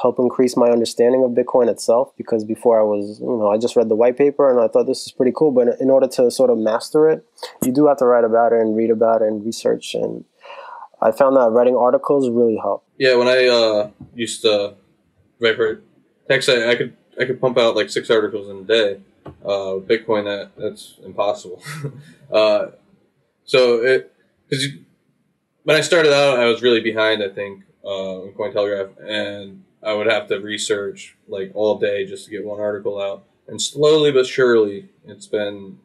help 0.00 0.18
increase 0.18 0.56
my 0.56 0.68
understanding 0.70 1.24
of 1.24 1.32
Bitcoin 1.32 1.68
itself. 1.68 2.12
Because 2.16 2.44
before 2.44 2.80
I 2.80 2.82
was, 2.82 3.20
you 3.20 3.26
know, 3.26 3.50
I 3.50 3.58
just 3.58 3.76
read 3.76 3.88
the 3.88 3.96
white 3.96 4.16
paper 4.16 4.50
and 4.50 4.60
I 4.60 4.68
thought 4.68 4.86
this 4.86 5.06
is 5.06 5.12
pretty 5.12 5.32
cool. 5.36 5.50
But 5.50 5.80
in 5.80 5.90
order 5.90 6.06
to 6.08 6.30
sort 6.30 6.50
of 6.50 6.58
master 6.58 7.08
it, 7.08 7.24
you 7.64 7.72
do 7.72 7.86
have 7.86 7.98
to 7.98 8.06
write 8.06 8.24
about 8.24 8.52
it 8.52 8.60
and 8.60 8.76
read 8.76 8.90
about 8.90 9.22
it 9.22 9.28
and 9.28 9.44
research. 9.44 9.94
And 9.94 10.24
I 11.00 11.12
found 11.12 11.36
that 11.36 11.50
writing 11.50 11.76
articles 11.76 12.30
really 12.30 12.56
helped. 12.56 12.88
Yeah, 12.98 13.14
when 13.16 13.28
I 13.28 13.46
uh, 13.46 13.90
used 14.14 14.42
to 14.42 14.74
write 15.40 15.56
for 15.56 15.82
text, 16.28 16.48
I, 16.48 16.70
I 16.72 16.76
could 16.76 16.96
I 17.20 17.24
could 17.24 17.40
pump 17.40 17.58
out 17.58 17.76
like 17.76 17.90
six 17.90 18.10
articles 18.10 18.48
in 18.48 18.58
a 18.58 18.62
day. 18.62 19.00
Uh, 19.48 19.80
Bitcoin, 19.80 20.24
that 20.24 20.50
that's 20.58 20.98
impossible. 21.02 21.62
uh, 22.32 22.66
so 23.44 23.82
it 23.82 24.12
because 24.46 24.68
when 25.62 25.74
I 25.74 25.80
started 25.80 26.12
out, 26.12 26.38
I 26.38 26.44
was 26.44 26.60
really 26.60 26.82
behind. 26.82 27.22
I 27.22 27.30
think 27.30 27.62
uh, 27.82 28.24
in 28.24 28.34
Cointelegraph, 28.34 28.90
and 29.02 29.64
I 29.82 29.94
would 29.94 30.06
have 30.06 30.28
to 30.28 30.38
research 30.38 31.16
like 31.28 31.50
all 31.54 31.78
day 31.78 32.04
just 32.04 32.26
to 32.26 32.30
get 32.30 32.44
one 32.44 32.60
article 32.60 33.00
out. 33.00 33.24
And 33.46 33.62
slowly 33.62 34.12
but 34.12 34.26
surely, 34.26 34.90
it's 35.06 35.26
been 35.26 35.78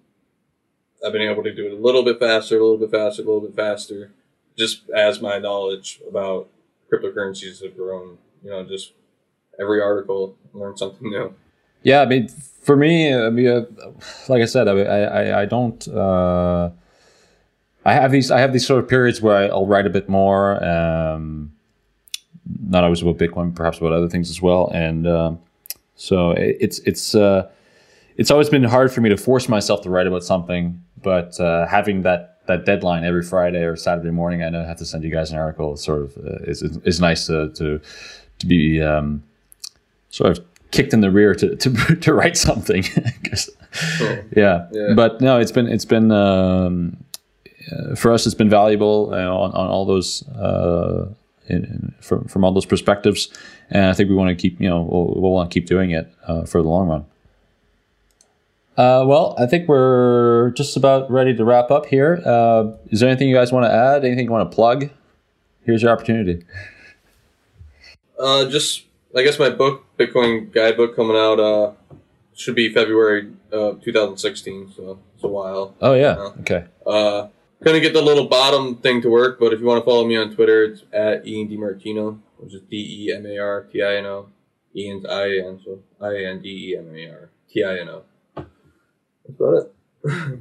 I've 1.06 1.14
been 1.14 1.22
able 1.22 1.44
to 1.44 1.54
do 1.54 1.68
it 1.68 1.72
a 1.72 1.78
little 1.78 2.04
bit 2.04 2.20
faster, 2.20 2.58
a 2.58 2.62
little 2.62 2.78
bit 2.78 2.92
faster, 2.92 3.22
a 3.22 3.26
little 3.26 3.48
bit 3.48 3.56
faster, 3.56 4.12
just 4.58 4.90
as 4.90 5.22
my 5.22 5.38
knowledge 5.38 6.02
about 6.06 6.50
cryptocurrencies 6.92 7.64
have 7.64 7.78
grown. 7.78 8.18
You 8.44 8.50
know, 8.52 8.66
just 8.66 8.92
every 9.58 9.82
article 9.82 10.36
learn 10.54 10.76
something 10.76 11.10
new. 11.10 11.34
Yeah, 11.84 12.02
I 12.02 12.06
mean, 12.06 12.30
for 12.30 12.76
me, 12.76 13.14
I 13.14 13.30
mean, 13.30 13.48
uh, 13.48 13.66
like 14.30 14.42
I 14.42 14.46
said, 14.46 14.68
I 14.68 14.74
I, 14.74 15.42
I 15.42 15.46
don't. 15.46 15.88
Uh, 15.88 16.70
I 17.86 17.94
have 17.94 18.12
these 18.12 18.32
I 18.32 18.40
have 18.40 18.54
these 18.54 18.66
sort 18.66 18.82
of 18.84 18.90
periods 18.90 19.22
where 19.22 19.52
I'll 19.52 19.68
write 19.68 19.86
a 19.86 19.90
bit 19.90 20.08
more, 20.08 20.64
um, 20.64 21.52
not 22.70 22.84
always 22.84 23.02
about 23.02 23.18
Bitcoin, 23.18 23.54
perhaps 23.54 23.78
about 23.78 23.92
other 23.92 24.08
things 24.08 24.30
as 24.30 24.42
well. 24.42 24.72
And 24.74 25.06
um, 25.06 25.40
so 25.96 26.32
it, 26.32 26.58
it's 26.62 26.80
it's 26.80 27.16
uh, 27.16 27.50
it's 28.16 28.32
always 28.32 28.50
been 28.50 28.64
hard 28.64 28.92
for 28.92 29.02
me 29.02 29.10
to 29.10 29.18
force 29.18 29.50
myself 29.50 29.82
to 29.82 29.90
write 29.90 30.08
about 30.08 30.24
something, 30.24 30.82
but 31.02 31.38
uh, 31.40 31.68
having 31.68 32.04
that 32.04 32.40
that 32.48 32.66
deadline 32.66 33.04
every 33.04 33.24
Friday 33.24 33.64
or 33.64 33.76
Saturday 33.76 34.12
morning, 34.12 34.44
I 34.44 34.50
know 34.50 34.62
I 34.62 34.66
have 34.66 34.78
to 34.78 34.86
send 34.86 35.04
you 35.04 35.12
guys 35.12 35.32
an 35.32 35.38
article. 35.38 35.76
Sort 35.76 36.04
of 36.04 36.18
uh, 36.18 36.38
is 36.44 36.62
is 36.62 37.02
nice 37.02 37.28
to 37.28 37.50
to 37.50 37.82
to 38.40 38.46
be 38.46 38.82
um, 38.82 39.24
sort 40.10 40.38
of 40.38 40.46
kicked 40.74 40.94
in 40.94 41.00
the 41.00 41.12
rear 41.12 41.34
to 41.36 41.56
to, 41.56 41.96
to 42.02 42.14
write 42.14 42.36
something. 42.36 42.84
cool. 43.98 44.18
yeah. 44.36 44.68
yeah. 44.72 44.94
but 44.96 45.22
no, 45.22 45.40
it's 45.40 45.52
been 45.52 45.68
it's 45.68 45.86
been 45.86 46.12
um, 46.12 46.98
uh, 47.72 47.96
for 47.96 48.12
us. 48.12 48.26
It's 48.26 48.36
been 48.36 48.50
valuable 48.50 49.12
uh, 49.14 49.18
on 49.18 49.52
on 49.52 49.68
all 49.70 49.86
those. 49.86 50.28
Uh, 50.30 51.14
in, 51.50 51.66
in, 51.66 51.96
from, 52.00 52.24
from 52.24 52.46
all 52.46 52.54
those 52.54 52.66
perspectives, 52.66 53.28
and 53.70 53.88
I 53.88 53.94
think 53.94 54.10
we 54.10 54.16
want 54.16 54.30
to 54.30 54.36
keep, 54.36 54.62
you 54.62 54.70
know, 54.70 54.82
we'll, 54.82 55.14
we'll 55.18 55.32
want 55.32 55.52
to 55.52 55.54
keep 55.54 55.68
doing 55.68 55.92
it 55.92 56.10
uh, 56.26 56.46
for 56.46 56.62
the 56.62 56.70
long 56.70 56.88
run. 56.88 57.06
Uh, 58.78 59.04
well, 59.06 59.36
I 59.38 59.46
think 59.46 59.68
we're 59.68 60.52
just 60.52 60.78
about 60.78 61.12
ready 61.12 61.36
to 61.36 61.44
wrap 61.44 61.70
up 61.70 61.86
here. 61.86 62.22
Uh, 62.26 62.72
is 62.88 63.02
there 63.02 63.10
anything 63.10 63.28
you 63.28 63.36
guys 63.36 63.52
want 63.52 63.66
to 63.66 63.72
add? 63.72 64.06
Anything 64.06 64.26
you 64.26 64.32
want 64.32 64.50
to 64.50 64.56
plug? 64.56 64.90
Here's 65.66 65.82
your 65.82 65.92
opportunity. 65.92 66.46
Uh, 68.18 68.50
just, 68.50 68.84
I 69.16 69.24
guess 69.24 69.38
my 69.38 69.50
book, 69.50 69.86
Bitcoin 69.98 70.52
guidebook, 70.52 70.96
coming 70.96 71.16
out 71.16 71.40
uh, 71.40 71.74
should 72.36 72.56
be 72.56 72.74
February 72.74 73.32
uh, 73.52 73.74
2016. 73.84 74.74
So 74.76 75.00
it's 75.16 75.24
a 75.24 75.28
while. 75.28 75.76
Oh 75.82 75.94
yeah. 75.94 76.18
Okay. 76.40 76.66
Uh, 76.86 77.28
gonna 77.64 77.80
get 77.80 77.94
the 77.94 78.02
little 78.02 78.28
bottom 78.28 78.78
thing 78.78 79.02
to 79.02 79.10
work, 79.10 79.40
but 79.40 79.54
if 79.54 79.60
you 79.60 79.66
want 79.66 79.84
to 79.84 79.86
follow 79.86 80.06
me 80.06 80.18
on 80.18 80.34
Twitter, 80.34 80.64
it's 80.64 80.84
at 80.92 81.28
Ian 81.28 81.48
DeMartino, 81.48 82.20
which 82.38 82.54
is 82.54 82.62
D 82.70 83.08
E 83.08 83.14
M 83.16 83.26
A 83.26 83.38
R 83.38 83.64
T 83.72 83.82
I 83.82 83.98
N 83.98 84.06
O. 84.06 84.30
Ian's 84.76 85.06
I 85.06 85.26
A 85.26 85.48
N, 85.48 85.62
so 85.64 85.80
I 86.02 86.10
A 86.10 86.30
N 86.30 86.42
D 86.42 86.72
E 86.72 86.78
M 86.78 86.96
A 86.96 87.10
R 87.12 87.30
T 87.50 87.64
I 87.64 87.78
N 87.80 87.90
O. 87.90 88.04
That's 88.36 89.40
about 89.40 89.54
it. 89.54 89.74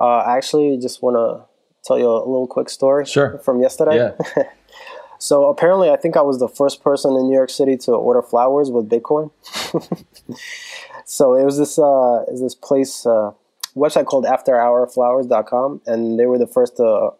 uh, 0.00 0.04
I 0.04 0.36
actually 0.36 0.78
just 0.78 1.02
want 1.02 1.16
to 1.16 1.46
tell 1.84 1.98
you 1.98 2.08
a 2.08 2.18
little 2.18 2.46
quick 2.46 2.70
story 2.70 3.04
sure. 3.04 3.38
from 3.38 3.60
yesterday. 3.60 3.96
Yeah. 3.96 4.42
so 5.26 5.48
apparently, 5.48 5.90
I 5.90 5.96
think 5.96 6.16
I 6.16 6.22
was 6.22 6.38
the 6.38 6.48
first 6.48 6.84
person 6.84 7.16
in 7.16 7.26
New 7.26 7.34
York 7.34 7.50
City 7.50 7.76
to 7.78 7.92
order 7.92 8.22
flowers 8.22 8.70
with 8.70 8.88
Bitcoin. 8.88 9.32
so 11.04 11.34
it 11.34 11.44
was 11.44 11.58
this 11.58 11.80
uh, 11.80 12.22
is 12.30 12.40
this 12.40 12.54
place 12.54 13.04
uh, 13.04 13.32
website 13.74 14.06
called 14.06 14.24
AfterHourFlowers.com, 14.24 15.80
and 15.84 16.16
they 16.16 16.26
were 16.26 16.38
the 16.38 16.46
first 16.46 16.76
to. 16.76 17.10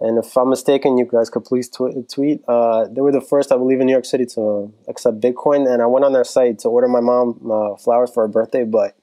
And 0.00 0.18
if 0.18 0.36
I'm 0.36 0.50
mistaken, 0.50 0.96
you 0.96 1.04
guys 1.04 1.30
could 1.30 1.44
please 1.44 1.68
tw- 1.68 2.08
tweet. 2.08 2.42
Uh, 2.46 2.86
they 2.86 3.00
were 3.00 3.12
the 3.12 3.20
first, 3.20 3.50
I 3.50 3.56
believe, 3.56 3.80
in 3.80 3.86
New 3.86 3.92
York 3.92 4.04
City 4.04 4.26
to 4.34 4.72
accept 4.86 5.20
Bitcoin. 5.20 5.72
And 5.72 5.82
I 5.82 5.86
went 5.86 6.04
on 6.04 6.12
their 6.12 6.24
site 6.24 6.60
to 6.60 6.68
order 6.68 6.86
my 6.86 7.00
mom 7.00 7.40
uh, 7.50 7.76
flowers 7.76 8.10
for 8.12 8.22
her 8.22 8.28
birthday, 8.28 8.64
but 8.64 8.96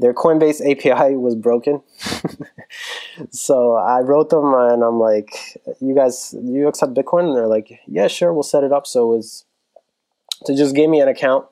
their 0.00 0.14
Coinbase 0.14 0.60
API 0.60 1.14
was 1.16 1.34
broken. 1.34 1.82
so 3.30 3.74
I 3.74 4.00
wrote 4.00 4.30
them 4.30 4.54
and 4.54 4.82
I'm 4.82 4.98
like, 4.98 5.58
"You 5.80 5.94
guys, 5.94 6.34
you 6.42 6.68
accept 6.68 6.94
Bitcoin?" 6.94 7.28
And 7.28 7.36
they're 7.36 7.46
like, 7.46 7.80
"Yeah, 7.86 8.08
sure, 8.08 8.32
we'll 8.32 8.42
set 8.42 8.64
it 8.64 8.72
up." 8.72 8.86
So 8.86 9.12
it 9.12 9.16
was 9.16 9.44
to 10.46 10.56
just 10.56 10.74
gave 10.74 10.88
me 10.88 11.00
an 11.00 11.08
account, 11.08 11.46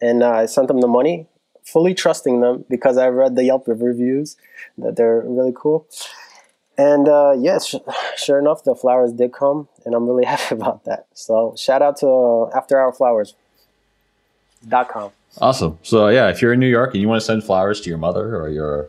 and 0.00 0.22
uh, 0.22 0.30
I 0.30 0.46
sent 0.46 0.68
them 0.68 0.80
the 0.80 0.88
money, 0.88 1.26
fully 1.64 1.94
trusting 1.94 2.40
them 2.40 2.64
because 2.68 2.98
I 2.98 3.08
read 3.08 3.36
the 3.36 3.44
Yelp 3.44 3.68
reviews 3.68 4.36
that 4.78 4.96
they're 4.96 5.20
really 5.20 5.52
cool. 5.54 5.86
And 6.78 7.08
uh, 7.08 7.34
yes, 7.38 7.74
sure 8.16 8.38
enough, 8.38 8.64
the 8.64 8.74
flowers 8.74 9.12
did 9.12 9.32
come, 9.32 9.68
and 9.84 9.94
I'm 9.94 10.06
really 10.06 10.24
happy 10.32 10.54
about 10.54 10.84
that. 10.84 11.06
So 11.14 11.54
shout 11.56 11.82
out 11.82 11.96
to 11.98 12.08
uh, 12.08 12.50
After 12.56 12.78
Hour 12.78 12.92
Flowers.com. 12.92 13.42
Awesome. 15.40 15.78
So 15.82 16.08
yeah, 16.08 16.28
if 16.28 16.40
you're 16.40 16.52
in 16.52 16.60
New 16.60 16.68
York 16.68 16.94
and 16.94 17.02
you 17.02 17.08
want 17.08 17.20
to 17.20 17.24
send 17.24 17.44
flowers 17.44 17.80
to 17.82 17.90
your 17.90 17.98
mother 17.98 18.36
or 18.36 18.48
your 18.48 18.88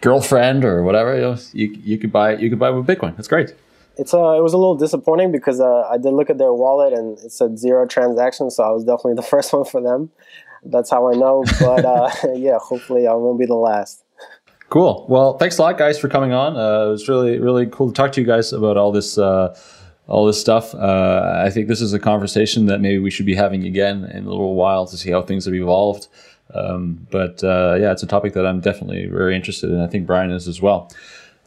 girlfriend 0.00 0.64
or 0.64 0.82
whatever, 0.82 1.14
you 1.14 1.20
know, 1.20 1.36
you, 1.52 1.68
you 1.82 1.98
could 1.98 2.12
buy 2.12 2.36
you 2.36 2.48
could 2.50 2.58
buy 2.58 2.70
with 2.70 2.86
Bitcoin. 2.86 3.16
That's 3.16 3.28
great. 3.28 3.54
It's 3.98 4.12
uh, 4.12 4.36
it 4.36 4.42
was 4.42 4.52
a 4.52 4.58
little 4.58 4.76
disappointing 4.76 5.32
because 5.32 5.60
uh, 5.60 5.88
I 5.90 5.98
did 5.98 6.12
look 6.12 6.30
at 6.30 6.38
their 6.38 6.52
wallet 6.52 6.92
and 6.92 7.18
it 7.18 7.32
said 7.32 7.58
zero 7.58 7.86
transactions, 7.86 8.56
so 8.56 8.64
I 8.64 8.70
was 8.70 8.84
definitely 8.84 9.14
the 9.14 9.22
first 9.34 9.52
one 9.52 9.64
for 9.64 9.80
them. 9.80 10.10
That's 10.64 10.90
how 10.90 11.10
I 11.10 11.14
know. 11.14 11.44
But 11.60 11.84
uh, 11.84 12.10
yeah, 12.34 12.58
hopefully 12.58 13.06
I 13.06 13.14
won't 13.14 13.38
be 13.38 13.46
the 13.46 13.54
last. 13.54 14.02
Cool. 14.68 15.06
Well, 15.08 15.38
thanks 15.38 15.58
a 15.58 15.62
lot, 15.62 15.78
guys, 15.78 15.96
for 15.98 16.08
coming 16.08 16.32
on. 16.32 16.56
Uh, 16.56 16.86
it 16.86 16.90
was 16.90 17.08
really, 17.08 17.38
really 17.38 17.66
cool 17.66 17.88
to 17.88 17.94
talk 17.94 18.10
to 18.12 18.20
you 18.20 18.26
guys 18.26 18.52
about 18.52 18.76
all 18.76 18.90
this, 18.90 19.16
uh, 19.16 19.56
all 20.08 20.26
this 20.26 20.40
stuff. 20.40 20.74
Uh, 20.74 21.42
I 21.44 21.50
think 21.50 21.68
this 21.68 21.80
is 21.80 21.92
a 21.92 21.98
conversation 21.98 22.66
that 22.66 22.80
maybe 22.80 22.98
we 22.98 23.10
should 23.10 23.26
be 23.26 23.34
having 23.34 23.64
again 23.64 24.04
in 24.04 24.24
a 24.24 24.28
little 24.28 24.54
while 24.54 24.86
to 24.86 24.96
see 24.96 25.10
how 25.10 25.22
things 25.22 25.44
have 25.46 25.54
evolved. 25.54 26.08
Um, 26.54 27.06
but 27.10 27.42
uh, 27.42 27.76
yeah, 27.80 27.92
it's 27.92 28.02
a 28.02 28.06
topic 28.06 28.32
that 28.34 28.46
I'm 28.46 28.60
definitely 28.60 29.06
very 29.06 29.34
interested 29.34 29.70
in. 29.70 29.80
I 29.80 29.88
think 29.88 30.06
Brian 30.06 30.30
is 30.30 30.46
as 30.46 30.62
well. 30.62 30.90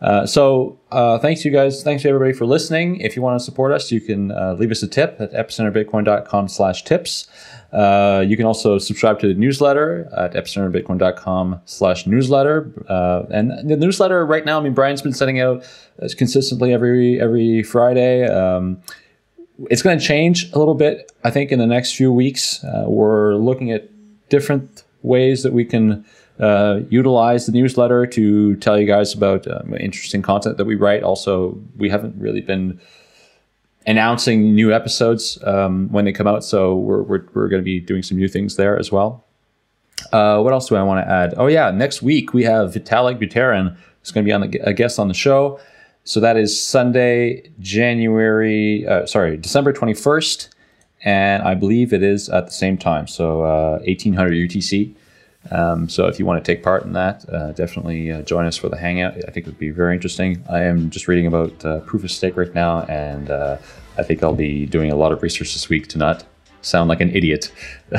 Uh, 0.02 0.26
so 0.26 0.80
uh, 0.92 1.20
thanks 1.20 1.44
you 1.44 1.52
guys. 1.52 1.84
Thanks 1.84 2.04
to 2.04 2.10
everybody 2.10 2.34
for 2.34 2.46
listening. 2.46 2.98
If 2.98 3.16
you 3.16 3.22
want 3.22 3.40
to 3.40 3.44
support 3.44 3.72
us, 3.72 3.92
you 3.92 4.00
can 4.02 4.30
leave 4.58 4.72
us 4.72 4.82
a 4.84 4.88
tip 4.88 5.18
at 5.20 5.32
epicenterbitcoin.com 5.34 6.48
slash 6.48 6.84
tips. 6.84 7.28
Uh, 7.72 8.24
you 8.28 8.36
can 8.36 8.46
also 8.46 8.80
subscribe 8.80 9.20
to 9.20 9.28
the 9.28 9.34
newsletter 9.34 10.10
at 10.18 10.34
epicenterbitcoin.com 10.34 11.62
slash 11.66 12.08
newsletter. 12.08 12.74
Uh, 12.88 13.24
and 13.30 13.70
the 13.70 13.78
newsletter 13.78 14.26
right 14.26 14.46
now, 14.46 14.60
I 14.60 14.64
mean, 14.64 14.74
Brian's 14.74 15.02
been 15.02 15.14
sending 15.14 15.40
out 15.40 15.64
uh, 16.02 16.08
consistently 16.18 16.74
every 16.74 17.20
every 17.20 17.64
Friday. 17.64 18.26
Um, 18.26 18.82
it's 19.70 19.82
going 19.82 20.00
to 20.00 20.04
change 20.04 20.52
a 20.54 20.60
little 20.60 20.74
bit, 20.74 21.12
I 21.24 21.32
think, 21.32 21.52
in 21.52 21.60
the 21.60 21.68
next 21.68 21.96
few 21.96 22.12
weeks. 22.12 22.64
Uh, 22.64 22.86
we're 22.88 23.36
looking 23.36 23.72
at 23.72 23.90
different 24.30 24.84
ways 25.02 25.44
that 25.44 25.54
we 25.54 25.66
can 25.66 26.06
uh, 26.40 26.82
utilize 26.90 27.46
the 27.46 27.52
newsletter 27.52 28.06
to 28.06 28.56
tell 28.58 28.80
you 28.80 28.88
guys 28.88 29.14
about 29.14 29.48
um, 29.48 29.74
interesting 29.76 30.22
content 30.22 30.58
that 30.58 30.66
we 30.66 30.76
write. 30.76 31.04
Also, 31.04 31.60
we 31.78 31.90
haven't 31.90 32.16
really 32.18 32.42
been 32.42 32.80
announcing 33.86 34.56
new 34.56 34.74
episodes 34.74 35.38
um, 35.44 35.90
when 35.92 36.06
they 36.06 36.12
come 36.12 36.28
out. 36.28 36.44
So 36.44 36.76
we're, 36.76 37.02
we're, 37.02 37.26
we're 37.34 37.48
going 37.48 37.62
to 37.62 37.66
be 37.66 37.80
doing 37.80 38.04
some 38.04 38.18
new 38.18 38.28
things 38.28 38.56
there 38.56 38.78
as 38.78 38.92
well. 38.92 39.26
Uh, 40.14 40.42
what 40.42 40.54
else 40.54 40.70
do 40.70 40.76
I 40.76 40.84
want 40.84 41.06
to 41.06 41.12
add? 41.12 41.34
Oh, 41.38 41.48
yeah, 41.48 41.72
next 41.72 42.02
week 42.02 42.34
we 42.34 42.44
have 42.44 42.72
Vitalik 42.72 43.20
Buterin 43.22 43.76
who's 44.00 44.12
going 44.12 44.26
to 44.26 44.30
be 44.30 44.34
on 44.34 44.42
the, 44.50 44.60
a 44.64 44.74
guest 44.74 45.00
on 45.00 45.08
the 45.08 45.14
show. 45.14 45.60
So 46.04 46.20
that 46.20 46.38
is 46.38 46.60
Sunday, 46.60 47.52
January, 47.60 48.88
uh, 48.88 49.06
sorry, 49.06 49.38
December 49.38 49.74
21st. 49.74 50.50
And 51.04 51.44
I 51.44 51.54
believe 51.54 51.94
it 51.94 52.04
is 52.04 52.30
at 52.30 52.46
the 52.46 52.52
same 52.52 52.78
time. 52.78 53.08
So 53.08 53.44
uh, 53.44 53.80
1800 53.86 54.34
UTC. 54.50 54.96
Um, 55.52 55.88
so 55.88 56.08
if 56.08 56.20
you 56.20 56.26
want 56.26 56.44
to 56.44 56.54
take 56.54 56.64
part 56.64 56.84
in 56.84 56.94
that, 56.94 57.28
uh, 57.34 57.52
definitely 57.54 58.12
uh, 58.12 58.22
join 58.24 58.46
us 58.46 58.58
for 58.58 58.70
the 58.70 58.78
hangout. 58.78 59.16
I 59.16 59.32
think 59.32 59.38
it 59.38 59.46
would 59.48 59.60
be 59.60 59.70
very 59.70 59.96
interesting. 59.96 60.44
I 60.50 60.64
am 60.64 60.90
just 60.90 61.08
reading 61.08 61.28
about 61.28 61.66
uh, 61.66 61.80
proof 61.82 62.04
of 62.04 62.12
stake 62.12 62.36
right 62.36 62.54
now, 62.54 62.84
and 62.84 63.30
uh, 63.30 63.58
I 63.98 64.04
think 64.04 64.22
I'll 64.22 64.36
be 64.36 64.66
doing 64.66 64.92
a 64.92 64.96
lot 64.96 65.12
of 65.12 65.24
research 65.24 65.54
this 65.54 65.70
week 65.70 65.88
to 65.90 65.98
not 65.98 66.26
sound 66.62 66.90
like 66.90 67.00
an 67.00 67.10
idiot 67.16 67.52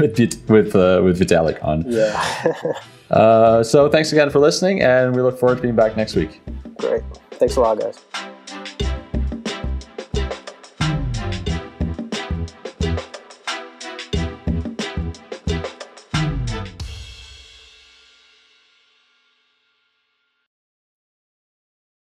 with 0.00 0.48
with, 0.48 0.74
uh, 0.74 1.00
with 1.04 1.20
Vitalik 1.20 1.62
on. 1.64 1.84
Yeah. 1.86 2.72
Uh, 3.10 3.62
so 3.62 3.88
thanks 3.88 4.10
again 4.12 4.30
for 4.30 4.38
listening, 4.38 4.80
and 4.80 5.14
we 5.14 5.22
look 5.22 5.38
forward 5.38 5.56
to 5.56 5.62
being 5.62 5.76
back 5.76 5.96
next 5.96 6.16
week. 6.16 6.40
Great. 6.78 7.02
Thanks 7.32 7.54
a 7.54 7.60
lot, 7.60 7.78
guys. 7.78 8.33